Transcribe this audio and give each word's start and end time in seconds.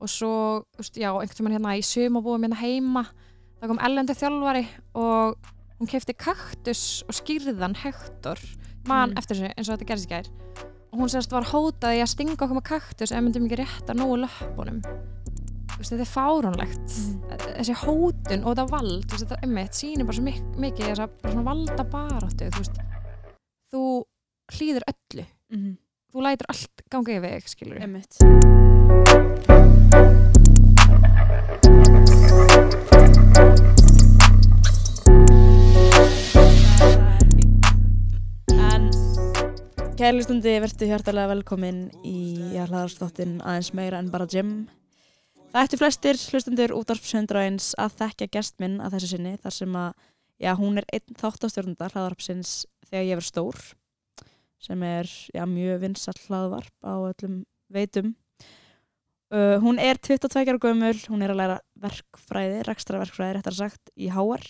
og 0.00 0.08
svo, 0.10 0.64
veist, 0.78 0.96
já, 0.98 1.10
einhvern 1.12 1.36
tímann 1.38 1.54
hérna 1.56 1.76
í 1.78 1.82
sumabúum 1.86 2.42
hérna 2.44 2.58
heima 2.60 3.04
það 3.60 3.68
kom 3.70 3.80
ellendi 3.86 4.14
þjálfari 4.18 4.64
og 5.00 5.36
hún 5.80 5.88
kefti 5.90 6.12
kaktus 6.16 6.82
og 7.08 7.14
skýrðan 7.16 7.76
Hector, 7.82 8.38
mann 8.86 9.10
Mm. 9.14 9.18
eftir 9.18 9.34
þessu 9.36 9.48
eins 9.56 9.68
og 9.68 9.72
þetta 9.78 9.88
gerðist 9.88 10.06
í 10.06 10.08
gær. 10.12 10.26
Og 10.92 10.96
hún 11.00 11.10
sérst 11.10 11.32
var 11.32 11.44
hótaði 11.50 12.00
að 12.04 12.12
stinga 12.12 12.32
okkur 12.36 12.54
með 12.54 12.68
kaktus 12.68 13.12
ef 13.12 13.20
myndum 13.22 13.46
ekki 13.48 13.58
rétta 13.64 13.92
nógu 13.96 14.16
löpunum 14.22 14.80
þetta 15.84 16.00
er 16.00 16.08
fáránlegt. 16.08 16.88
Mm. 16.94 17.20
þessi 17.58 17.74
hótun 17.82 18.44
og 18.44 18.50
þetta 18.54 18.70
vald 18.70 19.06
veist, 19.10 19.24
þetta 19.24 19.42
emmitt 19.42 19.74
sýnir 19.78 20.04
bara 20.06 20.16
svo 20.16 20.24
mik 20.24 20.42
mikið 20.56 20.84
þess 20.90 21.04
að 21.04 21.10
bara 21.22 21.32
svona 21.34 21.50
valda 21.50 21.84
baráttu 21.84 22.44
þú 22.54 22.62
þú 23.74 23.82
hlýður 24.54 24.84
öllu. 24.94 25.24
Mhm. 25.50 25.72
þú 26.14 26.18
lætur 26.22 26.46
allt 26.48 26.76
ganga 26.90 27.12
yfir 27.18 27.30
þig, 27.40 27.48
kærlistundi 40.04 40.52
verður 40.60 40.90
hjartalega 40.90 41.30
velkomin 41.30 41.78
í 42.04 42.18
hlaðarstóttin 42.52 43.38
aðeins 43.40 43.70
meira 43.72 43.98
en 44.02 44.10
bara 44.12 44.26
gym. 44.28 44.50
Það 45.48 45.62
ættu 45.62 45.78
flestir 45.80 46.18
hlustundur 46.28 46.74
útvarpsöndrains 46.76 47.70
að 47.80 47.96
þekkja 48.02 48.28
gest 48.36 48.58
minn 48.60 48.76
að 48.84 48.98
þessu 48.98 49.10
sinni 49.14 49.32
þar 49.40 49.54
sem 49.56 49.78
að, 49.80 49.94
já, 50.44 50.50
hún 50.60 50.76
er 50.82 50.86
einn 50.92 51.18
þáttastjórnunda 51.22 51.88
hlaðvarpsins 51.94 52.52
þegar 52.90 53.06
ég 53.08 53.20
verð 53.20 53.28
stór 53.30 53.62
sem 54.66 54.84
er, 54.86 55.08
já, 55.32 55.44
mjög 55.48 55.80
vinsall 55.86 56.20
hlaðvarp 56.26 56.76
á 56.84 56.94
öllum 57.00 57.40
veitum. 57.72 58.12
Uh, 59.32 59.56
hún 59.64 59.80
er 59.80 59.98
22 59.98 60.44
ára 60.44 60.60
gömul, 60.60 60.98
hún 61.08 61.24
er 61.24 61.32
að 61.32 61.40
læra 61.40 61.56
verkfræði, 61.80 62.60
rekstraverkfræði 62.68 63.36
réttar 63.38 63.56
sagt, 63.56 63.90
í 63.96 64.10
HR. 64.12 64.44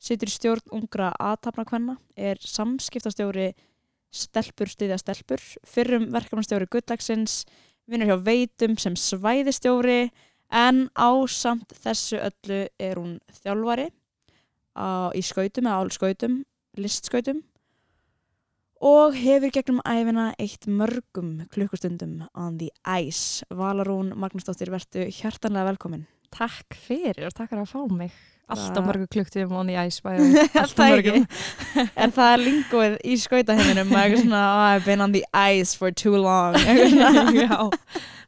Situr 0.00 0.30
í 0.30 0.34
stjórn 0.34 0.74
ungra 0.76 1.10
aðtapnakvenna, 1.18 1.96
er 2.16 2.40
samskiptastjóri 2.44 3.50
stelpur 4.12 4.70
stiðja 4.70 4.98
stelpur, 5.00 5.42
fyrrum 5.66 6.08
verkefnastjóri 6.14 6.68
gullagsins, 6.70 7.44
vinnur 7.90 8.10
hjá 8.10 8.18
veitum 8.26 8.76
sem 8.80 8.96
svæðistjóri, 8.98 10.10
en 10.50 10.88
ásamt 10.98 11.72
þessu 11.82 12.18
öllu 12.20 12.64
er 12.82 12.98
hún 12.98 13.18
þjálfari 13.40 13.88
á, 14.74 15.14
í 15.14 15.22
skautum 15.22 15.68
eða 15.70 15.84
álskautum, 15.84 16.40
listskautum 16.78 17.44
og 18.80 19.16
hefur 19.18 19.52
gegnum 19.52 19.82
æfina 19.84 20.30
eitt 20.40 20.66
mörgum 20.66 21.46
klukkustundum 21.52 22.26
on 22.34 22.58
the 22.58 22.70
ice. 22.86 23.44
Valarún 23.50 24.14
Magnúsdóttir, 24.16 24.72
vertu 24.72 25.04
hjartanlega 25.04 25.72
velkomin. 25.72 26.06
Takk 26.32 26.76
fyrir 26.78 27.26
og 27.26 27.34
takk 27.34 27.50
fyrir 27.52 27.66
að 27.66 27.72
fá 27.74 27.82
mig 27.90 28.14
alltaf 28.50 28.84
mörgu 28.86 29.06
kluktum 29.10 29.52
on 29.52 29.66
the 29.66 29.76
ice 29.86 30.00
Alltaf 30.62 30.98
ekki. 30.98 31.24
En 32.02 32.14
það 32.14 32.32
er 32.34 32.44
lingóið 32.44 32.96
í 33.04 33.16
skautaheiminum 33.22 33.92
og 33.92 34.00
eitthvað 34.00 34.24
svona, 34.24 34.44
oh, 34.50 34.62
I've 34.74 34.86
been 34.86 35.04
on 35.04 35.14
the 35.14 35.24
ice 35.34 35.76
for 35.78 35.90
too 35.90 36.16
long. 36.18 36.56
Já, 37.40 37.70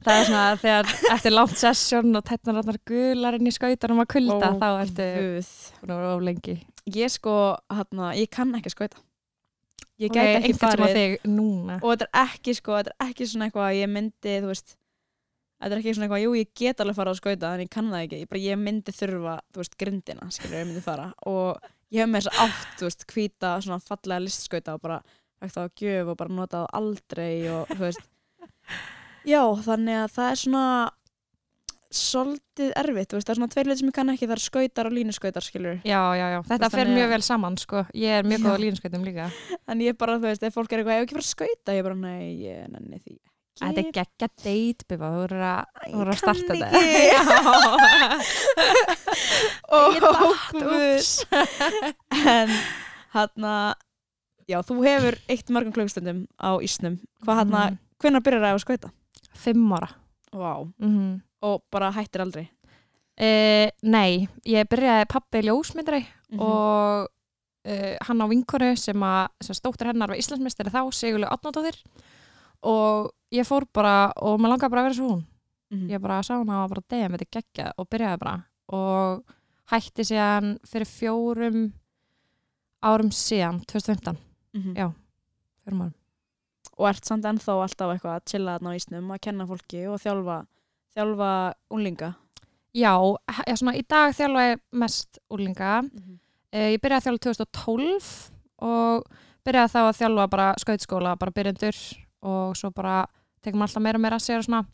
það 0.04 0.18
er 0.18 0.26
svona 0.28 0.44
þegar 0.62 0.92
eftir 1.16 1.34
langt 1.34 1.56
session 1.58 2.18
og 2.18 2.26
tætnar 2.28 2.60
allar 2.62 2.78
gular 2.88 3.38
inn 3.38 3.50
í 3.50 3.54
skautanum 3.54 4.02
að 4.04 4.12
kulda 4.16 4.52
Ó, 4.52 4.58
þá 4.62 4.68
ertu 4.84 6.20
lengi 6.22 6.60
Ég 6.92 7.12
sko, 7.14 7.32
hérna, 7.70 8.10
ég 8.18 8.30
kann 8.34 8.50
ekki 8.58 8.72
skauta. 8.72 8.98
Ég 10.02 10.12
gæti 10.12 10.36
ekki 10.38 10.52
einhvern 10.52 10.58
tímann 10.58 10.86
farið. 10.88 10.96
þig 10.98 11.26
Og 11.80 11.88
þetta 11.92 12.08
er 12.08 12.22
ekki, 12.22 12.54
sko, 12.58 12.78
þetta 12.78 12.94
er 12.94 13.10
ekki 13.10 13.28
svona 13.30 13.48
eitthvað 13.48 13.66
að 13.68 13.78
ég 13.78 13.92
myndi, 13.92 14.36
þú 14.42 14.50
veist, 14.50 14.74
þetta 15.62 15.76
er 15.76 15.82
ekki 15.82 15.94
svona 15.96 16.08
eitthvað, 16.08 16.24
jú, 16.24 16.32
ég 16.40 16.50
get 16.62 16.82
alveg 16.82 16.98
fara 16.98 17.12
að 17.14 17.20
skauta, 17.20 17.52
en 17.54 17.64
ég 17.64 17.70
kann 17.72 17.90
það 17.92 18.06
ekki. 18.06 18.20
Ég, 18.22 18.30
bara, 18.32 18.42
ég 18.42 18.62
myndi 18.62 18.96
þurfa, 18.96 19.36
þú 19.52 19.62
veist, 19.62 19.76
grindina, 19.82 20.30
skilur, 20.34 20.58
ég 20.58 20.70
myndi 20.70 20.84
fara. 20.84 21.10
Og 21.30 21.68
ég 21.92 22.02
hef 22.02 22.10
með 22.10 22.24
þess 22.24 22.32
að 22.32 22.46
átt, 22.46 22.72
þú 22.80 22.88
veist, 22.88 23.06
hvíta, 23.12 23.52
svona 23.66 23.82
fallega 23.90 24.24
listskauta 24.24 24.78
og 24.78 24.82
bara 24.86 25.02
það 25.42 25.62
á 25.66 25.74
gjöf 25.82 26.10
og 26.12 26.18
bara 26.22 26.36
notað 26.38 26.66
aldrei 26.78 27.34
og, 27.52 27.70
þú 27.72 27.80
veist. 27.86 28.10
Já, 29.28 29.42
þannig 29.66 30.00
að 30.02 30.12
það 30.16 30.32
er 30.32 30.40
svona 30.42 30.66
svolítið 31.96 32.70
erfitt, 32.76 33.12
veist, 33.14 33.26
það 33.28 33.32
er 33.34 33.38
svona 33.40 33.52
tveir 33.52 33.66
hluti 33.68 33.78
sem 33.82 33.88
ég 33.90 33.96
kann 33.96 34.12
ekki, 34.12 34.26
það 34.28 34.36
er 34.36 34.42
skautar 34.44 34.88
og 34.88 34.94
línuskautar, 34.96 35.44
skilur. 35.46 35.76
Já, 35.84 36.00
já, 36.18 36.26
já, 36.32 36.38
þetta 36.48 36.58
veist, 36.66 36.74
fer 36.76 36.86
þannig 36.86 36.98
mjög 37.00 37.10
vel 37.12 37.22
saman 37.26 37.56
sko 37.60 37.82
Ég 37.94 38.10
er 38.20 38.24
mjög 38.28 38.40
góð 38.46 38.56
á 38.56 38.62
línskautum 38.64 39.04
líka 39.06 39.26
En 39.72 39.84
ég 39.84 39.98
bara, 40.00 40.16
þú 40.18 40.26
veist, 40.30 40.42
ef 40.48 40.54
fólk 40.56 40.72
er 40.72 40.78
eitthvað, 40.82 40.96
ég 40.96 41.00
hef 41.02 41.06
ekki 41.08 41.18
fara 41.18 41.26
að 41.26 41.34
skauta, 41.34 41.76
ég 41.76 41.84
bara, 41.88 41.98
nei, 42.00 42.24
ég 42.46 42.66
nenni 42.72 42.98
því. 43.02 43.18
Þetta 43.62 43.80
er 43.82 43.90
geggja 43.92 44.28
date, 44.42 44.86
Biba, 44.88 45.10
þú 45.12 45.18
voru 45.22 45.40
að, 45.44 45.62
voru 45.92 46.08
að 46.08 46.16
Ég 46.16 46.22
kann 46.22 46.34
starta 46.40 46.52
ekki. 46.56 46.82
Ég 49.92 50.00
datt, 50.00 50.56
Ó, 50.56 50.62
úps. 50.72 51.10
En 52.16 52.48
hann 53.12 53.46
já, 54.48 54.58
þú 54.66 54.78
hefur 54.86 55.18
eitt 55.30 55.52
mörgum 55.52 55.74
klukkstundum 55.76 56.24
á 56.40 56.50
ísnum. 56.64 56.96
Hvað 57.24 57.42
hann 57.42 57.52
að, 57.60 57.68
Mhm. 57.68 57.78
hvenær 58.02 58.24
byrjar 58.26 58.42
það 58.42 58.56
að 58.56 58.62
skauta? 58.64 58.90
Fimm 59.36 59.72
ára 59.76 59.88
Vá. 60.32 60.52
mm 60.80 61.20
Og 61.42 61.62
bara 61.72 61.90
hættir 61.92 62.22
aldrei. 62.22 62.48
Uh, 63.20 63.68
nei, 63.82 64.26
ég 64.48 64.68
byrjaði 64.70 65.08
pappi 65.10 65.42
ljósmyndari 65.44 66.06
Mhm. 66.32 66.40
og 66.40 67.08
uh, 67.68 67.96
hann 68.06 68.22
á 68.24 68.26
vinkonu 68.30 68.70
sem 68.78 68.96
að 69.04 69.28
sem 69.44 69.54
stóttur 69.54 69.86
hennar 69.90 70.08
var 70.08 70.16
Íslandsmeistari 70.16 70.70
þá, 70.72 70.80
Sigurlu 70.96 71.26
Átnóttóðir 71.28 71.76
og 72.64 73.10
ég 73.30 73.44
fór 73.46 73.66
bara 73.74 74.12
og 74.16 74.38
maður 74.40 74.54
langaði 74.56 74.70
bara 74.70 74.80
að 74.82 74.88
vera 74.88 74.94
svo 74.96 75.10
hún 75.10 75.24
Mhm. 75.72 75.88
ég 75.90 76.00
bara 76.00 76.22
sá 76.22 76.38
hana 76.38 76.64
og 76.64 76.70
bara 76.70 76.82
deyja 76.88 77.08
með 77.08 77.18
þetta 77.20 77.30
geggja 77.42 77.72
og 77.78 77.88
byrjaði 77.90 78.18
bara 78.18 78.44
og 78.68 79.24
hætti 79.70 80.02
síðan 80.08 80.58
fyrir 80.66 80.88
fjórum 80.88 81.72
árum 82.82 83.10
síðan 83.12 83.60
2015, 83.66 84.16
Mhm. 84.54 84.74
Já. 84.76 84.92
fjórum 85.66 85.80
árum 85.82 85.94
Og 86.78 86.88
ert 86.88 87.04
samt 87.04 87.24
ennþá 87.24 87.52
alltaf 87.62 87.90
eitthvað 87.92 88.16
að 88.16 88.24
chilla 88.24 88.58
þarna 88.58 88.70
á 88.72 88.76
ísnum, 88.78 89.10
að 89.12 89.20
kenna 89.20 89.46
fólki 89.46 89.86
og 89.92 90.00
þjálfa, 90.00 90.46
þjálfa 90.96 91.30
unlinga. 91.70 92.14
Já, 92.74 92.94
já 93.46 93.54
svona, 93.56 93.74
í 93.76 93.82
dag 93.88 94.14
þjálfa 94.16 94.44
ég 94.52 94.60
mest 94.72 95.18
úrlinga 95.30 95.82
Mhm. 95.82 96.18
Eh, 96.52 96.72
Ég 96.76 96.80
byrjaði 96.80 97.00
að 97.00 97.06
þjálfa 97.06 97.22
2012 97.48 98.30
og 98.60 99.04
byrjaði 99.44 99.72
þá 99.72 99.80
að 99.88 99.98
þjálfa 100.00 100.28
bara 100.30 100.54
skautskóla, 100.60 101.16
bara 101.18 101.32
byrjendur 101.32 101.76
og 102.22 102.54
svo 102.56 102.70
bara 102.74 103.06
tekum 103.42 103.62
alltaf 103.64 103.80
meira 103.82 103.96
og 103.96 104.02
meira 104.04 104.16
að 104.16 104.26
segja 104.26 104.42
svona 104.44 104.66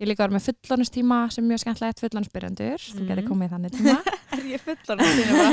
Ég 0.00 0.08
líka 0.08 0.24
verið 0.26 0.34
með 0.34 0.46
fullónustíma 0.66 1.30
sem 1.30 1.44
mjög 1.46 1.60
skemmtilegt 1.62 2.00
fullónusbyrjendur, 2.02 2.78
þú 2.80 3.00
Mhm. 3.00 3.08
getur 3.08 3.28
komið 3.28 3.48
í 3.48 3.52
þannig 3.52 3.70
tíma 3.70 3.96
Er 4.32 4.44
ég 4.50 4.60
fullan 4.60 4.98
á 4.98 5.04
þínu 5.08 5.32
bara? 5.38 5.52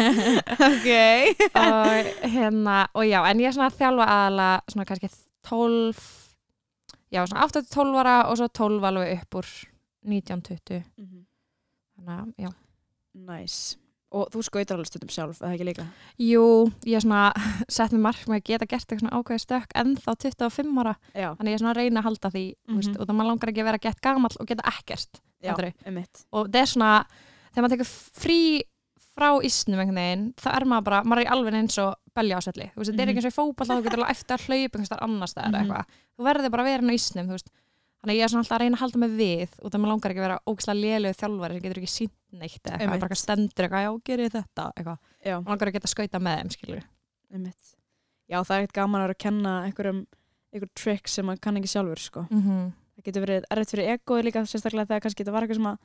ok. 0.67 0.89
og 1.55 2.29
hérna, 2.31 2.87
og 2.95 3.03
já, 3.05 3.23
en 3.29 3.37
ég 3.39 3.47
er 3.47 3.51
svona 3.53 3.69
að 3.69 3.77
þjálfa 3.79 4.05
aðalega 4.07 4.61
svona 4.71 4.85
kannski 4.85 5.09
12 5.43 5.99
já, 7.13 7.25
svona 7.27 7.43
8-12 7.47 7.95
ára 8.01 8.15
og 8.29 8.37
svo 8.37 8.47
12 8.49 8.83
alveg 8.89 9.21
upp 9.21 9.35
úr 9.35 9.47
19-20 10.05 10.83
þannig 11.99 12.15
að, 12.15 12.33
já 12.37 12.49
Næs. 13.19 13.75
Og 14.13 14.29
þú 14.33 14.41
skautar 14.45 14.77
alveg 14.77 14.87
stundum 14.89 15.09
sjálf, 15.13 15.39
eða 15.41 15.53
ekki 15.53 15.65
líka? 15.67 15.83
Jú, 16.17 16.43
ég 16.87 16.95
er 16.97 17.03
svona 17.03 17.33
sett 17.69 17.91
mér 17.93 18.01
mark 18.07 18.21
með 18.29 18.39
að 18.39 18.45
geta 18.49 18.65
gert 18.69 18.93
eitthvað 18.93 19.13
ákveði 19.19 19.43
stökk 19.43 19.75
ennþá 19.81 20.15
25 20.23 20.79
ára 20.81 20.93
Já. 21.13 21.29
þannig 21.37 21.51
ég 21.51 21.57
er 21.57 21.61
svona 21.63 21.75
reyna 21.77 21.99
að 22.01 22.07
halda 22.09 22.31
því 22.33 22.43
mm 22.53 22.69
Mhm. 22.69 22.79
veist, 22.79 22.95
og 22.97 23.05
það 23.09 23.15
maður 23.19 23.29
langar 23.33 23.49
ekki 23.51 23.61
að 23.61 23.69
vera 23.69 23.81
gett 23.85 24.01
gamall 24.01 24.37
og 24.39 24.47
geta 24.47 24.65
ekkert 24.71 25.21
Já, 25.43 25.53
og 26.31 26.49
það 26.49 26.61
er 26.61 26.65
svona, 26.73 26.91
þegar 27.53 27.63
maður 27.65 27.75
tekur 27.77 27.91
frí 28.19 28.39
frá 29.19 29.29
ísnum 29.43 29.79
einhvern 29.79 29.99
veginn 29.99 30.25
þá 30.39 30.47
er 30.55 30.65
maður 30.69 30.83
bara, 30.89 31.03
maður 31.03 31.21
er 31.25 31.31
alveg 31.33 31.53
eins 31.59 31.77
og 31.83 31.93
belja 32.15 32.37
á 32.39 32.41
svelli, 32.45 32.67
þú 32.73 32.79
veist, 32.81 32.91
þetta 32.91 33.01
er 33.01 33.05
Mhm. 33.05 33.09
ekki 33.09 33.19
eins 33.19 33.29
og 33.29 33.33
í 33.33 33.39
fótball 33.39 33.67
þú 33.69 33.83
getur 33.83 33.99
alveg 33.99 34.11
eftir 34.15 34.37
að 34.37 34.45
hlaupa 34.47 34.75
einhvers 34.79 34.89
þar 34.93 35.03
annars 35.05 35.31
staðar 35.33 35.49
Mhm. 35.53 35.59
eitthvað, 35.59 35.85
þú 36.17 36.21
verður 36.29 36.51
bara 36.51 36.63
að 36.63 36.69
vera 36.69 36.81
inn 36.83 36.89
á 36.89 36.97
ísnum 36.97 37.27
þú 37.27 37.33
veist, 37.37 37.49
þannig 37.99 38.13
að 38.13 38.19
ég 38.19 38.23
er 38.25 38.31
svona 38.31 38.43
alltaf 38.45 38.55
að 38.55 38.61
reyna 38.63 38.77
að 38.77 38.83
halda 38.83 39.01
mig 39.01 39.15
við 39.19 39.55
og 39.59 39.71
það 39.71 39.79
maður 39.79 39.91
langar 39.93 40.13
ekki 40.13 40.21
að 40.21 40.27
vera 40.27 40.39
ógislega 40.47 40.79
lélegu 40.79 41.17
þjálfari 41.19 41.57
sem 41.57 41.63
getur 41.65 41.81
ekki 41.81 41.91
sínt 41.93 42.15
neitt 42.29 42.61
eða 42.63 42.71
eitthvað, 42.71 42.85
Einmitt. 42.85 43.01
bara 43.01 43.09
eitthvað 43.09 43.21
stendur 43.23 43.65
eitthvað, 43.65 43.83
já, 43.85 43.91
gerir 44.09 44.33
þetta 44.35 44.65
eitthvað, 44.75 44.99
Já. 45.19 45.35
maður 45.35 45.51
langar 45.53 45.71
að 45.71 45.75
geta 45.77 45.91
skauta 45.91 46.21
með 46.23 46.39
þeim, 46.39 46.51
skilur 46.55 46.83
Einmitt. 47.29 47.73
Já, 48.29 48.37
það 48.39 48.55
er 48.55 48.63
ekkert 48.63 48.77
gaman 48.79 49.01
að 49.01 49.05
vera 49.07 49.17
að 49.17 49.23
kenna 49.25 49.53
einhverjum 49.65 50.01
einhver 50.53 50.71
trikk 50.77 51.09
sem 51.09 51.27
maður 51.27 51.43
kann 51.45 51.59
ekki 51.59 51.71
sjálfur 51.73 52.01
sko. 52.01 52.25
mm 52.29 52.41
-hmm. 52.41 52.71
það 52.95 53.05
getur 53.09 53.25
verið 53.25 53.49
erfitt 53.49 53.73
fyrir 53.73 53.91
egoði 53.95 54.23
líka 54.27 54.45
sérstaklega 54.45 54.89
þegar 54.89 55.03
kannski 55.05 55.23
þetta 55.23 55.35
var 55.35 55.43
eitthvað 55.43 55.59
sem 55.59 55.71
að 55.73 55.77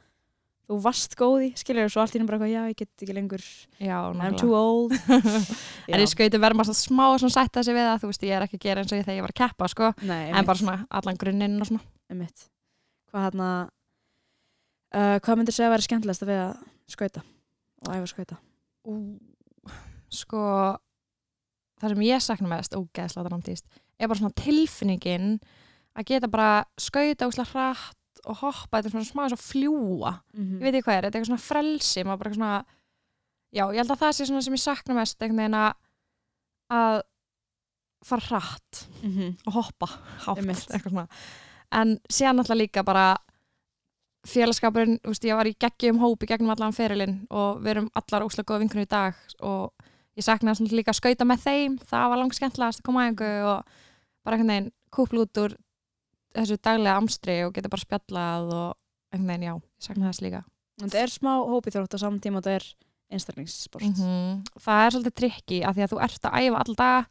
þú 0.65 0.79
varst 0.85 1.17
góð 1.21 1.47
í, 1.47 1.51
skilur, 1.61 1.91
svo 1.93 2.03
allt 2.03 2.15
í 2.15 2.19
henni 2.19 2.29
bara 2.31 2.49
já, 2.49 2.63
ég 2.71 2.79
get 2.79 3.05
ekki 3.05 3.17
lengur, 3.17 3.45
já, 3.79 3.97
I'm 4.15 4.37
too 4.41 4.55
old. 4.57 4.95
En 5.93 6.01
ég 6.01 6.09
skauti 6.11 6.41
verður 6.41 6.61
maður 6.61 6.73
svona 6.73 6.81
smá 6.81 7.05
svona 7.21 7.37
sætta 7.37 7.65
sig 7.67 7.77
við 7.77 7.89
það, 7.91 8.01
þú 8.03 8.11
veist, 8.13 8.25
ég 8.25 8.37
er 8.37 8.47
ekki 8.47 8.61
að 8.61 8.67
gera 8.67 8.85
eins 8.85 8.95
og 8.95 9.01
ég 9.01 9.07
þegar 9.07 9.19
ég 9.19 9.27
var 9.27 9.35
að 9.35 9.41
keppa, 9.43 9.71
sko, 9.73 9.91
Nei, 10.09 10.23
en 10.31 10.49
bara 10.49 10.61
svona 10.63 10.79
allan 11.01 11.21
grunninn 11.21 11.61
og 11.61 11.69
svona. 11.69 11.85
Einmitt. 12.13 12.47
Hvað 13.13 13.29
hann 13.29 13.45
uh, 13.45 15.19
hvað 15.25 15.41
myndir 15.41 15.57
segja 15.57 15.69
að 15.69 15.77
vera 15.77 15.87
skemmtilegast 15.89 16.27
við 16.29 16.41
að 16.47 16.57
skauta 16.95 17.25
og 17.85 17.93
æfa 17.93 18.01
að 18.01 18.11
skauta? 18.15 18.41
Ú, 18.89 18.97
sko 20.15 20.43
það 21.81 21.95
sem 21.95 22.07
ég 22.07 22.25
sakna 22.25 22.51
mest 22.53 22.77
ógeðslega 22.77 23.29
dramtíst 23.29 23.67
er 23.99 24.09
bara 24.09 24.21
svona 24.21 24.39
tilfinningin 24.39 25.37
að 25.95 26.09
geta 26.11 26.31
bara 26.31 26.65
skauta 26.81 27.29
úslega 27.31 27.51
hratt 27.53 27.99
og 28.27 28.37
hoppa, 28.41 28.79
þetta 28.81 28.87
er 28.87 28.95
svona 28.95 29.11
smá 29.11 29.23
eins 29.25 29.33
og 29.37 29.43
fljúa 29.43 30.13
Mhm. 30.35 30.59
ég 30.59 30.63
veit 30.63 30.75
ekki 30.75 30.87
hvað 30.89 30.97
er, 30.99 31.03
þetta 31.03 31.15
er 31.15 31.21
eitthvað 31.21 31.33
svona 31.33 31.49
frelsi 31.49 32.05
maður 32.05 32.19
bara 32.19 32.35
svona 32.35 32.65
já, 33.55 33.65
ég 33.71 33.77
held 33.83 33.91
að 33.91 34.01
það 34.03 34.13
sé 34.19 34.27
svona 34.27 34.43
sem 34.43 34.55
ég 34.55 34.65
sakna 34.65 34.95
mest 34.95 35.19
einhvern 35.23 35.37
veginn 35.43 35.55
að 35.55 35.75
að 36.71 37.03
fara 38.05 38.21
hratt 38.29 38.87
Mhm. 39.03 39.37
og 39.47 39.53
hoppa 39.53 39.87
hátt 40.27 40.39
eitthvað 40.39 40.91
svona 40.91 41.09
en 41.73 41.99
síðan 42.11 42.39
alltaf 42.41 42.57
líka 42.57 42.85
bara 42.85 43.17
félagskapurinn, 44.27 45.01
þú 45.05 45.13
veist, 45.13 45.25
ég 45.29 45.37
var 45.37 45.45
í 45.51 45.55
geggjum 45.61 45.99
hópi 46.01 46.27
gegnum 46.31 46.51
allan 46.55 46.73
ferilinn 46.73 47.27
og 47.31 47.59
við 47.61 47.75
erum 47.75 47.91
allar 47.95 48.25
óslega 48.25 48.49
góða 48.49 48.63
vinkunni 48.65 48.87
í 48.87 48.89
dag 48.89 49.15
og 49.45 49.73
ég 50.17 50.25
saknaði 50.25 50.57
svona 50.63 50.79
líka 50.79 50.93
að 50.95 51.01
skauta 51.01 51.27
með 51.29 51.43
þeim 51.45 51.75
það 51.85 52.09
var 52.09 52.19
langt 52.23 52.35
skemmtilegast 52.39 52.81
að 52.81 52.87
koma 52.89 53.03
að 53.05 53.11
einhver 53.11 53.45
og 53.51 53.65
bara 54.25 54.37
einhvern 54.39 54.53
veginn 54.55 54.73
kúpl 54.95 55.21
út 55.25 55.41
úr 55.43 55.57
þessu 56.35 56.57
daglega 56.63 56.97
amstri 57.01 57.37
og 57.47 57.53
geta 57.55 57.69
bara 57.69 57.85
spjallað 57.85 58.53
og 58.55 58.77
einhvern 59.15 59.29
veginn, 59.29 59.47
já, 59.49 59.55
ég 59.55 59.87
saknaði 59.89 60.11
þess 60.13 60.23
líka 60.27 60.45
En 60.83 60.91
það 60.91 61.03
er 61.05 61.13
smá 61.15 61.33
hópi 61.47 61.71
þrótt 61.71 61.95
á 61.95 61.99
saman 62.03 62.21
tíma 62.21 62.39
og 62.41 62.45
það 62.45 62.57
er 62.59 62.65
einstaklingssport 63.15 63.83
-hmm. 63.85 64.41
það 64.59 64.87
er 64.87 64.91
svolítið 64.91 65.15
trikki 65.21 65.59
af 65.65 65.77
því 65.77 65.83
að 65.85 65.93
þú 65.93 66.01
ert 66.03 66.25
að 66.25 66.39
æfa 66.43 66.63
alltaf 66.65 67.07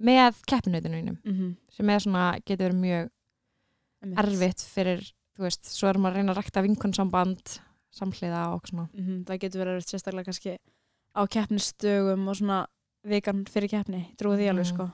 með 0.00 0.42
keppinautunum 0.46 1.16
Mhm. 1.24 1.56
sem 1.70 1.90
er 1.90 1.98
svona, 2.00 2.38
getur 2.46 2.68
verið 2.68 2.80
mjög 2.80 3.10
Einmitt. 4.02 4.18
erfitt 4.18 4.60
fyrir, 4.74 5.12
þú 5.36 5.42
veist, 5.42 5.64
svo 5.64 5.88
erum 5.88 6.04
að 6.06 6.14
reyna 6.14 6.32
að 6.34 6.36
rækta 6.38 6.62
vinkunsamband 6.62 7.60
samhliða 7.90 8.52
og 8.54 8.62
svona 8.68 8.88
Mhm, 8.94 9.24
Það 9.24 9.38
getur 9.40 9.60
verið 9.64 9.76
erfitt 9.76 9.90
sérstaklega 9.94 10.24
kannski 10.24 10.58
á 11.16 11.26
keppnistugum 11.26 12.28
og 12.28 12.36
svona 12.36 12.66
vikan 13.04 13.44
fyrir 13.48 13.68
keppni, 13.70 14.14
trúið 14.16 14.38
því 14.38 14.48
alveg 14.50 14.66
Mhm. 14.66 14.74
sko 14.74 14.92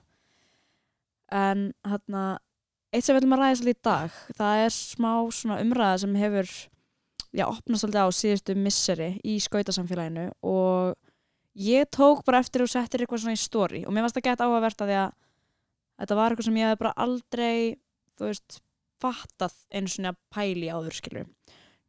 en 1.32 1.73
hérna 1.85 2.38
eitt 2.94 3.06
sem 3.06 3.14
við 3.17 3.25
ætlum 3.25 3.35
að 3.37 3.43
ræða 3.43 3.58
svolítið 3.58 3.75
í 3.75 3.85
dag 3.88 4.19
það 4.38 4.61
er 4.64 4.75
smá 4.76 5.11
svona 5.35 5.58
umræða 5.64 6.00
sem 6.05 6.14
hefur 6.20 6.52
já, 7.35 7.46
opnast 7.49 7.82
svolítið 7.82 8.06
á 8.06 8.08
síðustu 8.14 8.56
misseri 8.58 9.08
í 9.26 9.35
skautasamfélaginu 9.43 10.29
og 10.46 10.94
ég 11.58 11.91
tók 11.94 12.23
bara 12.26 12.43
eftir 12.43 12.64
og 12.64 12.70
settir 12.70 13.02
eitthvað 13.02 13.25
svona 13.25 13.38
í 13.38 13.43
story 13.43 13.82
og 13.85 13.94
mér 13.94 14.06
varst 14.06 14.19
það 14.19 14.29
gett 14.29 14.44
áhugavert 14.44 14.85
að 14.85 14.93
því 14.93 15.00
að 15.00 15.17
þetta 16.02 16.19
var 16.20 16.35
eitthvað 16.35 16.49
sem 16.49 16.61
ég 16.61 16.70
hef 16.70 16.81
bara 16.82 16.94
aldrei 17.05 17.56
þú 18.14 18.31
veist, 18.31 18.61
fattað 19.02 19.58
einu 19.75 19.91
svona 19.91 20.14
pæli 20.35 20.70
áður 20.70 20.99
skilur 20.99 21.29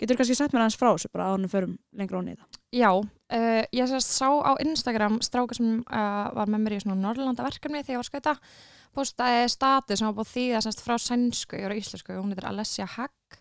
getur 0.02 0.20
kannski 0.20 0.38
sett 0.38 0.54
mér 0.54 0.66
aðeins 0.66 0.80
frá 0.82 0.90
þessu 0.92 1.14
bara 1.14 1.30
ánum 1.34 1.52
förum 1.52 1.78
lengra 1.96 2.20
onni 2.20 2.36
í 2.36 2.40
það 2.40 2.62
Já, 2.76 2.90
uh, 3.34 3.64
ég 3.72 3.88
sérst 3.90 4.12
sá 4.18 4.30
á 4.30 4.52
Instagram 4.62 5.20
stráka 5.22 5.56
sem 5.58 5.80
uh, 5.82 6.30
var 6.36 6.48
með 6.52 6.66
mér 6.66 6.78
í 6.78 6.82
svona 6.84 7.00
Norrlanda 7.02 7.46
verkefni 7.46 7.82
þegar 7.84 7.96
ég 7.98 8.02
var 8.04 8.10
skauta 8.10 8.36
postaði 8.96 9.48
statu 9.52 9.98
sem 9.98 10.08
var 10.08 10.16
búið 10.20 10.32
því 10.34 10.46
að 10.56 10.84
frá 10.86 10.96
sænsku 11.02 11.58
og 11.68 11.76
íslensku, 11.76 12.16
hún 12.16 12.32
heitir 12.32 12.48
Alessia 12.48 12.86
Hagg 12.88 13.40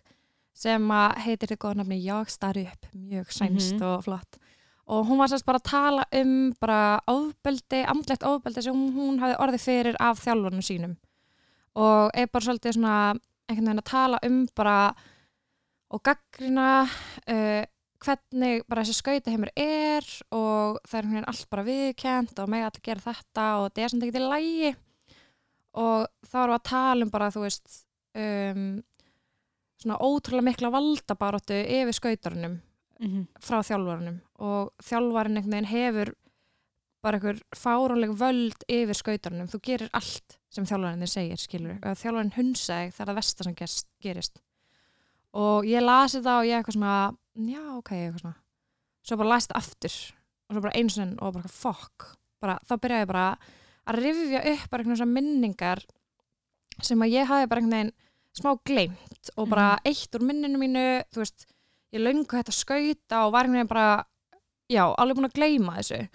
sem 0.55 0.91
heitir 1.23 1.49
þetta 1.51 1.59
góða 1.59 1.81
nafni 1.81 1.97
Jag 2.03 2.29
starri 2.31 2.65
upp, 2.71 2.85
mjög 2.95 3.31
sænst 3.31 3.75
Mhm. 3.75 3.83
og 3.83 4.03
flott 4.03 4.37
og 4.87 5.07
hún 5.07 5.17
var 5.17 5.27
sérst 5.27 5.45
bara 5.45 5.57
að 5.59 5.69
tala 5.71 6.03
um 6.13 6.53
bara 6.61 6.99
ofbeldi, 7.07 7.83
andlegt 7.89 8.23
ofbeldi 8.23 8.61
sem 8.61 8.73
hún, 8.73 8.93
hún 8.93 9.19
hafði 9.19 9.39
orðið 9.41 9.63
fyrir 9.65 9.95
af 9.99 10.19
þjálfunum 10.23 10.61
sínum 10.61 10.95
og 11.75 12.11
er 12.13 12.27
bara 12.27 12.45
svolítið 12.45 12.73
svona 12.77 13.15
einhvern 13.49 13.65
veginn 13.65 13.81
að 13.81 13.89
tala 13.89 14.19
um 14.23 14.47
bara 14.55 14.93
og 15.91 16.01
gaggrina 16.03 16.67
uh, 17.29 17.63
hvernig 18.03 18.63
bara 18.69 18.83
þessi 18.83 18.99
skautaheimur 18.99 19.51
er 19.55 20.07
og 20.35 20.81
það 20.87 20.99
er 20.99 21.07
veginn 21.11 21.29
allt 21.31 21.49
bara 21.49 21.67
viðkjent 21.67 22.41
og 22.41 22.51
mega 22.51 22.69
allir 22.69 22.83
gera 22.85 23.05
þetta 23.05 23.45
og 23.59 23.67
þetta 23.67 23.85
er 23.85 23.93
samt 23.93 24.05
ekki 24.05 24.17
til 24.17 24.27
lægi 24.29 24.73
og 25.75 26.07
þá 26.25 26.37
erum 26.41 26.53
við 26.53 26.59
að 26.59 26.67
tala 26.71 27.05
um 27.05 27.13
bara 27.13 27.31
þú 27.33 27.45
veist 27.45 27.79
um, 28.15 28.67
svona 29.81 29.99
ótrúlega 30.01 30.49
mikla 30.49 30.71
valdabaróttu 30.73 31.57
yfir 31.79 31.97
skautarunum 31.97 32.59
mm 32.99 33.07
-hmm. 33.07 33.25
frá 33.39 33.59
þjálfarunum 33.63 34.21
og 34.39 34.71
þjálfarinn 34.83 35.37
einhvern 35.37 35.51
veginn 35.51 35.73
hefur 35.73 36.13
bara 37.03 37.17
einhver 37.17 37.41
fárónleg 37.55 38.15
völd 38.17 38.65
yfir 38.67 38.97
skautarunum, 38.97 39.47
þú 39.47 39.59
gerir 39.61 39.89
allt 39.93 40.39
sem 40.49 40.65
þjálfarinn 40.65 41.01
þið 41.01 41.11
segir, 41.11 41.37
skilur, 41.37 41.77
og 41.83 41.97
þjálfarinn 41.97 42.35
hunsa 42.35 42.79
þig 42.81 42.93
það 42.93 43.01
er 43.01 43.07
það 43.07 43.15
versta 43.15 43.43
sem 43.43 43.55
gerist 44.01 44.41
og 45.35 45.65
ég 45.67 45.83
lasi 45.83 46.21
það 46.23 46.39
og 46.41 46.47
ég 46.49 46.57
eitthvað 46.61 46.77
svona 46.77 46.95
já, 47.51 47.63
ok, 47.77 47.91
eitthvað 47.97 48.21
svona. 48.23 48.35
Svo 49.05 49.17
bara 49.19 49.29
lasi 49.33 49.47
þetta 49.49 49.59
aftur 49.61 49.97
og 50.45 50.55
svo 50.55 50.61
bara 50.65 50.75
einu 50.79 50.93
sinni 50.93 51.17
og 51.21 51.33
bara 51.35 51.51
fokk, 51.51 52.07
bara, 52.41 52.55
þá 52.67 52.73
byrjaði 52.81 53.03
ég 53.05 53.11
bara 53.11 53.25
að 53.85 53.99
rifja 54.01 54.41
upp 54.53 54.69
bara 54.71 54.83
einhvern 54.85 54.99
svona 55.01 55.15
minningar 55.19 55.83
sem 56.83 57.01
að 57.05 57.13
ég 57.15 57.29
hafi 57.29 57.47
bara 57.51 57.61
einhvern 57.61 57.75
veginn 57.77 57.93
smá 58.35 58.51
gleimt 58.67 59.29
og 59.37 59.49
bara 59.49 59.67
Mhm. 59.75 59.85
eitt 59.91 60.15
úr 60.17 60.23
minninu 60.27 60.57
mínu, 60.59 60.85
þú 61.13 61.21
veist 61.23 61.45
ég 61.93 62.01
löngu 62.03 62.25
þetta 62.27 62.51
skauta 62.51 63.25
og 63.25 63.31
var 63.33 63.45
einhvern 63.45 63.61
veginn 63.63 63.67
bara 63.73 64.05
já, 64.69 64.83
alveg 64.97 65.15
búin 65.17 65.29
að 65.29 65.37
gleyma 65.37 65.77
þessu 65.79 66.09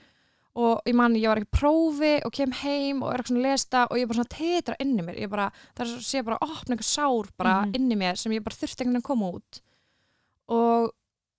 og 0.56 0.80
ég 0.86 0.94
man, 0.94 1.14
ég 1.14 1.28
var 1.28 1.38
ekki 1.38 1.50
prófi 1.60 2.20
og 2.26 2.32
kem 2.32 2.50
heim 2.52 3.02
og 3.02 3.12
er 3.12 3.18
eitthvað 3.20 3.28
svona 3.30 3.40
að 3.40 3.50
lesta 3.50 3.82
og 3.90 3.96
ég 4.00 4.08
bara 4.08 4.18
svona 4.18 4.34
tetra 4.34 4.74
inni 4.80 5.02
mér, 5.06 5.18
ég 5.22 5.30
bara 5.30 5.50
það 5.78 5.84
er 5.86 6.00
sé 6.02 6.22
bara 6.26 6.38
að 6.40 6.50
opna 6.50 6.74
einhver 6.74 6.88
sár 6.90 7.28
bara 7.38 7.54
Mhm. 7.66 7.74
inni 7.74 7.96
mér 7.96 8.16
sem 8.18 8.32
ég 8.32 8.42
bara 8.42 8.56
þurfti 8.56 8.80
einhvern 8.82 8.96
veginn 8.96 9.02
að 9.02 9.10
koma 9.10 9.30
út 9.30 9.60
og 10.48 10.90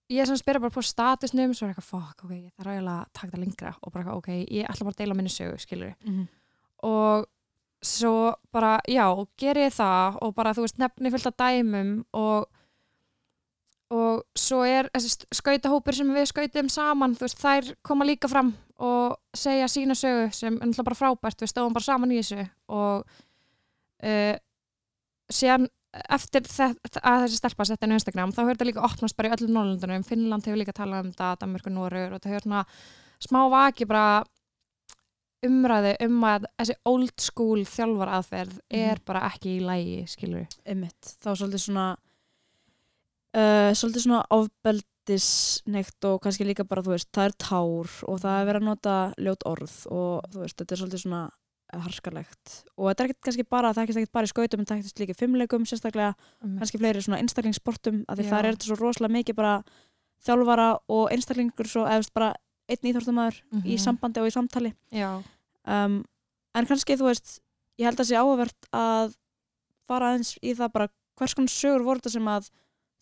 ég 0.09 0.25
sem 0.27 0.35
spyrir 0.37 0.59
bara 0.61 0.69
på 0.71 0.81
statusnum 0.83 1.53
svo 1.53 1.67
er 1.67 1.73
eitthvað, 1.73 1.89
fuck, 1.91 2.23
ok, 2.23 2.31
ég 2.31 2.51
þarf 2.55 2.71
eiginlega 2.71 3.01
að 3.01 3.11
taka 3.13 3.31
það 3.37 3.43
lengra 3.43 3.75
og 3.81 3.91
bara, 3.93 4.15
ok, 4.15 4.27
ég 4.51 4.65
ætla 4.69 4.83
bara 4.87 4.93
að 4.95 4.97
deila 5.03 5.13
minni 5.15 5.29
sögu, 5.29 5.59
skilur 5.59 5.93
Mm 6.05 6.13
-hmm. 6.13 6.27
og 6.83 7.25
svo 7.83 8.33
bara, 8.53 8.79
já, 8.87 9.27
ger 9.37 9.55
ég 9.55 9.73
það 9.73 10.17
og 10.21 10.35
bara, 10.35 10.53
þú 10.53 10.61
veist, 10.61 10.77
nefni 10.77 11.09
fullt 11.11 11.25
af 11.27 11.37
dæmum 11.37 12.05
og 12.13 12.47
og 13.91 14.23
svo 14.39 14.63
er 14.63 14.87
þessi 14.93 15.25
skautahópur 15.35 15.93
sem 15.93 16.07
við 16.07 16.25
skautum 16.31 16.69
saman, 16.69 17.13
þú 17.15 17.25
veist, 17.27 17.41
þær 17.41 17.73
koma 17.83 18.05
líka 18.05 18.29
fram 18.31 18.53
og 18.81 19.17
segja 19.37 19.67
sína 19.69 19.93
sögu 19.97 20.31
sem 20.33 20.55
er 20.55 20.65
náttúrulega 20.65 20.87
bara 20.89 20.99
frábært, 21.01 21.43
við 21.43 21.51
stóðum 21.53 21.75
bara 21.75 21.85
saman 21.85 22.11
í 22.15 22.17
þessu 22.21 22.47
og 22.73 23.05
uh, 24.03 24.35
síðan 25.31 25.67
eftir 26.15 26.45
þetta, 26.47 27.01
að 27.03 27.25
þessi 27.25 27.37
stelpa 27.41 27.65
setja 27.67 27.85
inn 27.87 27.93
á 27.93 27.99
Instagram, 27.99 28.31
þá 28.31 28.41
hefur 28.41 28.53
þetta 28.55 28.67
líka 28.69 28.83
opnast 28.87 29.17
bara 29.17 29.29
í 29.29 29.33
öllum 29.35 29.55
Norrlundunum, 29.57 30.05
Finnland 30.07 30.45
hefur 30.47 30.61
líka 30.61 30.73
talað 30.77 31.05
um 31.05 31.09
þetta 31.11 31.31
Danmörku, 31.41 31.73
Norur 31.75 32.13
og 32.15 32.19
þetta 32.21 32.31
hefur 32.31 32.45
svona 32.47 32.61
smá 33.21 33.41
vaki 33.51 33.87
bara 33.89 34.05
umræði 35.45 35.95
um 36.05 36.21
að 36.29 36.45
þessi 36.61 36.75
old 36.85 37.13
school 37.21 37.63
þjálfar 37.65 38.11
aðferð 38.17 38.59
er 38.69 38.95
Mhm. 38.99 39.05
bara 39.05 39.23
ekki 39.31 39.57
í 39.57 39.63
lægi, 39.65 39.99
skilur 40.07 40.43
við 40.45 40.57
Einmitt, 40.65 41.15
þá 41.21 41.29
svolítið 41.35 41.63
svona 41.65 41.85
uh, 43.35 43.71
svolítið 43.75 44.05
svona 44.05 44.23
ofbeldisneikt 45.01 46.05
og 46.05 46.19
kannski 46.23 46.45
líka 46.45 46.63
bara, 46.67 46.81
þú 46.83 46.93
veist, 46.95 47.09
það 47.13 47.25
er 47.29 47.35
tár 47.41 47.91
og 48.07 48.19
það 48.21 48.39
er 48.41 48.47
verið 48.49 48.61
að 48.61 48.67
nota 48.67 48.95
ljót 49.17 49.45
orð 49.49 49.75
og 49.91 50.27
þú 50.31 50.41
veist, 50.43 50.57
þetta 50.59 50.73
er 50.75 50.81
svolítið 50.81 51.01
svona 51.03 51.21
harskalegt 51.71 52.55
og 52.77 52.89
þetta 52.89 53.03
er 53.05 53.09
ekkert 53.09 53.23
kannski 53.25 53.45
bara, 53.49 53.71
það 53.73 53.83
er 53.83 53.93
ekkert 53.95 54.11
bara 54.13 54.27
í 54.27 54.31
skautum 54.31 54.59
en 54.61 54.65
það 54.67 54.75
er 54.77 54.83
ekkert 54.83 54.99
líka 55.01 55.15
í 55.15 55.19
fimmleikum 55.21 55.65
sérstaklega, 55.69 56.13
kannski 56.59 56.77
fleiri 56.81 57.01
svona 57.05 57.19
einstaklingssportum 57.23 58.01
af 58.11 58.17
því 58.19 58.25
Já. 58.25 58.29
það 58.33 58.39
er 58.45 58.49
þetta 58.57 58.67
svo 58.69 58.77
rosalega 58.81 59.15
mikið 59.17 59.35
bara 59.39 59.53
þjálfara 60.25 60.67
og 60.91 61.05
einstaklingur 61.15 61.67
svo, 61.71 61.85
eða 61.87 62.11
bara 62.13 62.31
einn 62.71 62.91
íþórtumæður 62.91 63.39
í 63.65 63.75
Mhm. 63.75 63.77
sambandi 63.83 64.19
og 64.21 64.27
í 64.27 64.35
samtali 64.35 64.73
um, 65.65 66.03
en 66.55 66.65
kannski 66.67 66.95
þú 66.99 67.07
veist 67.09 67.39
ég 67.79 67.85
held 67.87 67.99
að 67.99 68.11
sé 68.11 68.15
áhugavert 68.19 68.67
að 68.75 69.15
fara 69.87 70.11
aðeins 70.11 70.35
í 70.43 70.53
það 70.53 70.71
bara 70.73 70.87
hvers 71.17 71.33
konar 71.35 71.47
sögur 71.55 71.83
voru 71.87 71.99
þetta 71.99 72.11
sem 72.11 72.27
að 72.27 72.49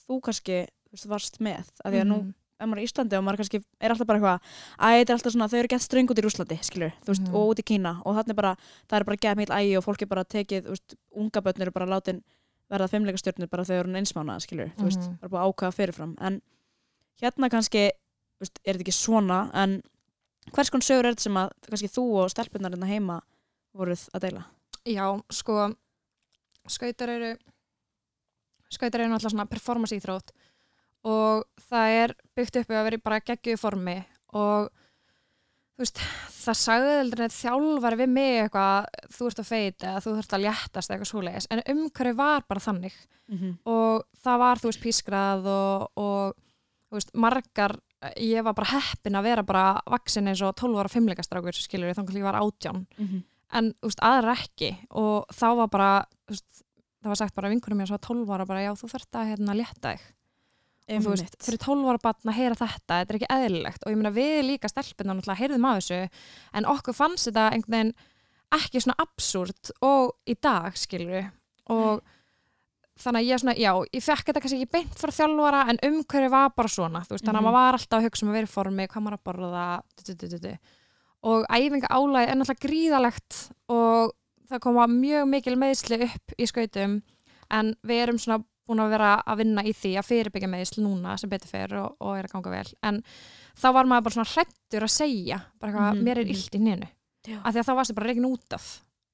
þú 0.07 0.21
kannski 0.21 0.67
veist, 0.91 1.07
varst 1.07 1.39
með 1.39 1.65
að 1.85 1.91
því 1.93 2.01
að 2.01 2.07
nú 2.09 2.17
Mhm. 2.23 2.33
ef 2.59 2.67
maður 2.67 2.77
er 2.79 2.83
í 2.83 2.87
Íslandi 2.89 3.17
og 3.17 3.23
maður 3.23 3.37
kannski 3.39 3.63
er 3.79 3.89
alltaf 3.91 4.07
bara 4.07 4.19
eitthvað 4.19 4.41
að 4.79 4.95
þetta 4.99 5.09
er 5.09 5.15
alltaf 5.15 5.31
svona, 5.33 5.47
þau 5.49 5.59
eru 5.59 5.67
gett 5.69 5.81
ströng 5.81 6.07
út 6.09 6.19
í 6.19 6.23
Rúslandi 6.25 6.57
skilur, 6.63 6.91
þú 7.05 7.09
veist, 7.13 7.21
Mhm. 7.27 7.35
og 7.35 7.49
út 7.55 7.59
í 7.59 7.63
Kína 7.63 8.01
og 8.05 8.15
þannig 8.17 8.35
bara, 8.35 8.55
það 8.89 8.99
er 8.99 9.03
bara 9.05 9.17
gett 9.17 9.37
mikil 9.37 9.55
ægi 9.55 9.77
og 9.77 9.83
fólk 9.85 10.01
er 10.01 10.05
bara 10.07 10.23
tekið, 10.25 10.61
þú 10.65 10.69
veist, 10.75 10.95
unga 11.15 11.41
börnur 11.41 11.67
er 11.67 11.71
bara 11.71 11.85
látin 11.85 12.23
verða 12.69 12.89
fimmleikastjörnur 12.89 13.49
bara 13.49 13.63
þegar 13.63 13.85
hún 13.85 13.95
er 13.95 14.01
einsmána 14.03 14.39
skilur, 14.41 14.71
þú 14.75 14.83
veist, 14.83 14.99
Mhm. 15.07 15.19
bara 15.21 15.29
búið 15.31 15.39
að 15.39 15.53
ákveða 15.53 15.73
fyrirfram 15.73 16.15
en 16.21 16.41
hérna 17.21 17.49
kannski 17.49 17.89
þú 17.89 18.41
veist, 18.41 18.59
er 18.65 18.73
þetta 18.73 18.83
ekki 18.83 18.93
svona, 18.93 19.51
en 19.53 19.83
hvers 20.51 20.69
konar 20.69 20.83
sögur 20.83 21.05
er 21.05 21.13
þetta 21.13 21.19
sem 21.21 21.33
að 21.33 21.49
kannski 21.69 21.89
þú 21.89 22.03
og 22.23 22.29
stelpunar 22.29 22.71
hérna 22.71 22.87
heima 22.87 23.21
voruð 23.75 24.09
að 24.13 24.19
deila 24.21 24.45
Já, 24.85 25.21
sko 25.31 25.75
skautar 26.67 27.09
eru 27.09 27.37
skautar 28.71 28.99
eru 29.01 29.13
og 31.07 31.45
það 31.69 31.95
er 32.01 32.13
byggt 32.35 32.59
upp 32.61 32.71
að 32.73 32.85
vera 32.87 32.99
í 32.99 33.03
bara 33.03 33.23
geggju 33.23 33.57
formi 33.59 33.97
og 34.35 34.69
veist, 35.79 36.01
það 36.33 36.57
sagði 36.59 36.95
aldrei 36.99 37.23
neitt 37.23 37.35
þjálfari 37.37 37.99
við 38.01 38.11
mig 38.11 38.37
eitthvað 38.43 38.87
þú 39.15 39.29
ert 39.29 39.41
að 39.41 39.49
feita 39.49 39.91
eða 39.91 40.03
þú 40.03 40.15
þurft 40.17 40.35
að 40.35 40.43
léttast 40.45 40.91
eitthvað 40.91 41.11
svoleiðis. 41.11 41.47
En 41.53 41.63
umhverju 41.73 42.15
var 42.19 42.45
bara 42.49 42.63
þannig. 42.63 42.97
Mm 43.29 43.37
-hmm. 43.37 43.53
og 43.63 44.03
það 44.23 44.39
var, 44.43 44.59
þú 44.59 44.69
veist, 44.69 44.83
pískrað 44.83 45.47
og, 45.47 45.87
og 45.95 46.33
veist, 46.91 47.13
margar 47.13 47.77
ég 48.17 48.43
var 48.43 48.53
bara 48.53 48.79
heppin 48.79 49.15
að 49.15 49.23
vera 49.23 49.43
bara 49.43 49.81
vaksin 49.85 50.27
eins 50.27 50.41
og 50.41 50.55
12 50.55 50.79
ára 50.79 50.89
fimmleikastrákur 50.89 51.53
skilur 51.53 51.89
ég 51.89 51.95
þannig 51.95 52.15
að 52.15 52.17
ég 52.17 52.23
var 52.23 52.41
átján. 52.41 52.85
Mm 52.97 53.07
-hmm. 53.07 53.23
en 53.53 53.73
veist, 53.81 53.99
aðra 54.01 54.33
ekki. 54.33 54.77
Og 54.89 55.25
þá 55.31 55.55
var 55.55 55.67
bara 55.67 56.07
það 56.99 57.09
var 57.09 57.15
sagt 57.15 57.35
bara 57.35 57.49
vinkunum 57.49 57.77
mér 57.79 57.87
svo 57.87 57.97
12 57.97 58.29
ára 58.33 58.45
bara 58.45 58.63
já 58.63 58.71
þú 58.75 58.89
þarft 58.91 59.15
að 59.15 59.29
hérna 59.31 59.55
létta 59.55 59.95
þig 59.95 60.01
og 60.97 61.03
þú 61.05 61.09
veist, 61.13 61.35
fyrir 61.45 61.59
12 61.59 61.89
ára 61.91 62.01
batn 62.03 62.29
að 62.31 62.37
heyra 62.39 62.55
þetta, 62.59 62.99
þetta 62.99 63.13
er 63.13 63.17
ekki 63.19 63.33
eðlilegt. 63.35 63.83
Og 63.85 63.91
ég 63.93 63.97
meina 63.99 64.11
við 64.15 64.39
líka 64.47 64.69
stelpina 64.71 65.13
náttúrulega 65.13 65.39
heyrðum 65.43 65.65
af 65.69 65.75
þessu 65.79 65.99
en 66.53 66.65
okkur 66.65 66.93
fannst 66.97 67.27
þetta 67.29 67.49
einhvern 67.53 67.75
veginn 67.77 67.93
ekki 68.59 68.81
svona 68.81 68.95
absúrt 69.03 69.71
og 69.85 70.15
í 70.25 70.33
dag 70.41 70.73
skilur 70.79 71.27
og 71.69 72.01
þannig 72.99 73.21
að 73.21 73.27
ég 73.29 73.39
svona, 73.39 73.53
já, 73.55 73.71
ég 73.95 74.03
fekk 74.03 74.25
þetta 74.27 74.41
kannski 74.43 74.57
ekki 74.59 74.71
beint 74.73 74.95
frá 74.99 75.11
þjálfara 75.15 75.61
en 75.69 75.77
umhverju 75.87 76.29
var 76.33 76.49
bara 76.57 76.67
svona, 76.67 77.03
veist, 77.07 77.23
þannig 77.23 77.37
að 77.39 77.43
Mhm. 77.43 77.45
maður 77.45 77.59
var 77.59 77.77
alltaf 77.77 77.99
að 77.99 78.07
hugsa 78.09 78.23
um 78.25 78.29
að 78.29 78.37
vera 78.39 78.49
í 78.49 78.55
formi, 78.55 78.87
hvað 78.87 79.03
maður 79.05 79.17
að 79.19 79.23
borða 79.29 79.65
du, 80.03 80.13
du, 80.27 80.37
du. 80.39 80.57
og 81.23 81.45
æfinga 81.49 81.87
álæði 81.93 82.27
er 82.27 82.35
náttúrulega 82.35 82.65
gríðalegt 82.65 83.51
og 83.69 84.11
það 84.49 84.59
koma 84.65 84.87
mjög 84.87 85.27
mikil 85.29 85.55
meðsli 85.55 86.01
upp 86.09 86.33
í 86.39 86.47
skautum 86.49 87.01
en 87.51 87.75
við 87.85 88.01
erum 88.03 88.17
svona 88.17 88.43
búin 88.69 88.83
að 88.83 88.91
vera 88.93 89.09
að 89.25 89.37
vinna 89.41 89.63
í 89.65 89.73
því 89.73 89.91
að 89.99 90.07
fyrirbyggja 90.09 90.49
meðsli 90.51 90.83
núna 90.85 91.15
sem 91.19 91.29
betur 91.31 91.49
fer 91.51 91.73
og, 91.81 91.95
og 91.99 92.15
er 92.19 92.27
að 92.29 92.33
ganga 92.37 92.53
vel. 92.53 92.73
En 92.85 93.01
þá 93.57 93.67
var 93.75 93.89
maður 93.89 94.05
bara 94.07 94.15
svona 94.17 94.31
hrettur 94.33 94.85
að 94.87 94.93
segja 94.95 95.41
bara 95.59 95.71
eitthvað, 95.73 95.93
Mhm, 95.97 96.03
mér 96.05 96.17
er 96.23 96.31
illt 96.35 96.55
í 96.55 96.63
Já. 97.27 97.37
af 97.43 97.53
því 97.53 97.59
að 97.59 97.67
þá 97.67 97.75
varstu 97.75 97.95
bara 97.95 98.07
reikin 98.07 98.25
út 98.29 98.53
af 98.55 98.67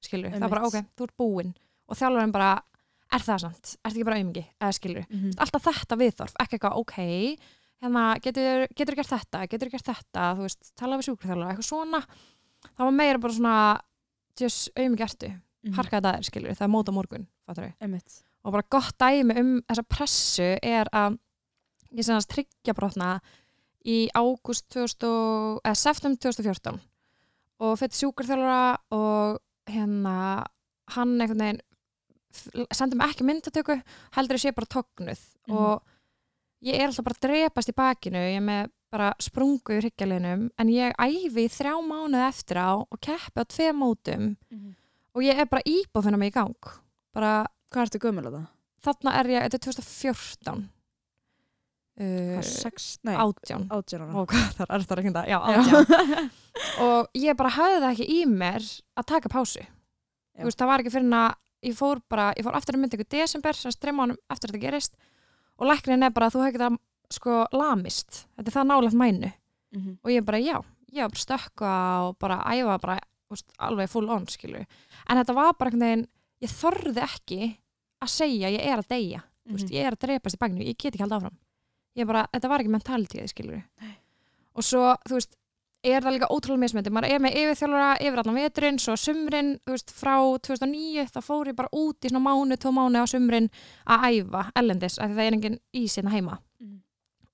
skilur, 0.06 0.30
það 0.30 0.42
er 0.46 0.48
bara 0.52 0.66
ok, 0.66 0.76
þú 0.96 1.02
ert 1.08 1.16
búinn. 1.18 1.54
Og 1.88 1.96
þjálfarinn 1.96 2.32
bara, 2.32 2.62
er 3.12 3.18
það 3.26 3.40
samt? 3.40 3.76
Er 3.84 3.90
þetta 3.90 3.96
ekki 3.96 4.04
bara 4.04 4.16
aumingi, 4.20 4.44
eða 4.60 4.72
skilur 4.78 5.06
Mhm. 5.10 5.32
alltaf 5.38 5.62
þetta 5.66 5.96
viðþorf, 5.98 6.34
ekki 6.40 6.58
eitthvað 6.58 6.76
ok 6.76 6.94
hérna, 7.82 8.04
getur, 8.22 8.66
getur 8.74 8.94
gert 8.96 9.10
þetta? 9.10 9.48
Getur 9.48 9.70
gert 9.70 9.84
þetta, 9.84 10.22
þú 10.36 10.42
veist, 10.46 10.70
tala 10.76 10.96
við 10.96 11.08
sjúkurþjálfara 11.10 11.50
eitthvað 11.52 11.68
svona, 11.70 12.00
það 12.76 12.84
var 12.86 12.90
meira 12.92 13.18
bara 13.18 13.32
svona 13.32 13.80
just 14.38 14.70
aumingi 14.76 15.02
ertu. 15.04 15.32
Mhm. 15.66 15.74
harka 15.74 16.00
þetta 16.00 16.18
er, 16.18 16.22
skilur, 16.22 16.50
það 16.54 16.62
er 16.62 16.68
mót 16.70 16.86
á 16.88 16.92
morgun 16.94 17.26
fattar 17.46 17.64
við. 17.66 17.74
Og 18.46 18.52
bara 18.54 18.66
gott 18.70 18.94
dæmi 19.02 19.34
um 19.40 19.48
þessa 19.66 19.82
pressu 19.90 20.46
er 20.62 20.86
að 20.94 21.18
ég 21.96 22.04
sem 22.06 22.14
þess 22.16 22.30
tryggja 22.30 22.74
brotna 22.78 23.16
í 23.86 24.06
ágúst 24.14 24.68
2000 24.70 25.06
og- 25.08 25.60
eða 25.64 25.76
septum 25.82 26.16
2014 26.16 26.80
og 27.60 27.78
fyrir 27.80 27.96
sjúkarþjálfara 27.98 28.78
og 28.92 29.38
hérna 29.66 30.44
hann 30.94 31.18
einhvern 31.20 31.42
veginn 31.42 31.60
f- 32.36 32.66
sendi 32.76 32.96
mig 32.96 33.08
ekki 33.14 33.24
myndatöku 33.26 33.80
heldur 34.14 34.36
ég 34.36 34.44
sé 34.44 34.54
bara 34.54 34.66
tognuð. 34.66 35.20
Mhm. 35.48 35.56
og 35.56 35.82
ég 36.62 36.74
er 36.78 36.86
alltaf 36.88 37.04
bara 37.04 37.20
drepast 37.22 37.68
í 37.70 37.74
bakinu 37.74 38.18
ég 38.18 38.36
er 38.36 38.40
með 38.46 38.70
bara 38.92 39.14
sprungu 39.18 39.74
í 39.74 39.80
hryggjalinum 39.82 40.50
en 40.58 40.68
ég 40.68 40.92
æfi 40.98 41.48
þrjá 41.50 41.74
mánuði 41.82 42.28
eftir 42.28 42.56
á 42.62 42.70
og 42.78 43.00
keppi 43.00 43.40
á 43.40 43.44
tvei 43.44 43.72
mótum. 43.72 44.36
Og 45.14 45.22
ég 45.22 45.38
er 45.38 45.46
bara 45.46 45.62
íbúð 45.66 46.04
finna 46.04 46.16
mig 46.18 46.32
í 46.32 46.34
gang. 46.34 46.54
Bara 47.14 47.46
Hvað 47.72 47.82
ertu 47.86 47.98
gömul 48.06 48.26
á 48.28 48.30
það? 48.36 48.46
þarna 48.86 49.12
er 49.20 49.26
ég, 49.32 49.42
þetta 49.46 49.56
er 49.56 49.64
2014 49.66 50.58
uh, 51.96 52.34
Hvað, 52.36 52.44
sex? 52.46 52.88
Nei, 53.06 53.14
átján 53.16 53.64
átján 53.72 54.04
ára. 54.04 54.12
og 54.20 54.28
hvað 54.30 54.52
þar 54.58 54.74
er 54.76 54.84
þetta 54.84 54.94
að 54.96 55.00
reynda 55.00 55.22
já, 55.26 55.38
Já. 55.40 55.56
átján 55.62 56.30
og 56.86 57.08
ég 57.18 57.38
bara 57.40 57.54
hafði 57.56 57.80
það 57.82 57.88
ekki 57.94 58.06
í 58.12 58.20
mér 58.30 58.68
að 59.00 59.08
taka 59.12 59.32
pásu 59.32 59.64
veist, 60.36 60.58
það 60.60 60.70
var 60.70 60.84
ekki 60.84 60.92
fyrir 60.94 61.16
að 61.18 61.34
ég 61.66 61.74
fór 61.78 62.02
bara, 62.12 62.28
ég 62.36 62.44
fór 62.46 62.58
aftur 62.58 62.78
mynda 62.78 62.98
ykkur 62.98 63.10
desember 63.16 63.56
sem 63.58 63.72
streyma 63.74 64.04
honum 64.04 64.18
eftir 64.30 64.50
að 64.52 64.54
þetta 64.58 64.64
gerist 64.66 64.94
og 65.56 65.70
læknin 65.70 66.04
er 66.06 66.12
bara 66.14 66.28
að 66.28 66.36
þú 66.36 66.44
hefði 66.46 66.62
það 66.66 66.78
sko 67.16 67.34
lamist, 67.56 68.22
þetta 68.36 68.50
er 68.52 68.56
það 68.60 68.70
nálega 68.72 69.00
mænu 69.02 69.32
Mhm. 69.76 69.96
og 70.06 70.08
ég 70.14 70.22
bara 70.24 70.38
já, 70.40 70.56
ég 70.94 71.02
var 71.02 71.10
bara 71.10 71.18
að 71.18 71.24
stökkva 71.26 71.70
og 72.06 72.12
bara 72.22 72.36
æfa 72.54 72.76
bara 72.80 72.94
veist, 73.28 73.48
alveg 73.58 73.90
full 73.90 74.06
on 74.14 74.24
skilur 74.30 74.62
en 74.62 75.18
þetta 75.18 75.34
var 75.34 75.52
bara 75.58 75.68
einhvern 75.72 75.82
veginn, 75.84 76.04
ég 76.42 76.50
þorði 76.52 77.02
ekki 77.02 77.40
að 78.02 78.08
segja 78.12 78.50
ég 78.52 78.60
er 78.66 78.78
að 78.82 78.88
deyja. 78.88 79.22
Þú 79.46 79.52
veist, 79.54 79.68
Mhm. 79.70 79.74
ég 79.76 79.86
er 79.86 79.92
að 79.94 79.98
dreipast 80.06 80.36
í 80.36 80.38
bagnu, 80.38 80.64
ég 80.66 80.76
get 80.76 80.92
ekki 80.94 81.02
haldið 81.04 81.18
áfram. 81.20 81.36
Ég 81.96 82.06
bara, 82.06 82.26
þetta 82.34 82.48
var 82.48 82.60
ekki 82.60 82.74
mentalitíð 82.74 83.28
skilur 83.30 83.62
og 84.56 84.62
svo, 84.64 84.96
þú 85.08 85.12
veist 85.16 85.36
er 85.84 86.00
það 86.00 86.18
líka 86.18 86.28
ótrúlega 86.32 86.58
mismöndi, 86.64 86.90
maður 86.90 87.10
er 87.10 87.18
með 87.20 87.36
yfirþjálfara 87.36 87.98
yfir 88.00 88.18
allan 88.18 88.34
veturinn, 88.34 88.78
svo 88.80 88.96
sumrin 88.96 89.60
þú 89.66 89.70
veist, 89.76 89.90
frá 89.92 90.16
2009, 90.40 91.06
þá 91.12 91.20
fór 91.22 91.46
ég 91.46 91.54
bara 91.56 91.68
út 91.72 92.00
í 92.00 92.08
svona 92.10 92.24
mánu, 92.26 92.56
tó 92.56 92.72
mánu 92.72 92.96
á 92.98 93.06
sumrin 93.06 93.50
að 93.86 94.00
æfa 94.24 94.50
ellendis, 94.56 94.98
af 94.98 95.10
því 95.10 95.14
það 95.14 95.26
er 95.26 95.32
engin 95.36 95.58
ís 95.74 95.94
hérna 95.96 96.10
heima. 96.10 96.38
Mhm. 96.60 96.80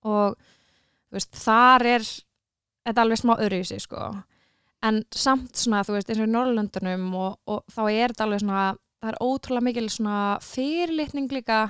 og 0.05 0.37
þú 0.37 1.13
veist, 1.15 1.31
þar 1.33 1.87
er 1.87 2.01
þetta 2.01 3.03
alveg 3.03 3.19
smá 3.23 3.37
öðruvísi 3.39 3.81
sko. 3.81 4.23
En 4.83 5.05
samt 5.13 5.53
svona, 5.55 5.85
þú 5.85 5.95
veist, 5.95 6.09
eins 6.11 6.19
og 6.21 6.27
í 6.29 6.33
Norrlöndunum 6.33 7.15
og, 7.15 7.39
og 7.47 7.65
þá 7.71 7.83
er 7.93 8.09
þetta 8.09 8.25
alveg 8.27 8.41
svona 8.41 8.77
það 9.03 9.11
er 9.13 9.19
ótrúlega 9.21 9.67
mikil 9.67 9.89
svona 9.91 10.39
fyrirlitning 10.47 11.29
líka 11.35 11.61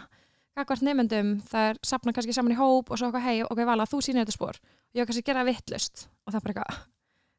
gagvart 0.56 0.82
nefndum, 0.84 1.38
það 1.48 1.70
er 1.70 1.78
sapna 1.82 2.12
kannski 2.12 2.34
saman 2.36 2.52
í 2.52 2.58
hóp 2.58 2.90
og 2.92 2.98
svo 3.00 3.08
eitthvað, 3.08 3.24
hei, 3.24 3.38
ok, 3.42 3.62
vala, 3.64 3.86
þú 3.88 4.02
sýnir 4.04 4.26
þetta 4.26 4.36
spór 4.36 4.58
ég 4.92 5.00
á 5.00 5.06
kannski 5.08 5.22
að 5.24 5.30
gera 5.30 5.44
vittlust 5.48 6.06
og 6.26 6.32
það 6.34 6.36
er 6.36 6.44
bara 6.44 6.52
eitthvað, 6.52 6.82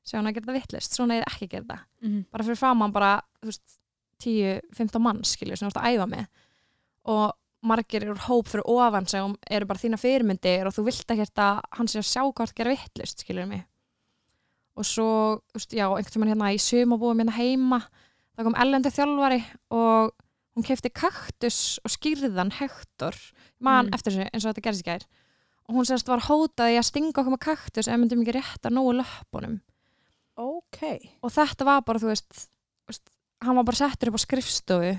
sjá 0.04 0.18
hann 0.18 0.28
að 0.32 0.34
gera 0.40 0.48
það 0.50 0.58
vittlust 0.58 0.98
svona 0.98 1.18
er 1.20 1.28
ekki 1.30 1.46
að 1.46 1.52
gera 1.54 1.68
það, 1.70 1.84
Mhm. 2.02 2.26
bara 2.34 2.44
fyrir 2.44 2.58
framann 2.58 2.92
bara, 2.96 3.12
þú 3.44 3.52
veist, 3.52 3.80
10-15 4.24 5.02
manns 5.04 5.34
skilju, 5.36 5.58
sem 5.58 5.70
þú 5.70 5.72
ert 5.76 5.84
að 5.84 5.94
æfa 5.98 6.06
með. 6.10 6.28
Og 7.12 7.34
margir 7.64 8.04
eru 8.06 8.16
hóp 8.16 8.48
fyrir 8.48 8.64
ofan 8.72 9.08
sem 9.08 9.36
eru 9.52 9.66
bara 9.68 9.80
þína 9.80 10.00
fyrirmyndir 10.00 10.66
og 10.68 10.74
þú 10.76 10.86
vilt 10.88 11.08
ekkert 11.14 11.42
að 11.44 11.60
hann 11.78 11.88
sé 11.92 12.00
að 12.00 12.08
sjá 12.08 12.24
hvort 12.34 12.56
gera 12.56 12.72
vittlust, 12.74 13.20
skiljur 13.24 13.48
mig. 13.48 13.66
Og 14.78 14.84
svo, 14.88 15.42
þú 15.52 15.60
veist, 15.60 15.76
já, 15.76 15.86
einhvern 15.90 16.14
tímann 16.16 16.32
hérna 16.34 16.54
í 16.56 16.60
sumabúum 16.64 17.20
hérna 17.22 17.36
heima 17.38 17.82
það 18.38 18.44
kom 18.48 18.56
ellendi 18.56 18.90
þjálfari 18.94 19.42
og 19.72 20.14
hún 20.56 20.66
kefti 20.68 20.90
kaktus 20.94 21.80
og 21.84 21.90
skýrðan 21.92 22.52
Hector, 22.60 23.16
mann 23.60 23.88
Mm. 23.88 23.94
eftir 23.96 24.14
þessu 24.14 24.30
eins 24.34 24.46
og 24.46 24.54
þetta 24.54 24.64
gerðist 24.68 24.84
í 24.86 24.90
gær. 24.92 25.06
Og 25.70 25.76
hún 25.76 25.86
sérst 25.88 26.08
var 26.08 26.20
hótaði 26.20 26.78
að 26.78 26.86
stinga 26.90 27.14
okkur 27.22 27.32
með 27.34 27.40
kaktus 27.40 27.88
ef 27.88 27.98
myndum 27.98 28.22
ekki 28.22 28.36
rétta 28.36 28.70
nógu 28.70 28.94
löpunum 29.00 29.62
Ok. 30.38 30.82
og 31.24 31.32
þetta 31.32 31.66
var 31.66 31.82
bara, 31.82 32.00
þú 32.00 32.10
veist, 32.12 32.48
veist 32.88 33.10
hann 33.42 33.56
var 33.56 33.64
bara 33.64 33.76
settur 33.78 34.10
upp 34.10 34.16
á 34.18 34.26
skrifstofu. 34.26 34.92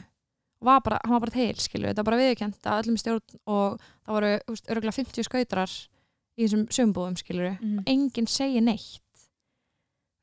Og 0.61 0.65
var 0.67 0.81
bara, 0.81 0.99
hann 1.05 1.13
var 1.13 1.21
bara 1.27 1.31
til, 1.35 1.55
skilju, 1.61 1.89
þetta 1.91 2.03
var 2.05 2.11
bara 2.11 2.23
viðkjönt 2.23 2.61
að 2.71 2.83
öllum 2.85 2.99
stjórn 2.99 3.39
og 3.47 3.81
það 4.07 4.15
voru, 4.15 4.33
veist, 4.49 4.67
örgulega 4.71 4.97
50 4.97 5.25
skautrar 5.29 5.71
í 6.39 6.47
þessum 6.47 6.67
sömbúðum, 6.69 7.17
skilju 7.19 7.59
Mhm. 7.61 7.85
enginn 7.87 8.27
segir 8.29 8.63
neitt. 8.63 9.01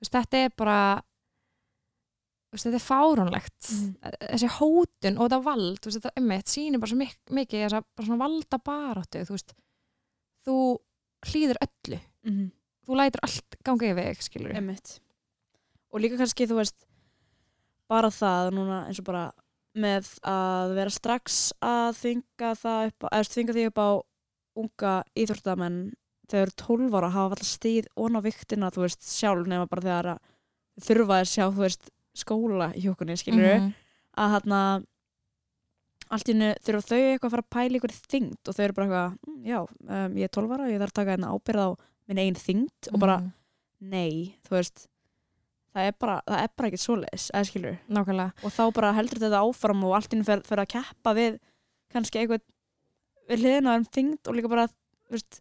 Veist, 0.01 0.11
þetta 0.11 0.45
er 0.45 0.49
bara 0.57 1.01
þetta 2.59 2.79
er 2.79 2.83
fáránlegt 2.83 3.67
Mhm. 3.71 3.95
þessi 4.33 4.49
hótun 4.57 5.17
og 5.17 5.29
þetta 5.29 5.43
vald 5.43 5.79
veist, 5.85 5.99
þetta 6.01 6.11
emmitt 6.19 6.45
sýnir 6.51 6.79
bara 6.81 6.91
svo 6.91 6.97
mik 6.99 7.17
mikið 7.31 7.63
þess 7.65 7.77
að 7.79 7.85
bara 7.95 8.07
svona 8.07 8.23
valda 8.25 8.57
baráttu 8.59 9.21
þú 9.25 9.37
þú 10.45 10.55
hlýður 11.31 11.61
öllu 11.67 11.99
Mhm. 12.25 12.51
þú 12.87 12.95
lætur 12.99 13.23
allt 13.23 13.55
ganga 13.63 13.85
yfir 13.93 14.09
Einmitt. 14.55 14.99
Og 15.93 15.99
líka 16.01 16.17
kannski, 16.17 16.47
þú 16.47 16.55
veist, 16.59 16.85
bara 17.89 18.09
það 18.09 18.51
núna 18.53 18.87
eins 18.87 18.99
og 18.99 19.05
bara 19.05 19.31
með 19.75 20.07
að 20.23 20.75
vera 20.75 20.89
strax 20.89 21.53
að 21.61 21.95
þvinga 22.01 22.51
það 22.59 22.87
upp 22.87 22.99
á, 23.03 23.07
eða 23.11 23.31
þvinga 23.31 23.55
því 23.55 23.65
upp 23.67 23.77
á 23.79 23.89
unga 24.57 25.03
íþórtamenn 25.15 25.93
þegar 26.27 26.31
þeir 26.31 26.41
eru 26.41 26.51
12 26.55 26.91
ára 26.95 27.09
hafa 27.11 27.35
alltaf 27.35 27.47
stíð 27.47 27.87
ón 27.97 28.15
á 28.15 28.21
viktina, 28.23 28.71
þú 28.71 28.81
veist, 28.85 29.01
sjálf 29.03 29.47
nema 29.47 29.67
bara 29.69 29.81
þegar 29.81 30.19
þurfa 30.79 31.15
að 31.21 31.29
sjá, 31.31 31.45
þú 31.51 31.61
veist, 31.63 31.89
skóla 32.17 32.71
í 32.75 32.81
hjókunni, 32.85 33.15
skilur 33.17 33.59
Mhm. 33.59 33.73
að 34.17 34.33
þarna 34.41 34.61
allt 36.11 36.27
í 36.27 36.33
hennu 36.33 36.49
þurfa 36.59 36.87
þau 36.89 36.99
eitthvað 36.99 37.27
að 37.29 37.33
fara 37.35 37.43
að 37.45 37.53
pæla 37.55 37.79
ykkur 37.79 37.93
þyngd 38.11 38.47
og 38.51 38.55
þau 38.57 38.63
eru 38.65 38.73
bara 38.73 38.87
eitthvað, 38.87 39.17
"Mm, 39.27 39.45
já, 39.45 39.59
um, 39.61 40.15
ég 40.17 40.23
er 40.23 40.27
12 40.27 40.51
ára, 40.51 40.67
ég 40.71 40.79
þarf 40.81 40.91
að 40.91 40.99
taka 40.99 41.11
hérna 41.15 41.31
ábyrð 41.31 41.61
á 41.61 41.69
minn 42.07 42.17
einn 42.19 42.35
þyngd 42.35 42.93
og 42.93 42.99
bara, 42.99 43.17
Mhm. 43.19 43.33
nei, 43.81 44.37
þú 44.43 44.49
veist 44.49 44.87
það 45.73 45.87
er 45.87 45.91
bara, 45.99 46.21
það 46.27 46.43
er 46.43 46.49
bara 46.57 46.69
ekkert 46.69 46.85
svoleiðis 46.87 47.31
eða 47.31 47.45
skilur, 47.47 47.79
nákvæmlega 47.89 48.33
og 48.43 48.51
þá 48.51 48.73
bara 48.73 48.93
heldur 48.93 49.19
þetta 49.19 49.39
áfram 49.39 49.83
og 49.85 49.93
allt 49.95 50.09
í 50.09 50.17
hennu 50.17 50.25
fer, 50.25 50.41
fer 50.43 50.57
að 50.57 50.67
keppa 50.67 51.13
við 51.15 51.39
kannski 51.93 52.19
eitthvað 52.27 52.41
við 53.29 53.39
hliðina 53.39 53.75
um 53.77 53.85
þyngd 53.85 54.27
og 54.27 54.35
líka 54.35 54.49
bara 54.49 54.67
veist, 55.09 55.39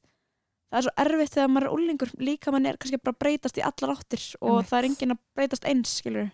það 0.70 0.78
er 0.78 0.82
svo 0.82 0.90
erfitt 0.98 1.34
þegar 1.34 1.50
maður 1.50 1.66
er 1.66 1.74
úlingur 1.74 2.10
líka 2.20 2.52
mann 2.52 2.66
er 2.66 2.76
kannski 2.76 3.02
bara 3.02 3.16
breytast 3.18 3.58
í 3.58 3.62
allar 3.62 3.96
áttir 3.96 4.36
og 4.40 4.62
Einmitt. 4.62 4.68
það 4.70 4.78
er 4.78 4.88
enginn 4.88 5.10
að 5.10 5.18
breytast 5.36 5.64
eins 5.64 6.00
skilur 6.00 6.30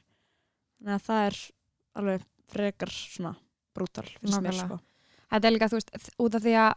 að 0.84 1.06
það 1.06 1.22
er 1.28 1.38
alveg 1.96 2.26
frekar 2.52 2.92
svona 2.92 3.34
brútal 3.76 4.06
finnst 4.20 4.42
mér 4.44 4.56
sko. 4.56 4.78
Þetta 5.32 5.48
er 5.48 5.54
líka, 5.54 5.70
þú 5.70 5.80
veist, 5.80 6.12
út 6.22 6.36
af 6.38 6.44
því 6.44 6.54
að 6.62 6.72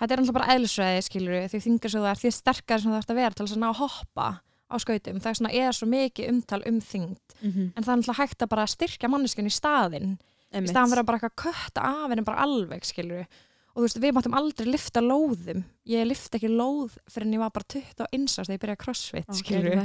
þetta 0.00 0.14
er 0.14 0.22
alltaf 0.22 0.36
bara 0.38 0.54
eðlisvæði, 0.54 1.04
skilur 1.06 1.46
því 1.52 1.60
þingar 1.66 1.92
svo 1.92 2.02
það 2.02 2.10
er, 2.12 2.20
því 2.22 2.32
sterkar 2.38 2.82
sem 2.82 2.92
það 2.92 3.02
ert 3.02 3.12
að 3.12 3.20
vera 3.20 3.36
til 3.36 3.46
þess 3.46 3.56
að 3.56 3.62
ná 3.62 3.68
að 3.68 3.80
hoppa 3.82 4.28
á 4.72 4.76
skautum, 4.80 5.20
það 5.20 5.30
er 5.30 5.38
svona 5.38 5.54
er 5.60 5.76
svo 5.76 5.88
mikið 5.92 6.30
umtal 6.32 6.60
um 6.68 6.78
þyngd, 6.80 7.34
mm 7.38 7.50
-hmm. 7.50 7.72
en 7.76 7.84
það 7.84 7.92
er 7.92 7.98
alltaf 7.98 8.20
hægt 8.22 8.42
að 8.42 8.52
bara 8.54 8.66
styrkja 8.66 9.10
manneskjun 9.12 9.50
í 9.50 9.52
staðinn, 9.52 10.14
í 10.52 10.68
staðan 10.68 10.92
vera 10.94 11.04
bara 11.04 11.18
eitthvað 11.20 11.40
kötta 11.44 11.80
af 11.84 12.08
henni 12.08 12.24
bara 12.24 12.44
alveg, 12.46 12.84
skilur 12.84 13.26
og 13.72 13.78
þú 13.80 13.84
veist, 13.86 14.00
við 14.02 14.14
máttum 14.16 14.34
aldrei 14.36 14.68
lifta 14.68 15.00
lóðum. 15.00 15.62
Ég 15.88 16.04
lifta 16.06 16.38
ekki 16.38 16.50
lóð 16.52 16.98
fyrir 17.10 17.26
en 17.26 17.36
ég 17.36 17.42
var 17.42 17.52
bara 17.54 17.68
21 17.72 18.26
árs 18.26 18.34
þegar 18.36 18.56
ég 18.56 18.62
byrjaði 18.64 18.82
crossfit, 18.82 19.32
skilur 19.38 19.78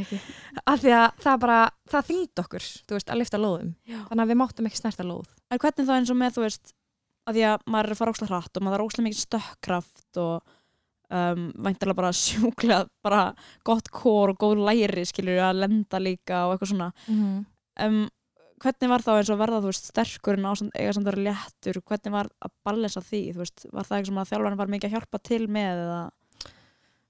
af 0.67 0.81
því 0.83 0.93
að 0.97 1.07
það 1.23 1.39
bara, 1.45 1.59
það 1.93 2.09
þyngd 2.11 2.43
okkur 2.43 2.67
þú 2.67 2.97
veist, 2.97 3.13
að 3.13 3.21
lifta 3.21 3.39
lóðum, 3.41 3.71
Já. 3.87 3.99
þannig 4.09 4.25
að 4.25 4.33
við 4.33 4.39
máttum 4.43 4.69
ekki 4.69 4.81
snerta 4.81 5.07
lóð. 5.07 5.31
En 5.49 5.61
hvernig 5.63 5.87
þá 5.87 5.95
eins 5.95 6.11
og 6.11 6.19
með, 6.19 6.35
þú 6.35 6.45
veist, 6.45 6.75
að 7.27 7.37
því 7.39 7.47
að 7.47 7.65
maður 7.67 7.89
er 7.89 7.95
að 7.95 8.01
fara 8.01 8.13
óslega 8.15 8.31
hratt 8.33 8.59
og 8.59 8.65
maður 8.67 8.77
er 8.81 8.87
óslega 8.87 9.07
mikið 9.07 9.23
stökkkraft 9.23 10.19
og 10.23 10.53
um, 11.11 11.47
væntalega 11.67 11.99
bara 12.01 12.11
sjúklega 12.23 12.81
bara 13.03 13.23
gott 13.67 13.91
kór 13.93 14.33
og 14.33 14.39
góð 14.43 14.63
læri 14.67 15.07
skilur 15.07 15.41
að 15.47 15.63
lenda 15.63 16.01
líka 16.03 16.45
og 16.47 16.55
eitthvað 16.55 16.73
svona. 16.73 16.91
Mhm. 17.07 17.33
um, 17.87 18.05
hvernig 18.63 18.89
var 18.89 19.03
þá 19.05 19.11
eins 19.17 19.29
og 19.29 19.39
verða 19.39 19.61
þú 19.61 19.69
veist 19.71 19.89
sterkurinn 19.91 20.47
á 20.49 20.51
samt- 20.57 20.75
eiga 20.77 20.93
samt 20.93 21.07
að 21.07 21.11
vera 21.15 21.25
léttur 21.31 21.81
hvernig 21.81 22.11
var 22.15 22.29
að 22.41 22.51
balansa 22.65 23.01
því 23.05 23.21
þú 23.35 23.41
veist, 23.43 23.65
var 23.71 23.83
það 23.85 23.97
eitthvað 23.97 24.05
sem 24.11 24.21
að 24.23 24.29
þjálfarinn 24.31 24.57
var 24.63 24.71
mikið 24.73 24.87
að 24.89 24.95
hjálpa 24.97 25.23
til 25.23 25.47
með 25.47 25.83
eða 25.85 25.99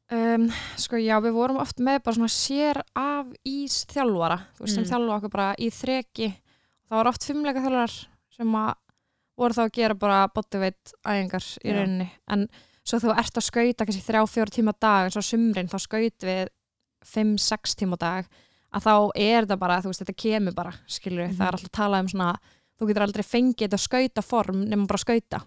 Um, 0.10 0.46
sko 0.80 0.96
já, 1.04 1.18
við 1.20 1.34
vorum 1.36 1.58
oft 1.60 1.82
með 1.84 1.98
bara 2.06 2.16
svona 2.16 2.32
sér 2.32 2.78
af 2.96 3.28
ís 3.44 3.82
þjálfara, 3.92 4.38
þú 4.56 4.64
veist, 4.64 4.74
sem 4.78 4.84
Mm. 4.86 4.90
þjálfa 4.90 5.16
okkur 5.18 5.32
bara 5.34 5.48
í 5.60 5.68
þreki. 5.68 6.30
Það 6.88 6.96
var 6.96 7.08
oft 7.12 7.26
fimmleika 7.28 7.60
þjálfarar 7.60 7.96
sem 8.38 8.48
að 8.56 8.74
voru 9.38 9.54
þá 9.58 9.64
að 9.66 9.74
gera 9.76 9.94
bara 10.00 10.28
bodyweight 10.30 10.94
æfingar 11.06 11.44
í 11.60 11.68
Já. 11.68 11.74
rauninni. 11.76 12.10
En 12.30 12.48
svo 12.86 13.00
þú 13.04 13.18
ert 13.20 13.36
að 13.36 13.44
skauta 13.50 13.86
kannski 13.86 14.08
þrjá, 14.08 14.24
fjóra 14.32 14.56
tíma 14.56 14.74
dag, 14.80 15.04
eins 15.12 15.18
og 15.18 15.24
á 15.28 15.28
sumrin, 15.28 15.68
þá 15.68 15.78
skaut 15.84 16.20
við 16.24 16.48
fimm, 17.04 17.36
sex 17.38 17.76
tíma 17.76 18.00
á 18.00 18.00
dag, 18.00 18.26
að 18.74 18.84
þá 18.84 19.12
er 19.16 19.46
þetta 19.46 19.58
bara, 19.60 19.82
þú 19.82 19.92
veist, 19.92 20.02
þetta 20.04 20.16
kemur 20.24 20.54
bara, 20.56 20.74
skilur 20.88 21.28
Mhm. 21.28 21.38
það 21.38 21.48
er 21.48 21.54
alltaf 21.58 21.70
að 21.72 21.78
tala 21.80 22.00
um 22.00 22.08
svona, 22.08 22.36
þú 22.80 22.88
getur 22.88 23.02
aldrei 23.08 23.24
fengið 23.24 23.68
þetta 23.68 23.80
skauta 23.80 24.22
form 24.24 24.66
nema 24.70 24.88
bara 24.88 24.98
skauta. 24.98 25.40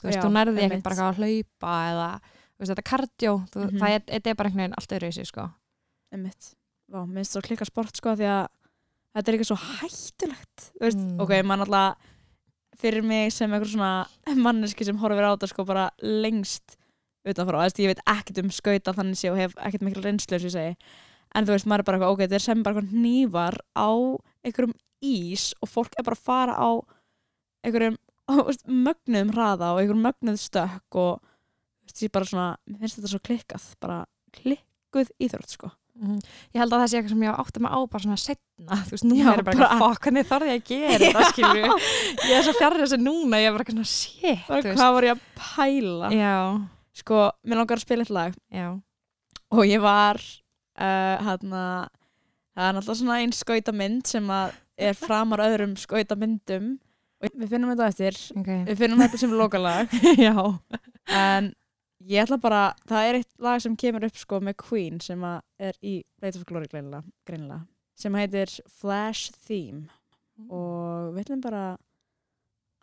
Þú 0.00 0.02
veist, 0.04 0.18
Já, 0.18 0.22
þú 0.22 0.32
nærði 0.32 0.62
ekkert 0.66 0.82
bara 0.82 0.96
að 0.96 1.16
hlaupa 1.16 1.72
eða 1.90 2.20
veist, 2.60 2.72
þetta 2.72 2.84
kardió, 2.84 3.32
þú, 3.50 3.70
Mhm. 3.70 3.78
það 3.80 3.90
er, 3.90 4.02
er 4.28 4.34
bara 4.34 4.48
einhvern 4.50 4.56
veginn 4.56 4.74
allt 4.78 4.92
öðru 4.92 5.08
í 5.08 5.12
sig, 5.14 5.26
sko. 5.26 5.50
einmitt, 6.12 6.54
Vá, 6.92 7.04
minnst 7.04 7.32
svo 7.32 7.40
klika 7.42 7.64
sport 7.66 7.96
sko 7.96 8.14
því 8.14 8.24
að 8.30 8.46
þetta 9.16 9.28
er 9.28 9.34
ekki 9.34 9.46
svo 9.48 9.56
hættulegt 9.56 10.70
þú 10.78 10.80
veist, 10.80 10.98
Mm. 10.98 11.20
ok, 11.20 11.42
mann 11.44 11.60
alltaf 11.60 11.96
fyrir 12.78 13.02
mig 13.02 13.32
sem 13.32 13.50
einhver 13.50 13.66
svona 13.66 14.06
manneski 14.36 14.84
sem 14.84 14.96
horfir 14.98 15.24
á 15.24 15.34
þetta 15.36 15.48
sko 15.48 15.64
bara 15.66 15.90
lengst 16.02 16.76
utanfrá, 17.26 17.58
þú 17.58 17.64
veist, 17.66 17.78
ég 17.82 17.86
veit 17.90 18.02
ekkert 18.06 18.38
um 18.44 18.50
skauta 18.50 18.94
þannig 18.94 19.16
sé 19.18 19.30
og 19.32 19.36
hef 19.36 19.54
ekkert 19.56 19.82
mikil 19.82 20.02
reynslu 20.04 20.38
sem 20.38 20.48
ég 20.48 20.52
segi, 20.52 20.76
en 21.36 21.46
þú 21.46 21.54
veist, 21.56 21.68
maður 21.68 21.84
er 21.84 21.88
bara 21.90 21.98
eitthvað, 22.00 22.16
ok, 22.16 22.24
þetta 22.26 22.38
er 22.40 22.44
sem 22.46 22.62
bara 22.66 22.82
nývar 22.88 23.58
á 23.76 23.88
einhverjum 24.46 24.74
ís 25.04 25.50
og 25.62 25.68
fólk 25.70 25.96
er 26.00 26.06
bara 26.06 26.16
að 26.18 26.26
fara 26.26 26.54
á 26.56 26.70
einhverjum 27.66 27.96
mögnuðum 28.86 29.32
hraða 29.36 29.72
og 29.74 29.80
einhverjum 29.82 30.04
mögnuð 30.08 30.38
stökk 30.42 31.00
og 31.02 31.32
ég 32.02 32.12
bara 32.12 32.26
svona, 32.28 32.46
mér 32.68 32.80
finnst 32.82 32.98
þetta 33.00 33.10
svo 33.12 33.20
klikkað 33.24 33.66
bara 33.80 33.98
klikkuð 34.36 35.12
íþrótt 35.22 35.52
sko. 35.54 35.70
Mhm. 35.96 36.16
Ég 36.52 36.60
held 36.60 36.74
að 36.76 36.80
það 36.82 36.88
sé 36.92 36.96
eitthvað 36.98 37.12
sem 37.14 37.22
ég 37.24 37.38
átti 37.40 37.60
mig 37.64 37.72
á 37.72 37.78
bara 37.88 38.02
svona 38.04 38.18
setna, 38.20 38.76
þú 38.84 38.92
veist, 38.96 39.06
Já, 39.16 39.28
er 39.32 39.42
bara, 39.46 39.56
bara- 39.62 39.78
fokk, 39.80 40.00
hvernig 40.04 40.26
þarf 40.28 40.48
ég 40.50 40.58
að 40.58 40.66
gera 40.68 40.98
þetta, 41.06 41.28
skilju 41.30 41.62
ég 42.28 42.34
er 42.36 42.44
svo 42.44 42.52
fjarrir 42.58 42.82
þessu 42.84 42.98
núna, 43.00 43.40
ég 43.40 43.48
er 43.48 43.56
bara 43.56 43.68
svona 43.70 43.86
shit, 43.88 44.42
þú 44.44 44.58
veist. 44.58 44.68
hvað 44.76 44.92
var 44.98 45.06
ég 45.08 45.14
að 45.14 45.22
pæla? 45.40 46.10
Já, 46.12 46.34
sko, 47.00 47.22
mér 47.48 47.62
langar 47.62 47.80
að 47.80 47.86
spila 47.86 48.04
eitt 48.04 48.12
lag. 48.18 48.36
Já, 48.52 48.66
og 49.56 49.64
ég 49.64 49.80
var 49.86 50.20
uh, 50.76 51.26
hérna 51.26 51.62
það 52.56 52.68
er 52.68 52.76
náttúrulega 52.76 53.00
svona 53.02 53.20
einn 53.20 53.36
skautamynd 53.36 54.08
sem 54.08 54.32
er 54.76 54.96
framar 54.96 55.42
öðrum 55.44 55.76
skautamyndum 55.80 56.74
og 57.20 57.36
við 57.36 57.52
finnum 57.52 57.72
þetta 57.72 57.90
eftir. 57.92 58.18
Ok. 58.40 58.50
Við 58.70 58.82
finnum 58.82 59.02
þetta 59.04 59.20
sem 59.20 59.36
lokalag. 59.36 59.94
Já, 60.26 60.36
en 61.16 61.50
ég 62.06 62.24
ætla 62.24 62.38
bara, 62.40 62.62
það 62.88 63.08
er 63.08 63.20
eitt 63.20 63.32
lag 63.42 63.62
sem 63.64 63.76
kemur 63.78 64.06
upp 64.08 64.20
sko 64.20 64.40
með 64.44 64.58
Queen 64.66 65.00
sem 65.04 65.24
er 65.26 65.78
í 65.82 65.98
Blades 66.20 66.40
of 66.40 66.46
Glory 66.48 66.68
greinilega 66.70 67.62
sem 67.96 68.16
heitir 68.18 68.52
Flash 68.68 69.32
Theme. 69.46 69.86
Og 70.52 71.14
við 71.16 71.24
ætlum 71.24 71.44
bara 71.44 71.66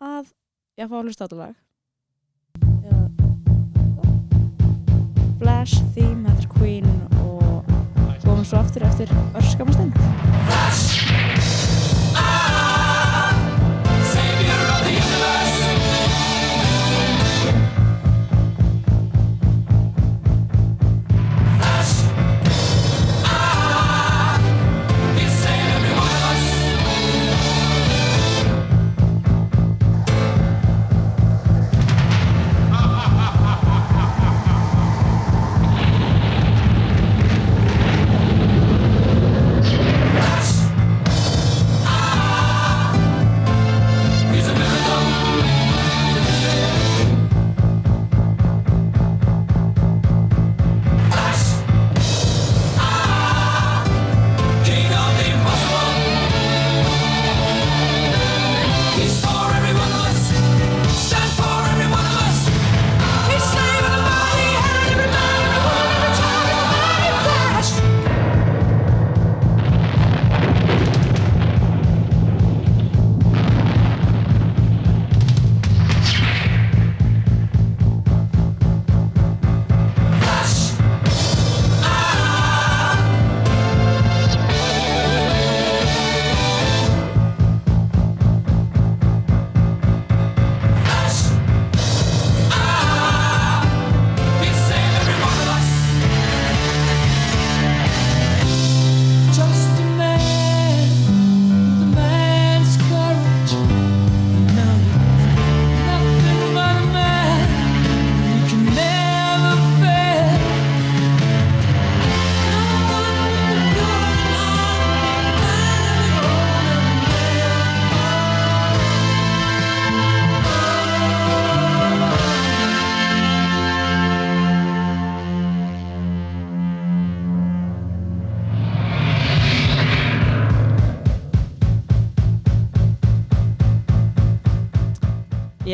að 0.02 0.32
ég 0.80 0.90
fá 0.90 0.98
að 0.98 1.04
hlusta 1.06 1.22
á 1.22 1.26
þetta 1.30 1.42
lag. 1.44 1.54
Flash 5.38 5.78
Theme, 5.94 6.26
þetta 6.26 6.42
er 6.42 6.50
Queen 6.58 7.13
komum 8.44 8.46
svo 8.50 8.58
aftur 8.58 8.82
eftir 8.82 9.08
örskamastend 9.34 9.92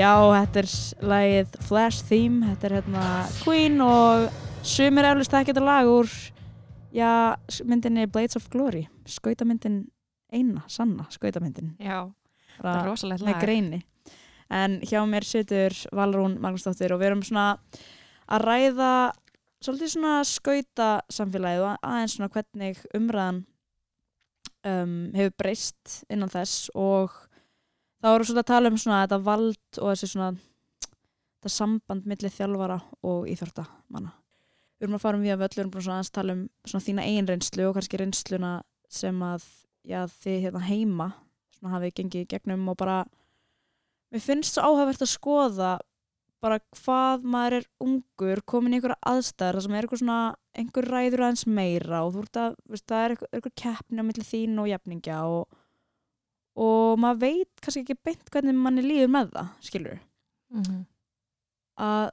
Já, 0.00 0.16
þetta 0.32 0.60
er 0.62 0.68
lagið 1.10 1.56
Flash 1.66 2.06
Theme, 2.08 2.54
þetta 2.54 2.66
er 2.68 2.74
hérna 2.78 3.06
Queen 3.42 3.74
og 3.84 4.38
sumir 4.64 5.04
eflust 5.10 5.34
það 5.34 5.50
þetta 5.50 5.64
lag 5.66 5.90
úr 5.90 6.08
já, 6.96 7.10
myndinni 7.68 8.06
Blades 8.08 8.38
of 8.38 8.46
Glory 8.52 8.86
skautamyndin 9.10 9.82
eina, 10.32 10.64
sanna 10.72 11.04
skautamyndin, 11.12 11.74
já, 11.82 12.06
það 12.62 12.70
er 12.72 12.88
rosalegt 12.88 13.26
með 13.26 13.34
lag. 13.34 13.44
greini. 13.44 13.82
En 14.50 14.80
hjá 14.88 15.02
mér 15.06 15.26
situr 15.26 15.76
Valrún 15.94 16.38
Magnúsdóttir 16.40 16.94
og 16.94 17.02
við 17.02 17.10
erum 17.10 17.24
svona 17.26 17.50
að 18.30 18.46
ræða 18.46 18.92
svolítið 19.60 19.94
svona 19.98 20.18
skauta 20.26 20.90
samfélagið 21.12 21.66
og 21.66 21.88
aðeins 21.90 22.16
svona 22.16 22.32
hvernig 22.32 22.80
umræðan 22.96 23.44
um, 24.64 24.96
hefur 25.12 25.36
breyst 25.44 26.00
innan 26.08 26.32
þess 26.32 26.70
og 26.72 27.26
þá 28.00 28.08
erum 28.10 28.24
við 28.24 28.30
svona 28.30 28.44
að 28.44 28.50
tala 28.52 28.70
um 28.70 28.80
svona 28.80 29.02
þetta 29.04 29.20
vald 29.26 29.80
og 29.80 29.92
þessi 29.92 30.10
svona 30.10 30.30
þetta 31.40 31.52
samband 31.54 32.08
milli 32.08 32.32
þjálfara 32.32 32.80
og 33.06 33.28
íþórtamanna. 33.32 34.12
Við 34.80 34.86
erum 34.86 34.96
að 34.96 35.04
fara 35.04 35.18
um 35.18 35.24
við 35.24 35.34
að 35.34 35.42
völlur 35.44 35.70
og 35.70 35.84
svona 35.84 35.98
aðeins 35.98 36.14
tala 36.16 36.36
um 36.36 36.44
svona 36.64 36.86
þína 36.86 37.06
eigin 37.08 37.28
reynslu 37.28 37.66
og 37.68 37.76
kannski 37.76 38.00
reynsluna 38.00 38.52
sem 38.90 39.22
að 39.24 39.44
já, 39.86 40.04
þið 40.20 40.38
hérna 40.46 40.64
heima 40.66 41.12
svona 41.56 41.76
hafið 41.76 41.96
gengið 42.00 42.28
gegnum 42.32 42.68
og 42.72 42.78
bara 42.80 42.98
mér 44.10 44.24
finnst 44.24 44.56
svo 44.56 44.66
áhugavert 44.66 45.04
að 45.04 45.12
skoða 45.12 45.70
bara 46.40 46.60
hvað 46.72 47.24
maður 47.28 47.58
er 47.58 47.66
ungur 47.84 48.40
komin 48.48 48.72
í 48.74 48.78
einhverja 48.78 48.96
aðstæður 49.10 49.58
þar 49.58 49.64
sem 49.66 49.74
er 49.74 49.86
eitthvað 49.86 50.02
svona 50.02 50.20
einhver 50.56 50.88
ræður 50.88 51.24
aðeins 51.26 51.46
meira 51.46 52.02
og 52.06 52.14
þú 52.14 52.22
ert 52.24 52.40
að, 52.40 52.54
veist, 52.72 52.86
það 52.88 53.02
er 53.02 53.14
eitthvað, 53.14 53.32
eitthvað 53.36 53.56
keppni 53.62 54.00
á 54.00 54.08
milli 54.08 54.24
þín 54.24 54.62
og 54.62 54.70
jafningja 54.70 55.18
og, 55.28 55.58
og 56.60 56.98
maður 57.00 57.20
veit 57.24 57.62
kannski 57.64 57.82
ekki 57.84 57.96
beint 58.04 58.30
hvernig 58.34 58.56
manni 58.58 58.82
líður 58.84 59.12
með 59.16 59.32
það, 59.36 59.50
skilur 59.68 60.00
Mhm. 60.50 60.80
að 61.78 62.10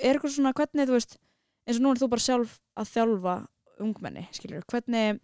er 0.00 0.14
eitthvað 0.16 0.34
svona 0.34 0.52
hvernig 0.56 0.88
þú 0.88 0.96
veist 0.96 1.16
eins 1.68 1.76
og 1.78 1.82
nú 1.84 1.90
er 1.94 2.00
þú 2.00 2.08
bara 2.10 2.24
sjálf 2.24 2.56
að 2.76 2.90
þjálfa 2.94 3.34
ungmenni, 3.80 4.24
skilur, 4.34 4.64
hvernig 4.68 5.20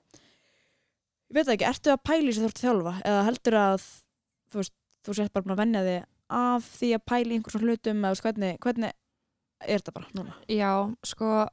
ég 1.27 1.35
veit 1.35 1.49
ekki, 1.53 1.67
ertu 1.67 1.91
að 1.93 2.05
í 2.23 2.29
þessu 2.31 2.45
þú 2.45 2.51
ert 2.51 2.61
að 2.61 2.67
þjálfa 2.67 2.93
eða 3.11 3.25
heldur 3.27 3.57
að 3.61 3.87
þú 4.53 4.61
veist, 4.63 4.75
þú 5.05 5.15
sett 5.19 5.33
bara 5.35 5.55
að 5.57 5.61
venja 5.65 5.83
þig 5.87 6.05
af 6.37 6.63
því 6.79 6.89
að 6.97 7.05
pæla 7.11 7.31
í 7.33 7.37
einhver 7.37 7.53
svona 7.55 7.67
hlutum 7.71 8.05
eða 8.07 8.23
hvernig, 8.23 8.59
hvernig 8.65 8.93
er 9.67 9.79
þetta 9.81 9.93
bara 9.97 10.15
núna? 10.15 10.35
Já, 10.49 10.71
sko 11.07 11.49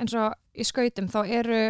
eins 0.00 0.14
og 0.18 0.34
í 0.56 0.64
skautum 0.66 1.08
þá 1.12 1.18
eru 1.26 1.60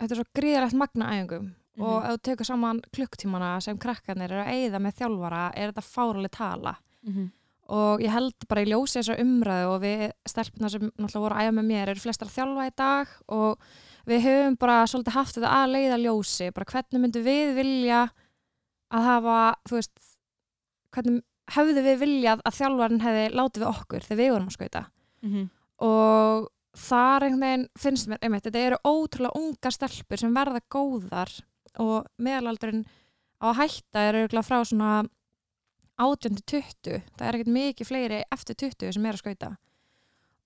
þetta 0.00 0.10
er 0.10 0.18
svo 0.20 0.26
gríðalegt 0.38 0.78
magna 0.78 1.10
æfingum 1.14 1.48
og 1.78 2.02
Mhm. 2.02 2.04
ef 2.04 2.12
þú 2.14 2.22
tekur 2.22 2.44
saman 2.46 2.80
klukktímana 2.92 3.60
sem 3.62 3.78
krakkarnir 3.78 4.30
eru 4.30 4.42
að 4.44 4.52
eyða 4.54 4.78
með 4.80 4.94
þjálfara 5.00 5.52
er 5.56 5.72
þetta 5.72 5.82
fáraleg 5.94 6.30
tala 6.30 6.76
-hmm. 7.06 7.30
og 7.68 8.00
ég 8.00 8.10
held 8.10 8.34
bara 8.48 8.62
í 8.62 8.66
ljósi 8.68 8.98
þessar 9.00 9.20
umræðu 9.20 9.68
og 9.74 9.80
við 9.82 10.12
stelpuna 10.26 10.68
sem 10.70 10.80
náttúrulega 10.82 11.20
voru 11.20 11.34
að 11.34 11.42
æfa 11.48 11.52
með 11.54 11.66
mér 11.66 11.88
eru 11.88 12.00
flestar 12.00 12.28
að 12.28 12.36
þjálfa 12.36 12.66
í 12.66 12.70
dag 12.76 13.08
og 13.28 13.58
við 14.06 14.20
höfum 14.22 14.56
bara 14.58 14.84
svolítið 14.86 15.12
haft 15.14 15.34
þetta 15.36 15.48
að 15.48 15.70
leiða 15.72 15.98
ljósi 16.04 16.50
bara 16.52 16.64
hvernig 16.72 17.00
myndum 17.00 17.24
við 17.24 17.54
vilja 17.54 18.10
að 18.92 19.02
hafa, 19.02 19.54
þú 19.68 19.72
veist 19.74 19.92
hvernig 20.92 21.22
hefðu 21.50 21.82
við 21.84 21.98
viljað 21.98 22.40
að 22.44 22.54
þjálfarin 22.58 23.00
hefði 23.00 23.24
látið 23.34 23.62
við 23.62 23.68
okkur 23.74 24.00
þegar 24.00 24.16
við 24.22 24.30
vorum 24.32 24.48
að 24.48 24.56
skauta 24.58 24.86
Mhm. 25.22 25.50
og 25.80 26.48
þar 26.76 27.20
einhvern 27.22 27.40
veginn 27.40 27.68
finnst 27.78 28.08
mér, 28.08 28.18
einmitt, 28.22 28.42
þetta 28.44 28.58
eru 28.66 28.76
ótrúlega 28.84 29.36
unga 29.36 29.70
stelpur 29.70 30.18
sem 30.18 30.34
verða 30.34 30.60
góðar 30.70 31.40
og 31.82 32.06
meðalaldurinn 32.22 32.84
á 33.42 33.46
að 33.50 33.58
hætta 33.60 33.98
er 34.08 34.18
auðvitað 34.20 34.46
frá 34.48 34.58
svona 34.64 34.90
18-20, 36.00 37.02
það 37.14 37.26
er 37.28 37.36
ekkert 37.38 37.52
mikið 37.54 37.86
fleiri 37.88 38.22
eftir 38.34 38.56
20 38.64 38.94
sem 38.96 39.04
er 39.06 39.14
að 39.16 39.22
skauta. 39.22 39.50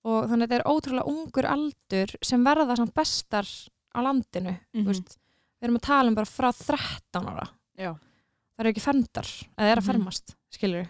Og 0.09 0.27
þannig 0.29 0.45
að 0.45 0.51
þetta 0.51 0.57
er 0.59 0.69
ótrúlega 0.69 1.11
ungur 1.11 1.47
aldur 1.49 2.13
sem 2.25 2.43
verða 2.45 2.75
samt 2.79 2.93
bestar 2.95 3.49
á 3.91 3.99
landinu, 4.05 4.53
þú 4.75 4.85
veist. 4.91 5.17
Við 5.59 5.67
erum 5.67 5.79
að 5.79 5.87
tala 5.89 6.11
um 6.11 6.15
bara 6.19 6.29
frá 6.29 6.49
13 6.55 7.25
ára. 7.33 7.47
Já. 7.79 7.93
það 8.59 8.65
eru 8.65 8.69
ekki 8.73 8.81
fermdar 8.83 9.27
eða 9.55 9.69
er 9.71 9.77
að 9.79 9.83
Mhm. 9.85 9.87
fermast, 9.87 10.35
skilur 10.51 10.87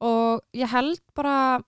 og 0.00 0.40
ég 0.54 0.68
held 0.72 1.00
bara 1.14 1.60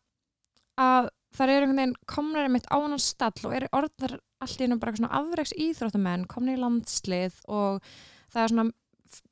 að 0.79 1.11
það 1.37 1.48
eru 1.53 1.66
einhvern 1.66 1.76
veginn 1.76 1.96
komnar 2.07 2.44
einmitt 2.48 2.64
á 2.72 2.81
annan 2.81 2.98
stall 2.98 3.44
og 3.44 3.53
eru 3.53 3.68
orðnar 3.76 4.18
allt 4.40 4.61
í 4.61 4.66
einu 4.66 4.79
bara 4.81 4.96
svona 4.96 5.12
afreiks 5.20 5.53
íþróttamenn 5.57 6.26
komnir 6.31 6.57
í 6.59 6.61
landslið 6.62 7.40
og 7.48 7.81
það 8.33 8.42
er 8.44 8.53
svona 8.55 8.70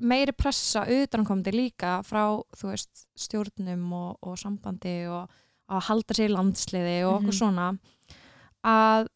meiri 0.02 0.32
pressa 0.34 0.82
utankomandi 0.90 1.52
líka 1.54 1.98
frá 2.06 2.24
veist 2.62 3.06
stjórnum 3.16 3.92
og, 3.94 4.16
og 4.26 4.38
sambandi 4.40 4.96
og 5.08 5.28
að 5.70 5.84
halda 5.90 6.14
sér 6.16 6.30
í 6.30 6.34
landsliði 6.34 6.96
og 7.06 7.20
okkur 7.20 7.34
Mhm. 7.34 7.38
svona 7.38 7.68
að 8.64 9.06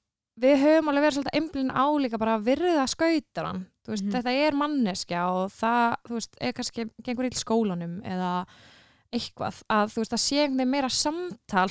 við 0.42 0.56
höfum 0.62 0.88
alveg 0.88 1.04
verið 1.04 1.16
svolítið 1.18 1.36
einblinn 1.38 1.72
á 1.74 1.84
líka 2.00 2.18
bara 2.18 2.36
að 2.38 2.44
virða 2.46 2.84
skautaran 2.88 3.66
veist, 3.86 4.04
Mhm. 4.04 4.12
þetta 4.14 4.32
er 4.46 4.52
manneskja 4.52 5.22
og 5.34 5.50
það, 5.50 5.96
veist, 6.08 6.36
er 6.40 6.52
kannski 6.52 6.90
gengur 7.02 7.24
í 7.26 7.34
skólanum 7.34 8.00
eða 8.06 8.46
eitthvað 9.12 9.62
að 9.68 9.90
þú 9.92 9.96
veist, 10.00 10.12
að 10.12 10.22
sé 10.22 10.36
einhvern 10.40 10.56
veginn 10.56 10.70
meira 10.70 10.88
samtal 10.88 11.68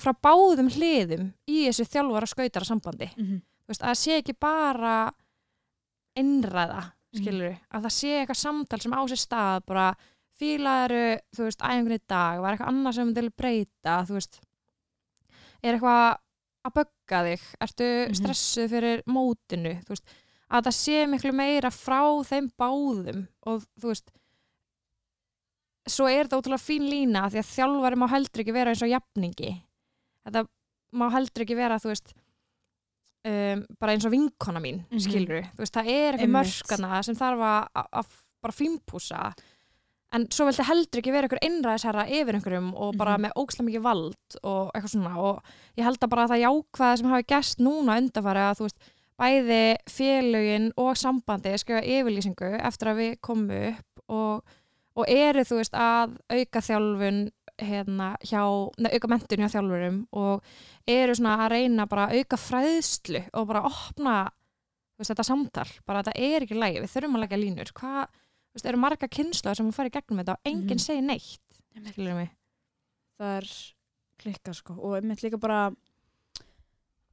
frá 0.00 0.12
báðum 0.26 0.70
hliðum 0.74 1.32
í 1.48 1.66
þessu 1.68 1.86
þjálfara 1.92 2.26
skautara 2.30 2.64
sambandi 2.68 3.10
Mhm. 3.16 3.40
þú 3.64 3.68
veist, 3.72 3.82
að 3.82 3.90
það 3.92 4.00
sé 4.02 4.16
ekki 4.22 4.34
bara 4.40 4.94
innræða, 6.16 6.92
Mhm. 7.12 7.22
skilur 7.22 7.58
að 7.74 7.82
það 7.84 7.94
sé 7.98 8.10
eitthvað 8.20 8.36
samtal 8.44 8.80
sem 8.80 8.92
á 8.92 9.00
sér 9.06 9.20
stað 9.26 9.66
bara 9.66 9.96
fílaðuru, 10.40 11.18
þú 11.36 11.44
veist, 11.44 11.60
æfingun 11.60 11.92
í 11.98 12.00
dag 12.08 12.40
var 12.40 12.56
eitthvað 12.56 12.68
annað 12.72 12.94
sem 12.94 13.14
til 13.14 13.30
breyta 13.30 14.06
þú 14.06 14.12
veist 14.16 14.40
er 15.62 15.74
eitthvað 15.74 16.18
að 16.64 16.74
bögga 16.74 17.20
þig 17.26 17.40
ertu 17.60 17.88
Mhm. 18.08 18.14
stressuð 18.14 18.68
fyrir 18.70 19.02
mótinu 19.06 19.74
þú 19.84 19.88
veist, 19.88 20.04
að 20.50 20.64
það 20.64 20.74
sé 20.74 21.06
miklu 21.08 21.32
meira 21.34 21.70
frá 21.70 22.00
þeim 22.24 22.50
báðum 22.58 23.28
og 23.46 23.62
þú 23.78 23.88
veist 23.92 24.10
svo 25.88 26.06
er 26.10 26.24
þetta 26.28 26.38
ótrúlega 26.40 26.62
fín 26.62 26.88
lína 26.88 27.28
því 27.30 27.40
að 27.40 27.50
þjálfari 27.56 27.96
má 27.98 28.08
heldur 28.08 28.42
ekki 28.44 28.52
vera 28.54 28.70
eins 28.70 28.82
og 28.82 28.90
jafningi 28.92 29.62
þetta 30.26 30.44
má 30.92 31.06
heldur 31.14 31.44
ekki 31.44 31.56
vera 31.56 31.78
þú 31.78 31.92
veist 31.92 32.12
um, 33.26 33.62
bara 33.80 33.94
eins 33.94 34.06
og 34.08 34.12
vinkona 34.14 34.60
mín 34.62 34.82
Mhm. 34.90 35.00
skilur 35.04 35.42
þú 35.54 35.62
veist, 35.64 35.74
það 35.76 35.88
er 35.94 36.12
eitthvað 36.18 36.34
mörskana 36.36 37.02
sem 37.04 37.14
þarf 37.14 37.46
að, 37.94 38.06
bara 38.42 38.56
fínpúsa 38.56 39.32
en 40.12 40.24
svo 40.32 40.46
vildi 40.48 40.64
heldur 40.66 40.98
ekki 41.02 41.12
vera 41.14 41.28
einhver 41.28 41.44
innræðisherra 41.46 42.08
yfir 42.10 42.34
einhverjum 42.34 42.72
og 42.74 42.96
bara 42.98 43.16
Mhm. 43.18 43.26
með 43.26 43.36
ókslega 43.36 43.66
mikið 43.68 43.82
vald 43.82 44.38
og 44.42 44.70
eitthvað 44.74 44.90
svona 44.94 45.16
og 45.18 45.42
ég 45.78 45.84
held 45.84 45.98
að 46.00 46.08
bara 46.10 46.24
að 46.24 46.30
það 46.30 46.44
jákvæða 46.46 46.96
sem 46.98 47.10
hafi 47.10 47.28
gæst 47.30 47.58
núna 47.60 47.98
undanfari 48.00 48.38
að 48.50 48.56
þú 48.58 48.66
veist 48.66 48.78
bæði 49.20 49.76
félögin 49.86 50.72
og 50.78 50.96
sambandi 50.96 51.58
skrifa 51.58 51.82
yfirlýsingu 51.84 52.58
eftir 52.64 52.88
að 52.88 52.96
við 52.96 53.20
komum 53.20 53.50
upp 53.68 54.00
og, 54.08 54.42
og 54.96 55.04
eru 55.08 55.40
þú 55.44 55.56
veist 55.60 55.74
að 55.74 56.16
auka 56.30 56.60
þjálfun 56.60 57.30
hérna 57.66 58.10
hjá, 58.24 58.42
neð, 58.78 58.94
auka 58.96 59.08
mentun 59.12 59.42
hjá 59.44 59.50
þjálfurum 59.54 59.98
og 60.12 60.42
eru 60.88 61.14
svona 61.18 61.36
að 61.44 61.50
reyna 61.54 61.86
bara 61.90 62.08
að 62.08 62.20
auka 62.22 62.36
fræðslu 62.40 63.22
og 63.36 63.46
bara 63.50 63.62
opna 63.68 64.14
veist, 65.00 65.10
þetta 65.12 65.24
samtal, 65.26 65.68
bara 65.86 66.02
þetta 66.02 66.16
er 66.20 66.44
ekki 66.46 66.58
lægi, 66.58 66.80
við 66.84 66.92
þurfum 66.94 67.16
að 67.16 67.24
leggja 67.24 67.38
línur, 67.40 67.72
hvað 67.72 68.02
þú 68.10 68.58
veist, 68.58 68.66
eru 68.72 68.80
marga 68.82 69.08
kynsluðar 69.08 69.56
sem 69.60 69.68
að 69.70 69.76
fara 69.78 69.88
í 69.92 69.94
gegnum 69.96 70.18
þetta 70.22 70.34
og 70.38 70.50
enginn 70.50 70.76
Mhm. 70.76 70.84
segir 70.84 71.02
neitt, 71.06 71.60
skilur 71.92 72.14
mig? 72.18 72.30
Það 73.20 73.36
er 73.38 73.48
klikka 74.20 74.52
sko 74.54 74.74
og 74.80 74.96
einmitt 74.98 75.22
líka 75.22 75.38
bara 75.40 75.70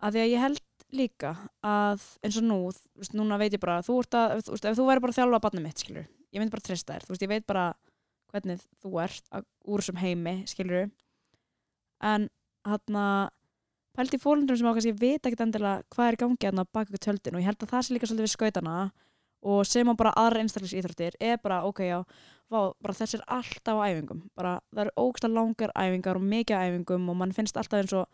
að 0.03 0.13
því 0.13 0.21
að 0.23 0.31
ég 0.33 0.39
held 0.43 0.61
líka 0.97 1.31
að 1.67 2.03
eins 2.23 2.37
og 2.39 2.45
nú, 2.47 2.57
þú 2.71 3.01
veist, 3.01 3.15
núna 3.17 3.37
veit 3.39 3.53
ég 3.55 3.59
bara 3.63 3.81
þú 3.83 3.99
ert 4.03 4.15
að, 4.19 4.41
þú 4.47 4.51
veist, 4.55 4.65
ef 4.69 4.77
þú 4.77 4.85
væri 4.87 5.03
bara 5.03 5.11
að 5.15 5.19
þjálfa 5.19 5.39
barnið 5.47 5.65
mitt 5.65 5.81
skilur, 5.83 6.05
ég 6.31 6.39
myndi 6.41 6.53
bara 6.53 6.63
að 6.63 6.67
treysta 6.69 6.93
þér, 6.95 7.05
þú 7.07 7.13
veist, 7.15 7.25
ég 7.25 7.31
veit 7.33 7.47
bara 7.47 7.65
hvernig 8.31 8.61
þú 8.81 8.93
ert 9.03 9.31
að, 9.31 9.47
úr 9.65 9.83
þessum 9.83 10.01
heimi, 10.01 10.35
skilur 10.49 10.89
en 12.03 12.29
hann 12.67 13.01
að 13.01 13.29
pældi 13.97 14.19
í 14.19 14.21
fólundrum 14.21 14.59
sem 14.59 14.69
á 14.69 14.73
kannski 14.75 14.93
veit 14.93 15.25
ekkert 15.25 15.45
endilega 15.47 15.83
hvað 15.93 16.07
er 16.07 16.17
í 16.17 16.21
gangi 16.21 16.49
hann 16.49 16.63
bak 16.69 16.87
ykkur 16.89 17.03
tjöldin 17.07 17.37
og 17.37 17.41
ég 17.41 17.49
held 17.49 17.63
að 17.63 17.73
það 17.73 17.85
sé 17.85 17.95
líka 17.95 18.09
svolítið 18.09 18.27
við 18.27 18.33
skautana 18.35 18.77
og 19.47 19.65
sem 19.69 19.89
á 19.89 19.93
bara 19.97 20.13
aðra 20.17 20.41
einstaklisíþróttir 20.43 21.17
er 21.21 21.37
bara, 21.41 21.61
ok, 21.65 21.81
já, 21.85 21.99
vá, 22.51 22.73
bara 22.81 22.95
þessi 22.97 23.19
er 23.19 23.25
alltaf 23.37 23.79
á 23.79 23.85
æfingum, 23.89 24.23
bara 24.35 24.57
það 24.73 24.83
eru 24.85 24.95
ógsta 25.03 25.29
langar 25.31 25.73
æfingar 25.77 26.19
og 26.19 26.25
mikið 26.25 26.63
æfingum 26.63 27.11
og 27.11 27.19
mann 27.19 27.35
finnst 27.35 27.57
alltaf 27.57 27.81
eins 27.81 27.93
og 27.97 28.07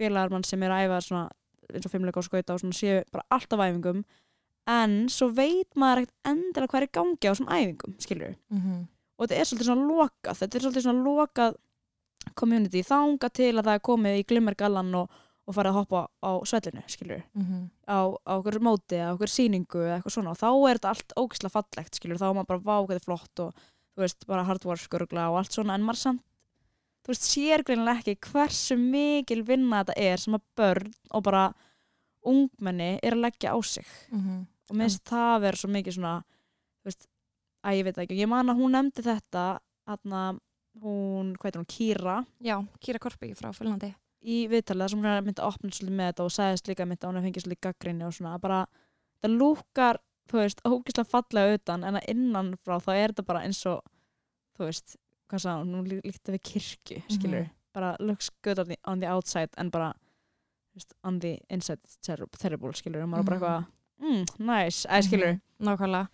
félagar 0.00 0.32
mann 0.32 0.46
sem 0.46 0.62
er 0.62 0.74
að 0.74 0.86
æfa 0.86 1.02
svona, 1.06 1.26
eins 1.70 1.86
og 1.86 1.94
fimmleika 1.94 2.22
og 2.22 2.26
skauta 2.26 2.56
og 2.56 2.62
svona 2.62 2.76
séu 2.76 3.02
bara 3.12 3.26
alltaf 3.30 3.64
æfingum. 3.66 4.04
En 4.70 4.96
svo 5.12 5.30
veit 5.34 5.76
maður 5.76 6.04
ekkert 6.04 6.30
endilega 6.30 6.72
hvað 6.72 6.80
er 6.80 6.88
í 6.88 6.94
gangi 6.96 7.28
á 7.28 7.32
þessum 7.32 7.52
æfingum, 7.56 7.94
skilur 8.00 8.34
mm 8.50 8.60
-hmm. 8.60 8.80
Og 9.20 9.26
þetta 9.28 9.36
er 9.36 9.48
svolítið 9.50 9.68
svona 9.68 9.88
lokað 9.90 10.38
þetta 10.40 10.56
er 10.56 10.64
svolítið 10.64 10.86
svona 10.86 11.04
lokað 11.04 11.58
community 12.36 12.82
þanga 12.84 13.30
til 13.32 13.50
að 13.58 13.66
það 13.66 13.74
er 13.74 13.82
komið 13.88 14.18
í 14.20 14.24
glimmergallan 14.28 14.94
og, 15.00 15.20
og 15.48 15.56
farið 15.56 15.70
að 15.70 15.78
hoppa 15.78 16.00
á 16.22 16.30
svellinu, 16.48 16.82
skilur 16.88 17.22
á, 17.88 17.98
á 18.16 18.32
okkur 18.38 18.58
móti 18.64 18.98
eða 18.98 19.14
okkur 19.16 19.32
sýningu 19.32 19.84
eða 19.84 19.98
eitthvað 19.98 20.14
svona. 20.14 20.34
Og 20.34 20.40
þá 20.40 20.50
er 20.70 20.78
þetta 20.78 20.90
allt 20.94 21.14
ógislega 21.16 21.54
fallegt 21.56 21.98
skilur, 21.98 22.20
þá 22.20 22.26
er 22.28 22.34
maður 22.38 22.50
bara 22.52 22.64
vá 22.64 22.76
hvað 22.76 22.92
þetta 22.92 23.00
er 23.00 23.06
flott 23.08 23.42
og 23.44 23.62
þú 23.96 24.04
veist, 24.04 24.26
bara 24.30 24.44
hardwarskurgla 24.48 25.24
og 25.32 25.38
allt 25.40 25.56
svona. 25.56 25.74
En 25.74 25.86
maður 25.86 26.00
samt, 26.04 26.22
þú 27.04 27.14
veist, 27.14 27.26
sér 27.32 27.64
greinilega 27.66 28.04
ekki 28.04 28.30
hversu 28.30 28.76
mikil 28.78 29.42
vinna 29.48 29.82
þetta 29.82 29.96
er 30.12 30.22
sem 30.22 30.36
að 30.38 30.46
börn 30.60 30.92
og 31.10 31.24
bara 31.26 31.44
ungmenni 32.30 32.98
er 33.02 33.16
að 33.16 33.24
leggja 33.26 33.56
á 33.56 33.58
sig. 33.64 33.88
Og 34.70 34.76
mér 34.76 34.86
finnst 34.92 35.08
það 35.08 35.40
vera 35.48 35.56
svo 35.64 35.72
mikið 35.72 35.96
svona 35.96 36.14
þú 36.20 36.92
veist, 36.92 37.09
að 37.64 37.76
ég 37.76 37.84
veit 37.84 37.98
ekki. 37.98 38.16
Ég 38.20 38.28
man 38.28 38.48
að 38.48 38.56
hún 38.62 38.72
nefndi 38.72 39.02
þetta 39.02 39.60
að 39.86 40.40
hún, 40.80 41.34
hvað 41.36 41.48
heitir 41.50 41.60
hún, 41.60 41.66
Kýra. 41.66 42.26
Já, 42.40 42.56
Kýra 42.80 42.98
Korpi 43.02 43.32
frá 43.34 43.50
Fölandi 43.52 43.94
í 44.22 44.46
viðtalið 44.52 44.82
þar 44.84 44.90
sem 44.92 44.98
hún 45.00 45.06
er 45.08 45.22
myndið 45.24 45.40
að 45.42 45.48
opna 45.48 45.70
svolítið 45.72 45.96
með 45.96 46.08
þetta 46.10 46.24
og 46.26 46.32
sagðist 46.34 46.66
líka 46.68 46.84
myndið 46.86 47.04
að 47.08 47.14
hún 47.14 47.24
fengið 47.24 47.42
svolítið 47.46 47.60
gaggrinni 47.64 48.04
og 48.04 48.12
svona 48.12 48.38
bara, 48.38 48.58
það 49.24 49.36
lúkar 49.40 49.98
þú 50.28 50.36
veist, 50.42 50.60
ógislega 50.68 51.08
fallega 51.08 51.54
utan 51.56 51.84
en 51.88 51.96
að 51.96 52.04
innan 52.12 52.50
frá 52.62 52.76
þá 52.84 52.90
er 52.94 53.14
þetta 53.14 53.24
bara 53.30 53.40
eins 53.48 53.62
og 53.66 53.80
þú 54.58 54.66
veist, 54.68 54.96
hvað 55.30 55.40
sagði 55.40 55.62
hún, 55.64 55.74
hún 55.74 55.88
lí- 55.88 56.04
líkti 56.04 56.34
við 56.36 56.42
kirkju, 56.50 57.02
skilur 57.16 57.40
Mhm. 57.46 57.50
bara 57.72 57.96
looks 57.98 58.28
good 58.44 58.58
on 58.58 58.66
the, 58.68 58.76
on 58.84 59.00
the 59.00 59.06
outside 59.08 59.48
en 59.56 59.70
bara 59.70 59.94
veist, 60.76 60.92
on 61.02 61.18
the 61.20 61.38
inside 61.48 61.80
terrible, 62.02 62.72
skilur, 62.72 63.02
og 63.02 63.08
maður 63.08 63.20
er 63.20 63.24
bara 63.40 63.40
Mhm. 63.40 63.66
eitthvað 64.04 64.36
mm, 64.38 64.46
nice, 64.46 64.86
skilur 65.08 65.32
Mhm, 65.32 65.40
Nákvæmlega 65.66 66.08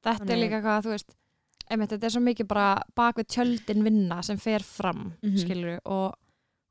Þetta 0.00 0.22
er 0.22 0.26
Þannig- 0.26 0.42
líka 0.50 0.60
hvað, 0.64 0.82
þú 0.86 0.90
veist 0.94 1.14
einmitt, 1.70 1.90
þetta 1.90 2.04
er 2.04 2.10
svo 2.10 2.22
mikið 2.24 2.48
bara 2.48 2.82
bak 2.96 3.16
við 3.16 3.26
tjöldin 3.28 3.84
vinna 3.84 4.22
sem 4.24 4.36
fer 4.36 4.60
fram, 4.60 5.12
Mhm. 5.22 5.36
skilur 5.38 5.78
og, 5.84 6.14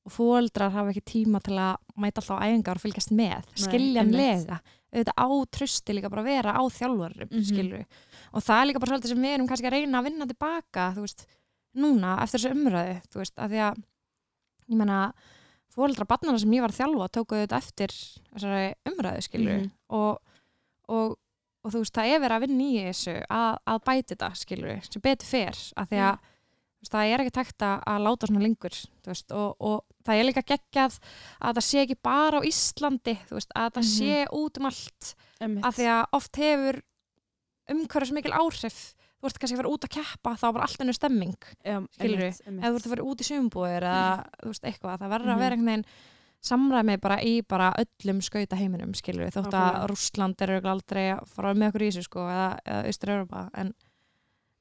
og 0.06 0.12
fóldrar 0.12 0.72
hafa 0.72 0.90
ekki 0.92 1.04
tíma 1.26 1.42
til 1.42 1.54
að 1.56 1.78
mæta 1.98 2.20
alltaf 2.20 2.40
á 2.42 2.44
æfingar 2.50 2.76
og 2.76 2.82
fylgjast 2.82 3.12
með 3.12 3.44
skiljanlega, 3.56 4.60
auðvitað 4.92 5.20
á 5.20 5.28
trösti 5.52 5.94
líka 5.94 6.10
bara 6.10 6.22
að 6.24 6.26
vera 6.26 6.54
á 6.58 6.62
þjálfarum, 6.68 7.30
Mhm. 7.32 7.44
skilur 7.46 7.86
og 8.34 8.42
það 8.44 8.62
er 8.62 8.66
líka 8.74 8.80
bara 8.80 8.92
svolítið 8.98 9.08
sem 9.08 9.18
við 9.24 9.34
erum 9.38 9.48
kannski 9.48 9.68
að 9.68 9.72
reyna 9.78 10.00
að 10.02 10.04
vinna 10.10 10.26
tilbaka, 10.28 10.94
þú 10.96 11.02
veist, 11.06 11.26
núna 11.78 12.20
eftir 12.24 12.40
þessu 12.40 12.52
umræðu, 12.58 13.02
þú 13.08 13.16
veist, 13.22 13.36
að 13.38 13.50
því 13.52 13.60
að 13.70 13.84
ég 14.70 14.78
menna, 14.78 15.14
fóldra 15.74 16.06
barnana 16.08 16.40
sem 16.40 16.50
ég 16.52 16.62
var 16.62 16.72
að 16.72 16.80
þjálfa 16.82 17.10
tóku 17.14 17.36
auðvitað 17.38 17.58
eftir 17.62 17.90
umræðu, 18.90 19.22
skilur 19.24 19.60
Mhm. 19.62 19.72
og, 19.92 20.20
og, 20.90 21.18
og 21.64 21.72
þú 21.74 21.82
veist, 21.84 21.94
það 21.96 22.12
er 22.16 22.20
verið 22.24 22.36
að 22.38 22.44
vinna 22.48 22.68
í 22.70 22.84
þessu 22.88 23.16
að, 23.30 23.58
að 23.74 23.80
bæti 23.90 24.10
þetta, 24.16 24.30
skilur 24.40 24.84
sem 24.90 25.02
betur 25.02 25.28
fer, 25.28 25.58
að 25.76 25.90
því 25.92 26.00
að 26.08 26.20
þú 26.20 26.84
veist, 26.86 26.94
það 26.94 27.10
er 27.14 27.20
ekki 27.26 27.36
takt 27.40 27.66
að, 27.68 27.78
að 27.94 28.04
láta 28.08 28.28
svona 28.30 28.44
lengur 28.46 28.78
veist, 29.10 29.32
og, 29.36 29.50
og 29.60 29.82
það 30.08 30.16
er 30.22 30.28
líka 30.30 30.46
geggjað 30.54 31.00
að 31.42 31.58
það 31.60 31.66
sé 31.68 31.82
ekki 31.84 31.98
bara 32.08 32.40
á 32.40 32.48
Íslandi 32.48 33.18
veist, 33.34 33.52
að 33.56 33.74
það 33.76 33.84
Mhm. 33.84 33.92
sé 33.98 34.14
út 34.40 34.58
um 34.62 34.66
allt 34.70 35.16
Einmitt. 35.42 35.66
að 35.66 35.76
því 35.80 35.90
að 35.96 36.06
oft 36.20 36.36
hefur 36.40 36.80
umhverfis 37.70 38.14
mikil 38.16 38.32
áhrif 38.34 38.80
þú 39.20 39.28
ert 39.28 39.40
kannski 39.42 39.58
að 39.58 39.60
fara 39.60 39.74
út 39.76 39.84
að 39.86 39.92
keppa 39.98 40.32
þá 40.40 40.46
er 40.48 40.54
bara 40.56 40.64
allt 40.70 40.80
ennur 40.86 40.96
stemming 40.96 41.36
einmitt, 41.68 42.00
einmitt. 42.00 42.40
ef 42.40 42.72
þú 42.72 42.78
ert 42.80 42.88
að 42.88 42.94
fara 42.96 43.04
út 43.12 43.20
í 43.20 43.28
sumbúðir 43.28 43.84
eða 43.90 44.06
þú 44.40 44.54
veist 44.54 44.64
eitthvað, 44.72 44.96
það 45.04 45.12
verður 45.14 45.28
Mhm. 45.28 45.36
að 45.36 45.44
vera 45.44 45.56
einhvern 45.58 45.70
veginn 45.74 45.86
samræmi 46.46 46.96
bara 47.02 47.20
í 47.26 47.40
bara 47.44 47.72
öllum 47.82 48.22
skauta 48.24 48.58
heiminum 48.60 48.94
skilur 48.98 49.26
við, 49.26 49.36
þótt 49.36 49.56
að. 49.60 49.80
Rússland 49.92 50.44
er 50.46 50.56
aldrei 50.60 51.04
að 51.16 51.26
fara 51.34 51.54
með 51.58 51.74
okkur 51.74 51.86
í 51.86 51.90
þessu 51.92 52.06
sko, 52.08 52.28
eða, 52.32 52.50
eða 52.64 52.94
Austur-Europa 52.94 53.44
en, 53.60 53.74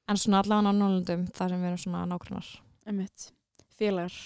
en 0.08 0.20
svona 0.20 0.42
allavega 0.42 0.74
á 0.74 0.78
Norrlundum 0.80 1.28
þar 1.36 1.54
sem 1.54 1.62
við 1.62 1.70
erum 1.70 1.82
svona 1.84 2.02
nákvæmnar 2.10 2.50
Einmitt. 2.88 3.30
Félagar. 3.78 4.18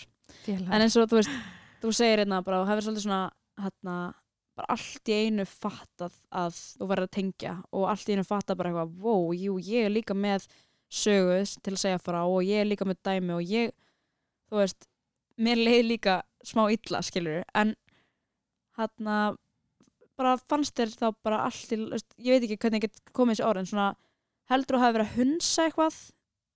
félagar 0.46 0.72
En 0.72 0.86
eins 0.86 0.96
og 0.96 1.10
þú 1.10 1.20
veist, 1.20 1.38
þú 1.82 1.94
segir 1.98 2.22
hérna 2.22 2.42
bara 2.46 2.62
og 2.62 2.68
hefur 2.70 2.86
svolítið 2.86 3.06
svona 3.06 3.22
hérna, 3.60 3.96
bara 4.56 4.76
allt 4.76 5.12
í 5.12 5.18
einu 5.26 5.46
fattað 5.48 6.16
að 6.30 6.58
þú 6.78 6.88
verður 6.92 7.08
að 7.08 7.16
tengja 7.18 7.54
og 7.72 7.88
allt 7.92 8.08
í 8.08 8.16
einu 8.16 8.26
fattað 8.28 8.60
bara 8.60 8.72
eitthvað, 8.72 8.94
wow, 9.04 9.32
jú, 9.36 9.58
ég 9.60 9.88
er 9.88 9.92
líka 9.92 10.16
með 10.16 10.46
sögu 10.92 11.40
til 11.64 11.74
að 11.74 11.82
segja 11.84 12.00
frá 12.02 12.22
og 12.22 12.40
ég 12.44 12.62
er 12.62 12.68
líka 12.68 12.86
með 12.88 13.00
dæmi 13.04 13.36
og 13.36 13.44
ég, 13.48 13.72
þú 14.48 14.60
veist, 14.60 14.88
mér 15.40 15.60
leið 15.60 15.84
líka 15.88 16.20
smá 16.46 16.66
illa, 16.72 17.02
skilur 17.02 17.42
en 17.54 17.74
hérna 18.78 19.18
bara 20.18 20.36
fannst 20.48 20.76
þér 20.78 20.94
þá 20.96 21.06
bara 21.24 21.44
allt 21.46 21.72
í, 21.74 21.78
ég 22.22 22.34
veit 22.34 22.46
ekki 22.46 22.58
hvernig 22.64 22.82
ég 22.82 22.88
get 22.88 23.14
komið 23.16 23.38
þessi 23.38 23.48
orð 23.48 23.62
en 23.62 23.70
svona 23.70 23.88
heldur 24.52 24.76
þú 24.76 24.82
hafi 24.82 24.96
verið 24.98 25.08
að 25.08 25.16
hunsa 25.20 25.66
eitthvað 25.66 25.98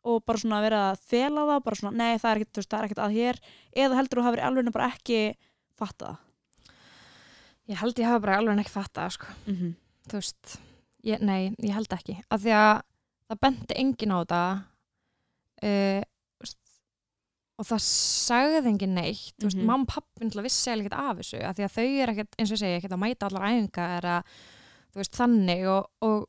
og 0.06 0.22
bara 0.26 0.42
svona 0.42 0.62
verið 0.62 0.84
að 0.84 1.02
fela 1.10 1.46
það 1.48 1.64
bara 1.66 1.80
svona, 1.80 1.96
nei 1.98 2.20
það 2.22 2.30
er 2.30 2.40
ekkert, 2.40 2.52
þú 2.52 2.62
veist, 2.62 2.70
það 2.70 2.78
er 2.78 2.88
ekkert 2.88 3.02
að 3.06 3.16
hér 3.16 3.40
eða 3.84 3.98
heldur 4.00 4.20
þú 4.20 4.26
hafi 4.26 4.36
verið 4.36 4.48
alveg 4.48 4.76
bara 4.76 4.90
ekki 4.92 5.20
fatta 5.76 6.12
það 6.12 6.22
ég 7.66 7.80
held 7.82 8.00
ég 8.00 8.10
hafa 8.10 8.22
bara 8.22 8.38
alveg 8.40 8.62
ekki 8.62 8.74
fatta 8.74 9.08
sko. 9.10 9.26
mm 9.46 9.54
-hmm. 9.54 9.72
þú 10.08 10.20
veist, 10.20 10.60
ég, 11.02 11.20
nei, 11.20 11.54
ég 11.58 11.74
held 11.74 11.92
ekki 11.92 12.22
af 12.30 12.40
því 12.40 12.52
að 12.54 12.82
það 13.28 13.40
benti 13.40 13.74
engin 13.74 14.14
á 14.14 14.18
þetta 14.22 14.42
uh, 15.62 16.02
veist, 16.02 16.15
og 17.56 17.64
það 17.64 17.82
sagði 17.86 18.62
engin 18.68 18.94
neitt 18.98 19.34
veist, 19.40 19.56
Mhm. 19.56 19.64
mamma 19.66 19.86
og 19.86 19.92
pappi 19.94 20.42
vissi 20.44 20.70
ekkert 20.70 20.92
af 20.98 21.16
þessu 21.18 21.42
af 21.42 21.56
því 21.56 21.64
að 21.64 21.76
þau 21.76 22.02
er 22.02 22.12
ekkert, 22.12 22.36
eins 22.38 22.50
og 22.52 22.56
ég 22.56 22.62
segi, 22.62 22.76
ekkert 22.80 22.92
að 22.96 23.04
mæta 23.04 23.26
allar 23.30 23.46
æfingar 23.48 24.02
eða, 24.02 24.16
þú 24.92 25.00
veist, 25.00 25.12
þannig 25.16 25.66
og, 25.72 25.86
og 26.02 26.26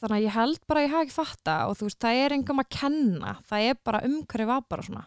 þannig 0.00 0.16
að 0.16 0.24
ég 0.26 0.32
held 0.34 0.60
bara 0.66 0.80
að 0.80 0.84
ég 0.86 0.90
hafa 0.94 1.04
ekki 1.04 1.12
fatta 1.18 1.56
og 1.68 1.76
þú 1.76 1.84
veist, 1.86 1.98
það 2.00 2.20
er 2.24 2.32
engum 2.32 2.58
að 2.62 2.68
kenna 2.70 3.32
það 3.50 3.66
er 3.70 3.74
bara 3.84 4.00
umhverfið 4.08 4.46
var 4.50 4.62
bara 4.68 4.82
svona 4.82 5.04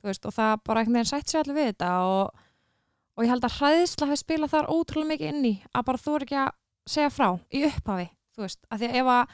þú 0.00 0.08
veist, 0.10 0.26
og 0.26 0.32
það 0.34 0.54
bara 0.64 0.80
einhvern 0.80 0.96
veginn 0.98 1.12
sætt 1.12 1.28
sér 1.28 1.42
allir 1.44 1.58
við 1.60 1.68
þetta 1.74 1.90
og, 2.02 2.34
og 3.16 3.24
ég 3.24 3.28
held 3.30 3.44
að 3.44 3.56
hræðisla 3.60 4.06
hafi 4.08 4.16
spilað 4.24 4.50
þar 4.54 4.70
ótrúlega 4.72 5.10
mikið 5.12 5.28
inn 5.34 5.44
í 5.44 5.54
að 5.74 5.84
bara 5.84 5.98
þú 5.98 6.14
er 6.16 6.24
ekki 6.24 6.38
að 6.40 6.50
segja 6.88 7.10
frá 7.12 7.28
í 7.52 7.64
upphafi, 7.68 8.08
þú 8.34 8.40
veist, 8.46 8.58
af 8.70 8.80
því 8.80 8.88
að 8.88 8.96
ef 8.96 9.06
að 9.06 9.28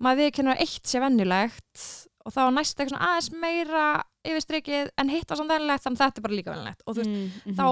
maður 0.00 0.18
viðkennur 0.24 0.54
að 0.56 0.60
eitt 0.66 0.84
sé 0.86 1.00
vennilegt 1.00 2.07
og 2.28 2.34
þá 2.34 2.42
næst 2.52 2.80
eitthvað 2.82 3.04
aðeins 3.08 3.30
meira 3.40 3.84
yfir 4.28 4.44
strikið 4.44 4.90
en 5.00 5.12
hitt 5.12 5.30
var 5.30 5.40
samt 5.40 5.52
vennilegt 5.54 5.84
þannig 5.86 6.00
að 6.00 6.04
þetta 6.04 6.20
er 6.20 6.26
bara 6.26 6.38
líka 6.38 6.54
vennilegt 6.54 6.84
og 6.84 6.96
þú 6.96 7.04
veist, 7.04 7.18
mm 7.48 7.58
þá 7.58 7.66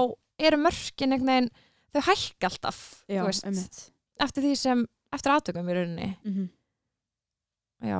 eru 0.47 0.59
mörkin 0.61 1.13
einhvern 1.15 1.31
veginn, 1.31 1.49
þau 1.93 2.01
hækka 2.11 2.49
alltaf 2.51 2.79
já, 3.09 3.23
veist, 3.25 3.87
eftir 4.21 4.45
því 4.45 4.53
sem, 4.59 4.83
eftir 5.15 5.33
aðtökum 5.33 5.69
í 5.71 5.77
rauninni. 5.77 6.09
Mm 6.27 6.47
já, 7.87 7.99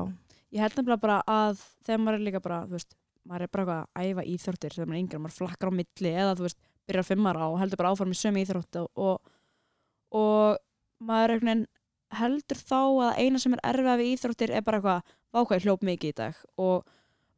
ég 0.53 0.63
held 0.63 0.77
nefnilega 0.79 1.01
bara 1.01 1.17
að 1.29 1.61
þegar 1.85 2.01
maður 2.03 2.17
er 2.19 2.25
líka 2.27 2.41
bara, 2.41 2.59
þú 2.65 2.77
veist 2.77 2.97
maður 3.27 3.45
er 3.45 3.51
bara 3.53 3.63
eitthvað 3.63 3.81
að 3.83 4.11
æfa 4.11 4.27
íþróttir 4.33 4.75
þegar 4.75 4.87
maður 4.89 4.97
er 4.97 5.03
yngri, 5.03 5.21
maður 5.23 5.37
flakkar 5.37 5.71
á 5.71 5.77
milli 5.79 6.13
eða 6.13 6.35
þú 6.37 6.45
veist, 6.47 6.59
byrjar 6.87 7.07
fimmar 7.09 7.39
á 7.41 7.45
og 7.47 7.57
heldur 7.61 7.81
bara 7.81 7.91
áfram 7.93 8.13
í 8.13 8.17
sömu 8.17 8.43
íþrótt 8.43 8.79
og, 8.81 8.87
og, 9.07 9.33
og 10.15 10.61
maður 11.03 11.33
er 11.33 11.35
einhvern 11.35 11.51
veginn 11.51 11.65
heldur 12.17 12.61
þá 12.63 12.79
að 12.79 13.17
eina 13.19 13.41
sem 13.43 13.55
er 13.57 13.63
erfið 13.67 13.99
við 13.99 14.11
íþróttir 14.13 14.53
er 14.55 14.63
bara 14.63 14.79
eitthvað, 14.79 15.15
vákvæði 15.35 15.67
hljóp 15.67 15.83
mikið 15.87 16.13
í 16.13 16.17
dag 16.17 16.39
og 16.61 16.87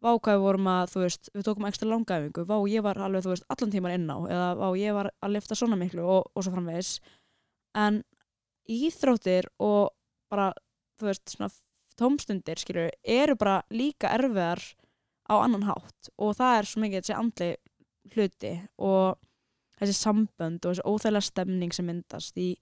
vákvæði 0.03 0.43
vorum 0.43 0.69
að 0.71 0.93
þú 0.93 1.03
veist, 1.03 1.29
við 1.35 1.45
tókum 1.47 1.67
ekstra 1.69 1.89
langaæfingu 1.89 2.45
vá, 2.47 2.55
ég 2.71 2.83
var 2.85 2.99
alveg, 3.03 3.25
þú 3.25 3.33
veist, 3.33 3.47
allan 3.51 3.73
tíman 3.73 3.95
inn 3.97 4.11
á 4.11 4.17
eða 4.31 4.49
vá, 4.59 4.67
ég 4.79 4.95
var 4.95 5.11
að 5.19 5.33
lifta 5.35 5.57
svona 5.59 5.79
miklu 5.79 6.05
og, 6.05 6.29
og 6.33 6.45
svo 6.45 6.53
framvegis. 6.55 6.93
En 7.77 8.03
íþróttir 8.69 9.49
og 9.59 9.91
bara, 10.31 10.51
þú 10.99 11.09
veist, 11.09 11.25
svona 11.33 11.51
tómstundir, 11.99 12.61
skilur, 12.61 12.93
eru 13.03 13.35
bara 13.39 13.59
líka 13.75 14.13
erfiðar 14.15 14.61
á 15.29 15.35
annan 15.43 15.67
hátt 15.67 16.11
og 16.17 16.37
það 16.37 16.55
er 16.57 16.69
svo 16.69 16.83
mikið 16.83 17.03
þessi 17.03 17.17
andli 17.17 17.49
hluti 18.13 18.53
og 18.79 19.19
þessi 19.79 19.97
sambönd 19.97 20.63
og 20.63 20.73
þessi 20.73 20.87
óþægilega 20.87 21.27
stemning 21.27 21.75
sem 21.75 21.87
myndast 21.87 22.39
í, 22.39 22.53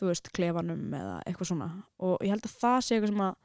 þú 0.00 0.10
veist, 0.10 0.32
klefanum 0.36 0.96
eða 0.96 1.20
eitthvað 1.26 1.52
svona. 1.52 1.70
Og 2.00 2.16
ég 2.24 2.32
held 2.32 2.48
að 2.48 2.56
það 2.62 2.80
sé 2.86 2.96
eitthvað 2.96 3.12
sem 3.12 3.24
að 3.28 3.38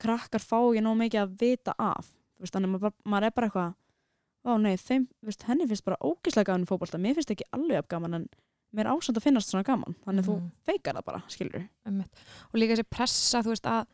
krakkar 0.00 0.40
fá 0.42 0.58
ekki 0.60 0.82
nóg 0.84 0.96
mikið 0.98 1.20
að 1.22 1.34
vita 1.40 1.74
af. 1.78 2.08
Veist, 2.40 2.54
þannig 2.54 2.74
að 2.82 2.92
maður, 3.04 3.24
er 3.30 3.30
bara 3.30 3.46
eitthvað 3.48 3.74
Vá, 4.44 4.58
nei, 4.60 4.74
þeim, 4.76 5.06
veist, 5.24 5.42
henni 5.48 5.64
finnst 5.66 5.84
bara 5.86 5.96
ógislega 6.04 6.50
gaman 6.50 6.66
í 6.66 6.68
fótbolta, 6.68 6.98
mér 7.00 7.14
finnst 7.16 7.30
ekki 7.32 7.46
alveg 7.56 7.86
gaman 7.88 8.14
en 8.18 8.24
mér 8.76 8.84
er 8.84 8.90
ásamt 8.92 9.16
að 9.16 9.24
finnast 9.24 9.48
svona 9.48 9.64
gaman. 9.64 9.94
Þannig 10.04 10.20
að 10.20 10.28
Mhm. 10.28 10.50
þú 10.50 10.66
feikar 10.68 10.94
það 10.98 11.04
bara, 11.06 11.22
skilur 11.28 11.68
og 11.86 12.54
líka 12.60 12.74
þessi 12.76 12.84
pressa, 12.90 13.40
þú 13.40 13.54
veist, 13.54 13.64
að 13.64 13.86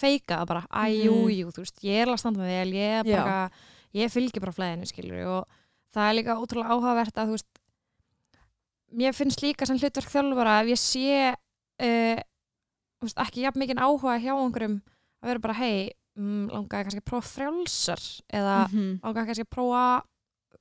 feika 0.00 0.38
það 0.40 0.46
bara, 0.46 0.62
æ, 0.72 0.84
Mhm. 0.88 1.04
jú, 1.04 1.28
jú, 1.28 1.46
þú 1.52 1.58
veist, 1.60 1.80
ég 1.84 2.00
er 2.00 2.06
að 2.08 2.18
standa 2.18 2.38
mig 2.40 2.48
vel, 2.48 2.72
ég 2.72 3.00
er 3.00 3.04
bara, 3.04 3.50
ég 3.92 4.08
fylgir 4.10 4.40
bara 4.40 4.52
flæðinu, 4.52 4.86
skilur 4.88 5.26
og 5.26 5.44
það 5.92 6.08
er 6.08 6.14
líka 6.16 6.38
ótrúlega 6.40 6.70
áhugavert 6.72 7.14
að, 7.20 7.26
þú 7.26 7.30
veist, 7.36 7.58
mér 8.96 9.12
finnst 9.14 9.42
líka 9.42 9.66
sem 9.66 9.76
hlutverk 9.78 10.08
þjálfara 10.10 10.62
ef 10.62 10.66
ég 10.72 10.80
sé 10.80 11.36
uh, 11.80 12.22
veist, 13.02 13.16
ekki 13.20 13.44
jafn 13.44 13.60
mikið 13.62 13.78
áhuga 13.84 14.16
hjá 14.18 14.32
einhverjum 14.34 14.80
að 15.20 15.32
vera 15.32 15.44
bara, 15.46 15.58
hei, 15.60 15.90
mm, 16.18 16.46
langaði 16.52 16.86
kannski 16.86 17.02
að 17.02 17.10
prófa 17.10 17.34
frjálsar 17.34 18.06
eða 18.28 18.56
-hmm. 18.68 18.94
langaði 19.02 19.26
kannski 19.30 19.46
að 19.46 19.54
prófa 19.56 19.84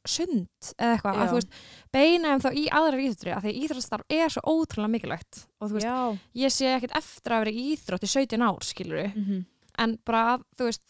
sund 0.08 0.48
eða 0.80 0.94
eitthvað, 0.96 1.18
að 1.20 1.30
þú 1.30 1.38
veist, 1.38 1.56
beina 1.92 2.30
þeim 2.32 2.44
þá 2.46 2.50
í 2.56 2.66
aðrar 2.72 3.02
íþróttir, 3.04 3.34
að 3.36 3.44
því 3.44 3.54
íþróttastarf 3.64 4.06
er 4.16 4.30
svo 4.32 4.42
ótrúlega 4.48 4.94
mikilvægt 4.94 5.42
og 5.60 5.70
þú 5.70 5.74
veist, 5.76 5.88
Já, 5.90 6.18
ég 6.40 6.54
sé 6.56 6.70
ekkert 6.72 6.96
eftir 6.96 7.34
að 7.36 7.42
vera 7.44 7.52
í 7.52 7.66
íþrótt 7.74 8.06
í 8.06 8.12
17 8.14 8.46
ár, 8.48 8.62
skilur 8.64 9.10
mm 9.16 9.44
en 9.80 9.96
bara 10.08 10.24
að, 10.34 10.46
þú 10.58 10.70
veist 10.70 10.86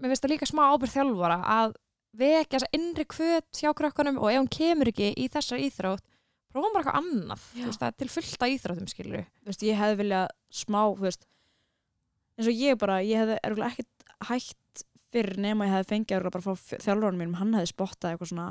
mér 0.00 0.12
finnst 0.12 0.24
það 0.24 0.34
líka 0.34 0.48
smá 0.48 0.62
ábyrð 0.72 0.94
þjálfara 0.96 1.38
að 1.56 1.74
vekja 2.22 2.58
þessa 2.58 2.72
innri 2.76 3.04
kvöt 3.08 3.60
hjá 3.60 3.70
krökkunum 3.76 4.18
og 4.20 4.30
ef 4.30 4.40
hún 4.40 4.50
kemur 4.52 4.90
ekki 4.92 5.12
í 5.16 5.28
þessar 5.32 5.62
íþrótt 5.64 6.04
prófum 6.52 6.74
bara 6.74 6.82
eitthvað 6.82 6.98
annað, 7.00 7.44
veist, 7.56 7.84
til 7.96 8.08
fullta 8.12 8.48
íþróttum, 8.52 8.88
skilur 8.90 9.24
þú 9.24 9.52
veist, 9.52 9.64
ég 9.64 9.78
hefði 9.80 10.00
viljað 10.02 10.26
smá, 10.52 10.80
þú 10.90 11.06
veist 11.06 11.26
eins 12.42 12.50
og 12.52 12.58
ég 12.66 12.78
bara, 12.82 12.98
ég 13.06 13.22
hefði 13.22 13.38
ergulega 13.46 13.72
ekkert 13.72 14.06
hægt 14.28 14.84
fyrir 15.12 15.38
nema 15.44 15.66
ég 15.68 15.74
hefði 15.76 15.90
fengið 15.92 16.18
örugglega 16.18 16.34
bara 16.36 16.44
frá 16.56 16.82
þjálfurinn 16.82 17.20
mínum, 17.20 17.38
hann 17.38 17.54
hefði 17.58 17.70
spottað 17.72 18.12
eitthvað 18.14 18.30
svona, 18.32 18.46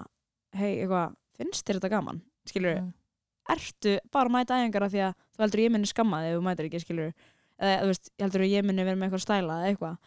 hei, 0.56 0.72
eitthvað 0.84 1.16
finnst 1.42 1.66
þér 1.68 1.80
þetta 1.82 1.90
gaman, 1.96 2.22
skilur 2.50 2.80
Mm. 2.82 2.94
ertu 3.50 3.98
bara 4.14 4.30
að 4.30 4.34
mæta 4.36 4.58
æfingar 4.62 4.84
af 4.86 4.92
því 4.94 5.02
að 5.08 5.14
þú 5.36 5.42
heldur 5.44 5.60
ég 5.64 5.72
minni 5.74 5.88
skamma 5.90 6.20
þig 6.22 6.32
ef 6.32 6.38
þú 6.38 6.44
mætir 6.46 6.68
ekki, 6.70 6.82
skilur 6.84 7.14
eða, 7.60 7.82
þú 7.82 7.88
veist, 7.92 8.10
ég 8.18 8.24
heldur 8.26 8.42
ég 8.46 8.66
minni 8.66 8.84
vera 8.86 8.96
með 8.96 9.08
eitthvað 9.10 9.24
stæla 9.26 9.56
eða 9.58 9.70
eitthvað, 9.72 9.98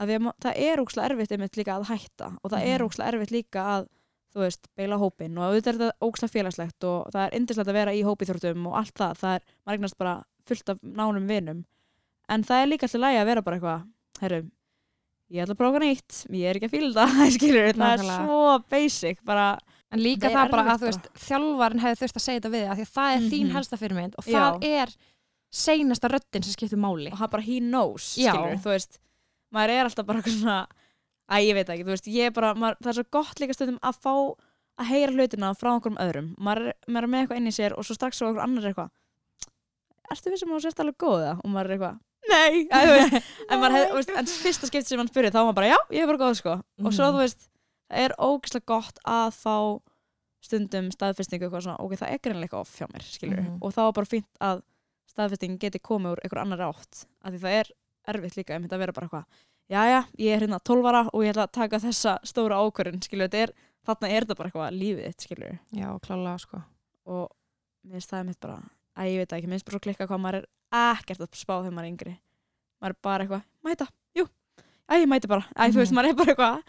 að 0.00 0.14
ma- 0.24 0.34
það 0.40 0.60
er 0.64 0.80
ókslega 0.80 1.10
erfitt 1.10 1.32
einmitt 1.36 1.56
líka 1.60 1.76
að 1.76 1.88
hætta 1.92 2.30
og 2.42 2.50
það 2.50 2.64
er 2.66 2.78
Mhm. 2.80 2.86
ókslega 2.88 3.08
erfitt 3.12 3.30
líka 3.36 3.60
að 3.76 3.86
þú 4.34 4.40
veist, 4.46 4.68
beila 4.76 4.96
hópin 4.96 5.36
og 5.38 5.44
auðvitað 5.44 5.68
er 5.68 5.78
þetta 5.78 5.98
ókslega 6.00 6.34
félagslegt 6.34 6.84
og 6.88 7.10
það 7.12 7.26
er 7.26 7.36
indislegt 7.36 7.68
að 7.68 7.78
vera 7.80 7.92
í 7.92 8.02
hópiþróttum 8.06 8.66
og 8.66 8.74
allt 8.80 8.94
það, 8.94 9.12
það 9.20 9.34
er, 9.34 9.42
maður 9.66 9.76
eignast 9.78 9.98
bara 9.98 10.24
fullt 10.46 10.68
af 10.70 10.78
nánum 10.82 11.26
vinum 11.28 11.64
en 12.30 12.44
það 12.46 12.62
er 12.64 12.70
líka 12.72 12.86
alltaf 12.88 13.02
lægi 13.04 13.20
að 13.20 13.28
vera 13.30 13.42
bara 13.46 13.58
eitthvað 13.58 13.84
herru, 14.24 14.40
ég 15.30 15.42
ætla 15.44 15.54
að 15.56 15.60
prófa 15.60 15.80
eitthvað 15.80 15.86
nýtt 15.88 16.40
ég 16.40 16.48
er 16.50 16.58
ekki 16.60 16.68
að 16.70 16.74
fíla 16.76 17.06
það, 17.10 17.30
skilur 17.36 17.78
það 17.80 17.94
er 17.94 18.04
svo 18.10 18.40
basic, 18.70 19.22
bara 19.26 19.46
en 19.90 20.02
líka 20.04 20.28
Það 20.30 20.36
það 20.38 20.50
bara 20.54 20.64
að, 20.70 20.82
þú 20.82 20.88
veist, 20.90 21.06
þjálfarin 21.26 21.82
hefði 21.84 22.00
þurft 22.04 22.18
að 22.20 22.24
segja 22.26 22.40
þetta 22.40 22.52
við 22.54 22.60
þig, 22.64 22.70
af 22.70 22.76
því 22.80 22.84
að 22.86 22.92
það 22.96 23.14
er 23.16 23.24
þín 23.30 23.46
Mhm. 23.46 23.54
helsta 23.56 23.78
fyrirmynd 23.80 24.18
og 24.20 24.26
það 24.30 24.66
er 24.70 24.92
seinasta 25.50 26.08
röddin 26.12 26.44
sem 26.46 26.54
skiptir 26.54 26.78
máli. 26.78 27.10
Og 27.10 27.18
hann 27.18 27.30
bara 27.32 27.42
he 27.42 27.56
knows, 27.58 28.04
Já. 28.16 28.30
skilur 28.30 28.60
þú 28.62 28.70
veist, 28.70 29.00
maður 29.50 29.72
er 29.74 29.88
alltaf 29.88 30.06
bara 30.06 30.20
eitthvað 30.20 30.36
svona 30.38 30.58
að 31.30 31.46
ég 31.48 31.54
veit 31.58 31.72
ekki, 31.74 31.82
þú 31.88 31.90
veist, 31.96 32.06
ég 32.14 32.26
er 32.30 32.34
bara 32.36 32.52
maður, 32.54 32.76
það 32.84 32.92
er 32.92 32.98
svo 33.00 33.06
gott 33.18 33.40
líka 33.42 33.56
stundum 33.58 33.80
að 33.82 33.98
fá 33.98 34.14
að 34.80 34.86
heyra 34.92 35.12
hlutina 35.16 35.50
frá 35.58 35.72
einhverjum 35.74 35.98
öðrum. 36.06 36.28
Maður 36.38 36.70
er, 36.70 36.76
maður 36.86 37.02
er 37.08 37.10
með 37.10 37.24
eitthvað 37.24 37.40
inn 37.42 37.50
í 37.50 37.56
sér 37.58 37.74
og 37.76 37.84
svo 37.84 37.94
strax 37.98 38.16
svo 38.22 38.28
einhver 38.30 38.44
annar 38.46 38.62
er 38.62 38.70
eitthvað 38.70 38.90
ertu 40.10 40.30
við 40.32 40.38
sem 40.44 40.48
þú 40.54 40.60
sérst 40.62 40.80
alveg 40.82 40.96
góða 41.02 41.32
og 41.42 41.50
maður 41.50 41.66
er 41.66 41.74
eitthvað 41.76 41.98
nei, 42.28 42.66
að, 42.74 42.82
þú 42.86 42.96
veist, 42.96 43.30
en, 43.50 43.64
hef, 43.74 43.92
veist, 43.96 44.10
en 44.20 44.26
fyrsta 44.26 44.66
skipti 44.70 44.88
sem 44.92 44.98
hann 45.00 45.08
spyrir 45.10 45.32
þá 45.32 45.40
er 45.40 45.46
maður 45.48 45.58
bara 45.60 45.70
já, 45.72 45.78
ég 45.96 46.02
er 46.04 46.10
bara 46.12 46.22
góð 46.26 46.36
sko 46.40 46.52
og 46.60 46.92
svo 46.92 47.06
Mhm. 47.08 47.14
þú 47.16 47.22
veist, 47.24 47.46
það 47.90 48.04
er 48.04 48.14
ógeðslega 48.18 48.66
gott 48.70 48.98
að 49.04 49.30
fá 49.40 49.56
stundum 50.40 50.88
staðfestingu 50.94 51.44
eitthvað 51.48 51.64
svona, 51.66 51.80
ok, 51.84 51.92
það 52.00 52.12
er 52.14 52.20
greinlega 52.24 52.48
eitthvað 52.48 52.60
off 52.64 52.76
hjá 52.78 52.86
mér 52.92 53.02
skilur, 53.04 53.40
Mhm. 53.42 53.58
og 53.62 53.72
þá 53.74 53.80
er 53.88 53.92
bara 53.92 54.06
fínt 54.06 54.28
að 54.40 54.62
staðfestingin 55.10 55.58
geti 55.58 55.78
komið 55.80 56.12
úr 56.16 56.20
einhver 56.24 56.40
annar 56.40 56.60
átt 56.70 57.04
af 57.24 57.32
því 57.32 57.40
það 57.40 57.56
er 57.60 57.70
erfitt 58.08 58.36
líka 58.38 58.54
einmitt 58.54 58.72
að 58.72 58.78
vera 58.78 58.92
bara 58.92 59.08
eitthvað 59.08 59.24
jæja, 59.70 60.04
ég 60.18 60.34
er 60.36 60.40
hérna 60.46 60.60
12 60.64 60.86
ára 60.86 61.02
og 61.12 61.20
ég 61.24 61.32
ætla 61.34 61.44
að 61.46 61.52
taka 61.52 61.78
þessa 61.78 62.18
stóra 62.24 62.56
ákvörðun 62.62 63.02
skilur, 63.04 63.28
þetta 63.28 63.42
er, 63.42 63.52
þarna 63.86 64.08
er 64.10 64.24
þetta 64.24 64.36
bara 64.36 64.48
eitthvað 64.50 64.78
lífið 64.80 65.04
þitt 65.10 65.26
skilur, 65.26 65.58
Já, 65.72 65.98
klálega 66.00 66.40
sko 66.40 66.62
og 67.06 67.30
mér 67.86 67.92
finnst 68.00 68.10
það 68.10 68.26
mitt 68.26 68.40
bara, 68.40 68.58
að 68.96 69.06
ég 69.10 69.18
veit 69.18 69.32
ekki, 69.36 69.46
mér 69.50 69.58
finnst 69.60 69.68
bara 69.70 69.80
klikka 69.80 70.06
hvað 70.08 70.20
maður 70.24 70.38
er 70.40 70.46
ekkert 70.72 71.20
að 71.24 71.34
spá 71.38 71.54
þegar 71.60 71.74
maður 71.76 71.86
er 71.88 71.92
yngri. 71.94 72.14
Maður 72.80 72.94
er 72.94 73.00
bara 73.02 73.24
eitthvað, 73.26 73.42
mæta, 73.66 73.86
jú. 74.16 74.24
Æ, 74.90 74.92
ég 75.02 75.08
mæti 75.10 75.28
bara, 75.30 75.44
æ, 75.56 75.70
þú 75.70 75.80
veist, 75.82 75.92
Mhm. 75.92 75.98
maður 75.98 76.08
er 76.10 76.14
bara 76.20 76.32
eitthvað 76.34 76.54
að 76.56 76.62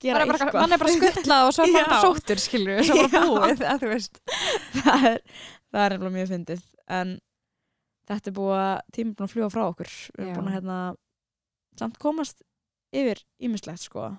gera 0.00 0.18
Bara- 0.26 0.38
eitthvað 0.38 0.60
mann 0.60 0.72
er 0.72 0.78
bara 0.78 0.94
skuttlað 0.94 1.46
og 1.48 1.52
svo 1.54 1.64
er 1.64 1.72
maður 1.74 1.88
bara 1.88 2.02
sóttur 2.06 2.38
skilur 2.44 2.82
svo 2.84 2.94
bara 2.96 3.08
Já. 3.14 3.22
búið, 3.28 3.62
að 3.70 3.78
þú 3.84 3.88
veist. 3.94 4.20
Það 4.84 5.04
er, 5.10 5.20
það 5.72 5.84
er 5.84 5.94
nefnilega 5.94 6.16
mjög 6.18 6.28
fyndið 6.34 6.62
en 6.98 7.14
þetta 8.08 8.26
er 8.30 8.36
búið 8.38 8.60
að 8.64 8.80
tíma 8.92 9.08
er 9.10 9.14
búin 9.18 9.28
að 9.28 9.32
fljúa 9.34 9.50
frá 9.54 9.62
okkur. 9.70 9.92
Við 10.18 10.24
erum 10.28 10.36
búin 10.44 10.50
að 10.50 10.56
hérna 10.58 10.78
samt 11.78 11.98
komast 11.98 12.42
yfir 12.94 13.22
ímislegt 13.40 13.80
sko. 13.86 14.18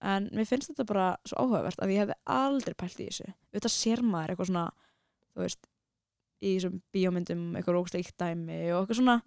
En 0.00 0.30
mér 0.32 0.46
finnst 0.48 0.70
þetta 0.72 0.86
bara 0.88 1.08
svo 1.28 1.36
áhugavert 1.44 1.76
að 1.82 1.90
ég 1.92 1.98
hefði 2.04 2.14
aldrei 2.32 2.74
pælt 2.74 3.00
í 3.04 3.08
þessu. 3.10 3.26
Auðvitað 3.52 3.74
sér 3.74 4.00
maður 4.06 4.32
eitthvað 4.32 4.48
svona 4.48 4.62
þú 5.34 5.42
veist, 5.44 5.66
í 6.40 6.54
þessum 6.56 6.80
bíómyndum 6.94 7.44
eitthvað 7.58 7.76
róksleikt 7.76 8.16
dæmi 8.20 8.60
og 8.72 8.82
eitthvað 8.82 9.00
svona. 9.00 9.18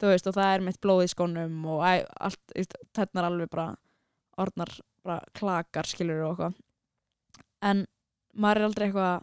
Þú 0.00 0.10
veist, 0.10 0.26
og 0.30 0.34
það 0.36 0.54
er 0.54 0.64
mitt 0.66 0.80
blóð 0.82 1.04
í 1.04 1.10
skónum 1.12 1.60
og 1.70 1.84
æ, 1.86 1.92
allt, 2.26 2.40
þetta 2.54 3.20
er 3.20 3.28
alveg 3.28 3.50
bara 3.52 3.68
orðnar 4.42 4.72
bara 5.04 5.20
klakar 5.36 5.86
skilur 5.86 6.24
og 6.24 6.32
eitthvað. 6.34 6.58
En 7.64 7.86
maður 8.34 8.60
er 8.60 8.68
aldrei 8.68 8.86
eitthvað 8.88 9.22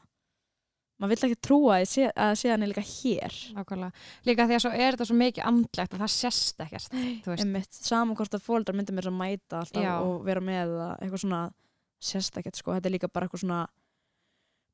maður 1.02 1.15
vill 1.15 1.26
ekki 1.28 1.39
trúa 1.41 1.80
að, 1.80 1.88
sé, 1.89 2.08
að 2.13 2.36
sé 2.38 2.52
hann 2.52 2.62
er 2.62 2.70
líka 2.70 2.84
hér. 2.86 3.38
Nákvæmlega. 3.58 4.04
Líka 4.30 4.46
því 4.46 4.58
að 4.58 4.63
svo 4.65 4.72
er 4.76 4.94
þetta 4.94 5.08
svo 5.10 5.17
mikið 5.17 5.48
andlegt 5.50 5.96
að 5.96 6.04
það 6.04 6.12
sést 6.13 6.62
ekkert 6.62 7.80
saman 7.82 8.15
hvort 8.20 8.38
að 8.38 8.46
fóldrar 8.46 8.78
myndir 8.78 8.94
mér 8.98 9.10
að 9.10 9.17
mæta 9.17 9.63
og 10.06 10.22
vera 10.28 10.44
með 10.46 10.76
það 10.78 10.94
eitthvað 11.02 11.24
svona 11.26 11.41
sérst 12.02 12.38
ekkert 12.38 12.58
sko, 12.58 12.76
þetta 12.78 12.89
er 12.89 12.96
líka 12.96 13.10
bara 13.13 13.26
eitthvað 13.28 13.44
svona 13.44 13.62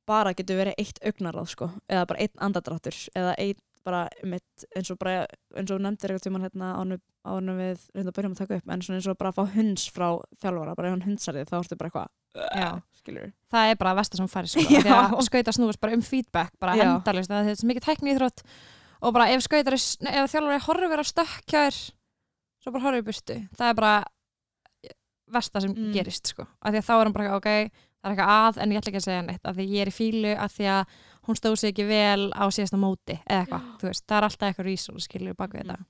bara 0.08 0.34
getur 0.38 0.58
verið 0.62 0.78
eitt 0.82 1.00
augnaráð 1.06 1.50
sko, 1.54 1.70
eða 1.92 2.06
bara 2.10 2.20
einn 2.26 2.44
andadráttur 2.48 2.96
eða 3.16 3.34
einn 3.38 3.60
bara 3.88 4.02
einmitt, 4.20 4.66
eins 4.76 4.90
og 4.92 4.98
bara 5.00 5.22
eins 5.56 5.72
og 5.72 5.80
nefndir 5.80 6.12
eitthvað 6.12 6.26
tímann 6.26 6.44
hérna 6.44 6.74
ánum, 6.76 7.54
við 7.56 7.86
reynda 7.96 8.12
að 8.12 8.16
byrjum 8.18 8.34
að 8.36 8.40
taka 8.42 8.58
upp 8.60 8.68
en 8.74 8.82
eins 8.84 9.08
og 9.08 9.16
bara 9.20 9.32
að 9.32 9.38
fá 9.38 9.54
hunds 9.56 9.86
frá 9.96 10.08
þjálfara 10.44 10.74
bara 10.76 10.90
ef 10.90 10.96
hann 10.98 11.06
hundsar 11.08 11.38
þig 11.40 11.48
þá 11.48 11.56
ertu 11.62 11.78
bara 11.80 11.92
eitthvað 11.94 12.82
skilur 13.00 13.30
það 13.54 13.70
er 13.72 13.80
bara 13.80 13.94
að 13.94 14.00
versta 14.02 14.20
sem 14.20 14.28
færi 14.34 14.52
sko. 14.52 14.66
Því 14.68 14.92
að 14.98 15.16
skauta 15.30 15.54
snúist 15.56 15.80
bara 15.80 15.96
um 15.96 16.04
feedback 16.04 16.52
bara 16.60 16.76
endalist, 16.84 17.32
það 17.32 17.52
er 17.54 17.64
mikið 17.72 17.86
tækni 17.88 18.12
í 18.12 18.18
þrótt 18.20 18.44
og 19.08 19.14
bara 19.16 19.30
ef 19.32 19.46
skautar 19.48 19.78
ef 19.80 20.36
þjálfari 20.36 20.60
horfir 20.68 21.00
á 21.00 21.06
stökkjær 21.14 21.80
svo 22.60 22.74
bara 22.76 22.84
horfir 22.90 23.06
í 23.06 23.08
burtu 23.08 23.40
það 23.56 23.72
er 23.72 23.80
bara 23.80 23.96
versta 25.32 25.62
sem 25.64 25.72
Mm. 25.76 25.92
gerist 25.94 26.28
sko. 26.28 26.44
af 26.62 26.72
því 26.74 26.78
að 26.80 26.88
þá 26.88 26.94
er 27.00 27.04
hann 27.04 27.14
bara 27.14 27.36
ok, 27.36 27.50
það 28.04 28.10
er 28.10 28.14
eitthvað 28.14 28.34
að 28.48 28.58
en 28.64 28.72
ég 28.72 28.78
ætla 28.82 28.92
ekki 28.92 29.02
að 29.02 29.08
segja 29.08 29.22
neitt, 29.28 29.46
af 29.46 29.56
því 29.58 29.66
ég 29.74 29.82
er 29.82 29.92
í 29.92 29.96
fílu 29.98 30.34
af 30.38 30.52
því 30.58 30.68
að 30.74 30.98
hún 31.28 31.36
stóð 31.40 31.56
sig 31.60 31.74
ekki 31.74 31.86
vel 31.90 32.24
á 32.32 32.46
síðasta 32.56 32.78
móti 32.80 33.18
eða 33.28 33.40
eitthvað, 33.44 33.64
þú 33.82 33.88
veist, 33.90 34.06
það 34.08 34.18
er 34.18 34.28
alltaf 34.30 34.48
eitthvað 34.52 34.66
reason 34.70 35.00
skilur 35.04 35.36
bak 35.36 35.52
við 35.52 35.64
Mhm. 35.66 35.70
þetta. 35.72 35.86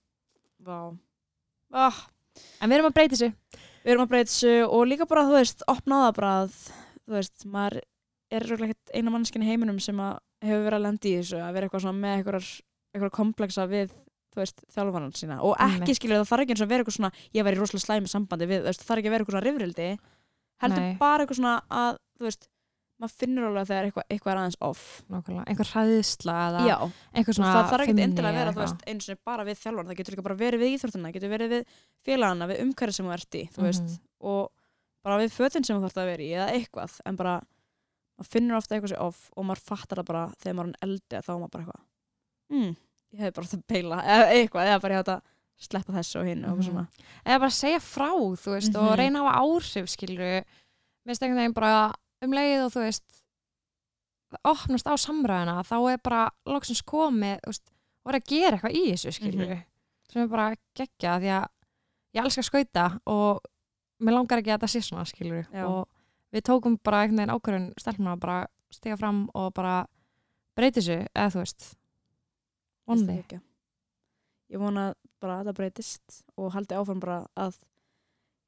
Vá. 0.67 0.97
Ah, 1.73 1.97
en 2.61 2.69
við 2.69 2.77
erum 2.79 2.89
að 2.91 2.95
breyta 2.97 3.15
þessu. 3.15 3.33
Við 3.83 3.91
erum 3.93 4.05
að 4.05 4.09
breyta 4.13 4.31
þessu 4.31 4.53
og 4.71 4.87
líka 4.87 5.07
bara, 5.07 5.23
þú 5.27 5.35
veist, 5.37 5.61
opna 5.67 5.95
á 5.95 6.01
það 6.07 6.15
bara 6.15 6.31
að, 6.43 6.57
þú 7.07 7.13
veist, 7.17 7.45
maður 7.45 7.81
er 8.31 8.41
ekkert 8.41 8.91
eina 8.95 9.11
mannskinn 9.13 9.43
í 9.43 9.47
heiminum 9.51 9.79
sem 9.79 9.95
að 9.97 10.17
hefur 10.43 10.65
verið 10.67 10.77
að 10.79 10.85
lendi 10.87 11.11
í 11.13 11.17
þessu, 11.21 11.37
að 11.43 11.53
vera 11.53 11.67
eitthvað 11.69 11.81
svona 11.85 12.01
með 12.01 12.17
eitthvað, 12.17 13.11
kompleksa 13.11 13.67
við 13.69 13.89
þú 14.33 14.41
veist, 14.43 14.59
þjálfanan 14.73 15.13
sína. 15.17 15.39
Og 15.41 15.55
ekki 15.57 15.95
skilur 15.97 16.19
það 16.21 16.29
þarf 16.29 16.41
ekki 16.43 16.51
eins 16.53 16.61
og 16.61 16.67
að 16.67 16.69
vera 16.73 16.83
eitthvað 16.83 16.97
svona 16.97 17.11
ég 17.33 17.43
var 17.47 17.53
í 17.53 17.57
rosalega 17.57 17.85
slæmi 17.85 18.07
sambandi 18.11 18.45
við, 18.47 18.59
þú 18.61 18.67
veist, 18.69 18.81
það 18.83 18.87
þarf 18.91 18.97
ekki 19.01 19.07
að 19.07 19.13
vera 19.15 19.23
eitthvað 19.23 19.35
svona 19.37 19.47
rifrildi, 19.47 19.87
heldur 20.63 20.83
Nei. 20.83 20.95
bara 21.01 21.23
eitthvað 21.25 21.39
svona 21.41 21.55
að, 21.69 21.97
þú 22.17 22.27
veist, 22.27 22.47
maður 22.97 23.13
finnur 23.21 23.45
alveg 23.47 23.61
að 23.61 23.69
þegar 23.69 23.87
eitthvað, 23.87 24.05
eitthvað 24.09 24.31
er 24.33 24.39
aðeins 24.41 24.57
off 24.65 24.83
Nákvæmlega. 25.13 25.43
einhver 25.51 25.69
hræðisla 25.71 26.35
eða 26.47 26.61
Já, 26.65 26.77
einhver 27.13 27.35
svona 27.37 27.51
það 27.53 27.67
þarf 27.71 27.85
feimni 27.91 28.05
endilega 28.07 28.31
að 28.33 28.39
vera, 28.41 28.53
þú 28.57 28.61
veist, 28.63 28.85
eins 28.89 29.09
og 29.13 29.19
bara 29.29 29.45
við 29.45 29.59
þjálfan, 29.61 29.87
það 29.91 29.99
getur 29.99 30.15
líka 30.15 30.25
bara 30.25 30.37
verið 30.41 30.63
við 30.63 30.73
íþróttina, 30.77 31.11
getur 31.13 31.29
verið 31.35 31.51
við 31.53 31.75
félagana, 32.07 32.47
við 32.49 32.61
umhverju 32.65 32.95
sem 32.97 33.05
þú 33.05 33.13
ert 33.17 33.37
í, 33.37 33.43
þú 33.53 33.61
veist, 33.67 33.83
Mhm. 33.85 33.99
og 34.31 34.51
bara 35.05 35.19
við 35.21 35.35
fötin 35.37 35.63
sem 35.65 35.77
þú 35.77 35.85
þarf 35.85 36.01
að 36.01 36.09
vera 36.09 36.23
í, 36.25 36.31
eða 36.33 36.49
eitthvað, 36.57 36.99
en 37.05 37.15
bara, 37.15 37.35
maður 38.17 38.31
finnur 38.33 38.57
ofta 38.57 38.75
eitthvað 38.75 38.91
sér 38.95 39.01
off 39.05 39.31
og 39.37 39.45
maður 39.45 39.61
fattar 39.69 39.97
það 40.01 40.05
bara 40.09 40.25
þegar 40.41 40.55
maður 40.57 40.73
er 40.81 40.89
að 40.89 41.25
þá 41.27 41.29
er 41.29 41.37
maður 41.37 41.51
bara 41.53 41.63
eitthvað, 41.63 41.83
hmm, 42.49 42.75
ég 43.13 43.19
hefði 43.21 43.33
bara 43.37 43.45
átt 43.45 43.53
að 43.53 43.67
beila, 43.69 44.01
eða 44.01 44.25
eitthvað, 44.33 44.67
eða 44.73 44.81
bara 44.81 44.93
ég 44.97 44.99
átt 45.05 45.13
að 45.13 45.21
sleppa 45.57 45.93
þessu 45.93 46.19
og 46.21 46.25
hinn 46.27 46.45
og 46.45 46.57
Mhm. 46.57 46.65
svona. 46.67 46.87
eða 47.25 47.39
bara 47.39 47.49
segja 47.49 47.79
frá, 47.79 48.11
þú 48.13 48.51
veist, 48.55 48.73
Mhm. 48.73 48.83
og 48.87 48.97
reyna 48.97 49.19
að 49.19 49.25
hafa 49.25 49.39
áhrif, 49.41 49.89
skilur 49.89 50.43
minnst 51.05 51.21
einhvern 51.21 51.37
veginn 51.37 51.53
bara 51.53 51.93
um 52.21 52.31
leið 52.31 52.65
og 52.65 52.71
þú 52.73 52.79
veist 52.85 53.03
opnast 54.43 54.87
á 54.87 54.93
samræðina, 54.99 55.63
þá 55.63 55.93
er 55.93 55.97
bara 56.03 56.29
loksins 56.45 56.83
komið, 56.83 57.39
veist, 57.47 57.63
og 58.05 58.13
er 58.13 58.19
að 58.19 58.27
gera 58.27 58.57
eitthvað 58.57 58.75
í 58.75 58.91
þessu, 58.91 59.11
Mhm. 59.33 59.63
sem 60.11 60.21
er 60.21 60.27
bara 60.27 60.55
geggja, 60.75 61.19
því 61.19 61.29
að 61.41 61.47
ég 62.15 62.23
elskar 62.23 62.43
skauta 62.43 62.99
og 63.07 63.41
mér 64.01 64.13
langar 64.13 64.37
ekki 64.41 64.51
að 64.53 64.59
þetta 64.59 64.69
sé 64.69 64.81
svona, 64.83 65.05
skilur 65.05 65.47
Já. 65.51 65.65
og 65.65 65.87
við 66.33 66.41
tókum 66.43 66.77
bara 66.83 67.03
einhvern 67.07 67.17
veginn 67.17 67.39
ákvörðun 67.39 67.73
stelpuna 67.79 68.15
að 68.15 68.19
bara 68.19 68.47
stiga 68.71 68.97
fram 68.97 69.29
og 69.33 69.53
bara 69.53 69.87
breyti 70.55 70.81
þessu, 70.81 71.07
eða 71.15 71.31
þú 71.31 71.39
veist 71.39 71.75
ekki. 72.89 73.41
Ég 74.53 74.61
vona 74.61 74.91
bara 75.21 75.41
að 75.41 75.49
það 75.49 75.57
breytist 75.59 76.21
og 76.37 76.53
haldi 76.53 76.77
áfram 76.77 77.01
bara 77.03 77.21
að 77.35 77.57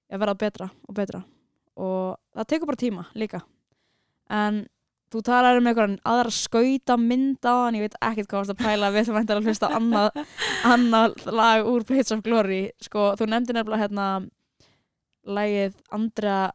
að 0.09 0.23
verða 0.23 0.39
betra 0.41 0.67
og 0.87 0.97
betra. 0.97 1.21
Og 1.79 2.17
það 2.35 2.49
tekur 2.51 2.69
bara 2.69 2.81
tíma 2.81 3.05
líka. 3.17 3.41
En 4.29 4.63
þú 5.09 5.21
talar 5.25 5.57
um 5.57 5.69
einhverjan 5.69 5.99
aðra 6.07 6.33
skauta 6.33 6.97
mynd 7.01 7.45
á 7.45 7.53
hann, 7.65 7.77
ég 7.79 7.87
veit 7.87 7.97
ekkert 7.97 8.29
hvað 8.29 8.43
varst 8.43 8.53
að 8.53 8.63
pæla 8.63 8.91
við 8.93 9.11
væntar 9.15 9.39
að 9.39 9.49
hlusta 9.49 9.69
annað, 9.77 10.19
annað 10.69 11.23
lag 11.33 11.69
úr 11.69 11.85
Blades 11.87 12.13
of 12.13 12.23
Glory. 12.25 12.63
Sko, 12.83 13.13
þú 13.17 13.29
nefndi 13.29 13.55
nefnilega 13.57 13.85
hérna 13.87 14.09
lagið 15.29 15.77
Andrea 15.93 16.49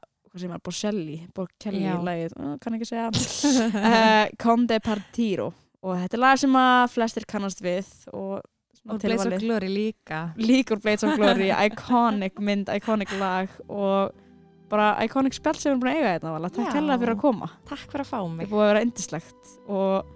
Já. 1.94 1.98
lagið, 2.02 2.32
uh, 2.40 2.54
kann 2.62 2.74
ekki 2.74 2.88
segja 2.88 3.10
uh, 3.10 4.24
Conde 4.42 4.80
Partiro. 4.82 5.52
Og 5.84 5.98
þetta 6.00 6.16
er 6.16 6.22
lag 6.22 6.40
sem 6.40 6.56
að 6.58 6.80
flestir 6.94 7.26
kannast 7.28 7.60
við 7.62 7.90
og 8.10 8.40
og 8.88 9.00
Blaze 9.00 9.28
of. 9.28 9.38
Glory 9.40 9.70
líka. 9.72 10.20
Líkur 10.36 10.80
Blades 10.82 11.04
of 11.04 11.16
Glory 11.16 11.50
iconic 11.50 12.40
mynd, 12.40 12.68
iconic 12.68 13.12
lag 13.20 13.48
og 13.68 14.12
bara 14.70 14.94
iconic 15.04 15.36
spjall 15.36 15.58
sem 15.60 15.70
við 15.70 15.74
erum 15.74 15.84
búin 15.84 15.92
að 15.92 16.00
eiga 16.00 16.12
þetta 16.16 16.34
vala. 16.34 16.50
takk 16.50 16.76
hella 16.78 16.98
fyrir 16.98 17.14
að 17.14 17.22
koma. 17.22 17.50
Takk 17.68 17.86
fyrir 17.92 18.04
að 18.04 18.10
fá 18.10 18.18
þetta 18.18 18.34
mig 18.34 18.46
er 18.46 18.52
búið 18.52 18.64
að 18.64 18.70
vera 18.72 18.84
indislegt 18.88 19.54
og 19.68 20.12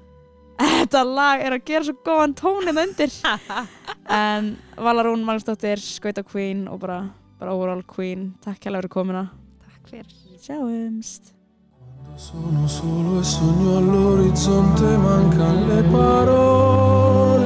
þetta 0.58 1.04
lag 1.06 1.46
er 1.46 1.56
að 1.56 1.64
gera 1.70 1.88
svo 1.88 1.96
góðan 2.08 2.36
tónin 2.38 2.84
undir. 2.84 3.16
En 4.08 4.54
Valarún 4.80 5.24
Magnúsdóttir, 5.26 5.80
Skauta 5.84 6.22
Queen 6.24 6.64
og 6.72 6.80
bara, 6.80 7.02
bara 7.38 7.52
overall 7.52 7.82
Queen. 7.84 8.30
Takk 8.44 8.64
hella 8.64 8.80
fyrir 8.80 8.94
komuna. 8.94 9.26
Takk 9.66 9.90
fyrir. 9.92 10.14
Sjáumst. 10.40 11.34
Sono 12.16 12.66
solo 12.66 13.20
e 13.20 13.24
sogno 13.24 13.76
all'orizzonte, 13.76 14.96
mancan 14.96 15.66
le 15.68 15.82
parole. 15.92 17.37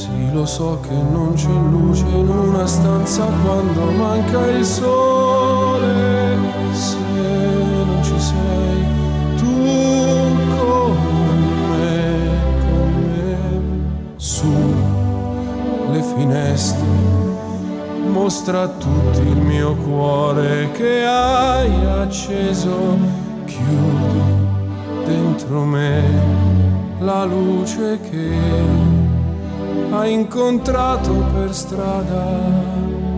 Sì, 0.00 0.32
lo 0.32 0.46
so 0.46 0.80
che 0.80 0.94
non 0.94 1.34
c'è 1.34 1.50
luce 1.50 2.06
in 2.06 2.26
una 2.26 2.66
stanza 2.66 3.26
quando 3.44 3.90
manca 3.90 4.46
il 4.46 4.64
sole. 4.64 6.38
Se 6.72 6.96
non 6.96 8.02
ci 8.02 8.18
sei 8.18 8.84
tu 9.36 9.62
con 10.56 10.96
me, 11.68 12.28
con 12.60 12.94
me, 13.04 14.14
su 14.16 14.50
le 15.92 16.02
finestre 16.02 16.86
mostra 18.06 18.62
a 18.62 18.68
tutti 18.68 19.20
il 19.20 19.36
mio 19.36 19.74
cuore 19.74 20.70
che 20.72 21.04
hai 21.04 21.84
acceso. 21.84 22.96
Chiudi 23.44 24.22
dentro 25.04 25.62
me 25.64 26.02
la 27.00 27.24
luce 27.24 28.00
che 28.10 28.89
hai 29.90 30.12
incontrato 30.12 31.12
per 31.32 31.54
strada. 31.54 33.09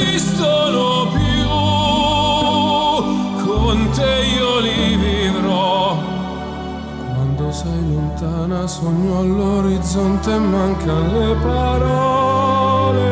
Esistono 0.00 1.08
più. 1.12 1.48
Con 3.44 3.90
te 3.94 4.12
io 4.36 4.60
li 4.60 4.96
vivrò. 4.96 5.96
Quando 7.14 7.52
sei 7.52 7.92
lontana 7.92 8.66
sogno 8.66 9.18
all'orizzonte 9.18 10.32
e 10.32 10.38
mancano 10.38 11.18
le 11.18 11.34
parole. 11.42 13.08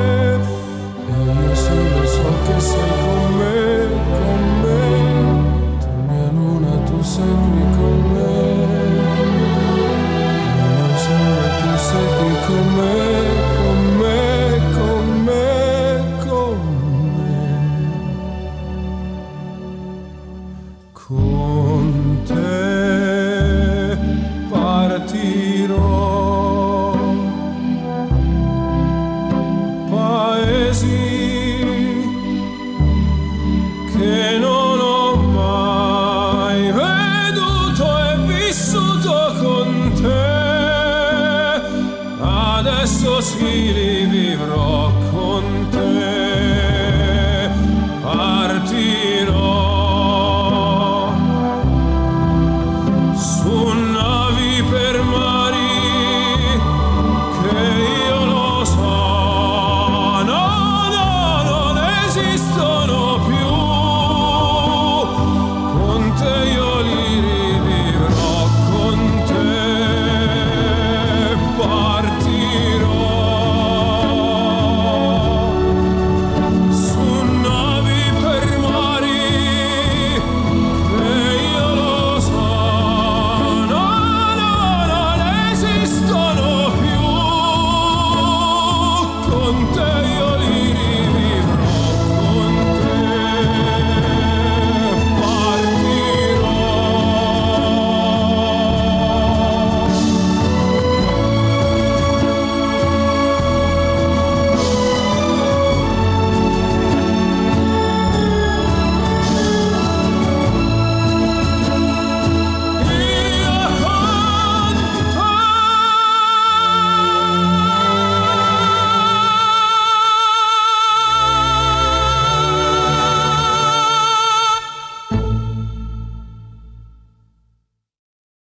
E 1.09 1.23
io 1.23 1.55
solo 1.55 2.07
so 2.07 2.33
che 2.47 2.61
sei 2.61 2.93
con 3.03 3.35
me, 3.39 3.89
con 4.11 4.43
me. 4.63 4.81
Tu 5.81 5.89
mia 6.09 6.31
luna 6.33 6.73
tu 6.85 7.03
sei 7.03 7.35
qui 7.51 7.65
con 7.77 7.99
me. 8.13 8.33
Mio 10.57 10.97
sole 11.05 11.49
tu 11.61 11.71
sei 11.77 12.07
qui 12.19 12.33
con 12.47 12.67
me, 12.77 12.97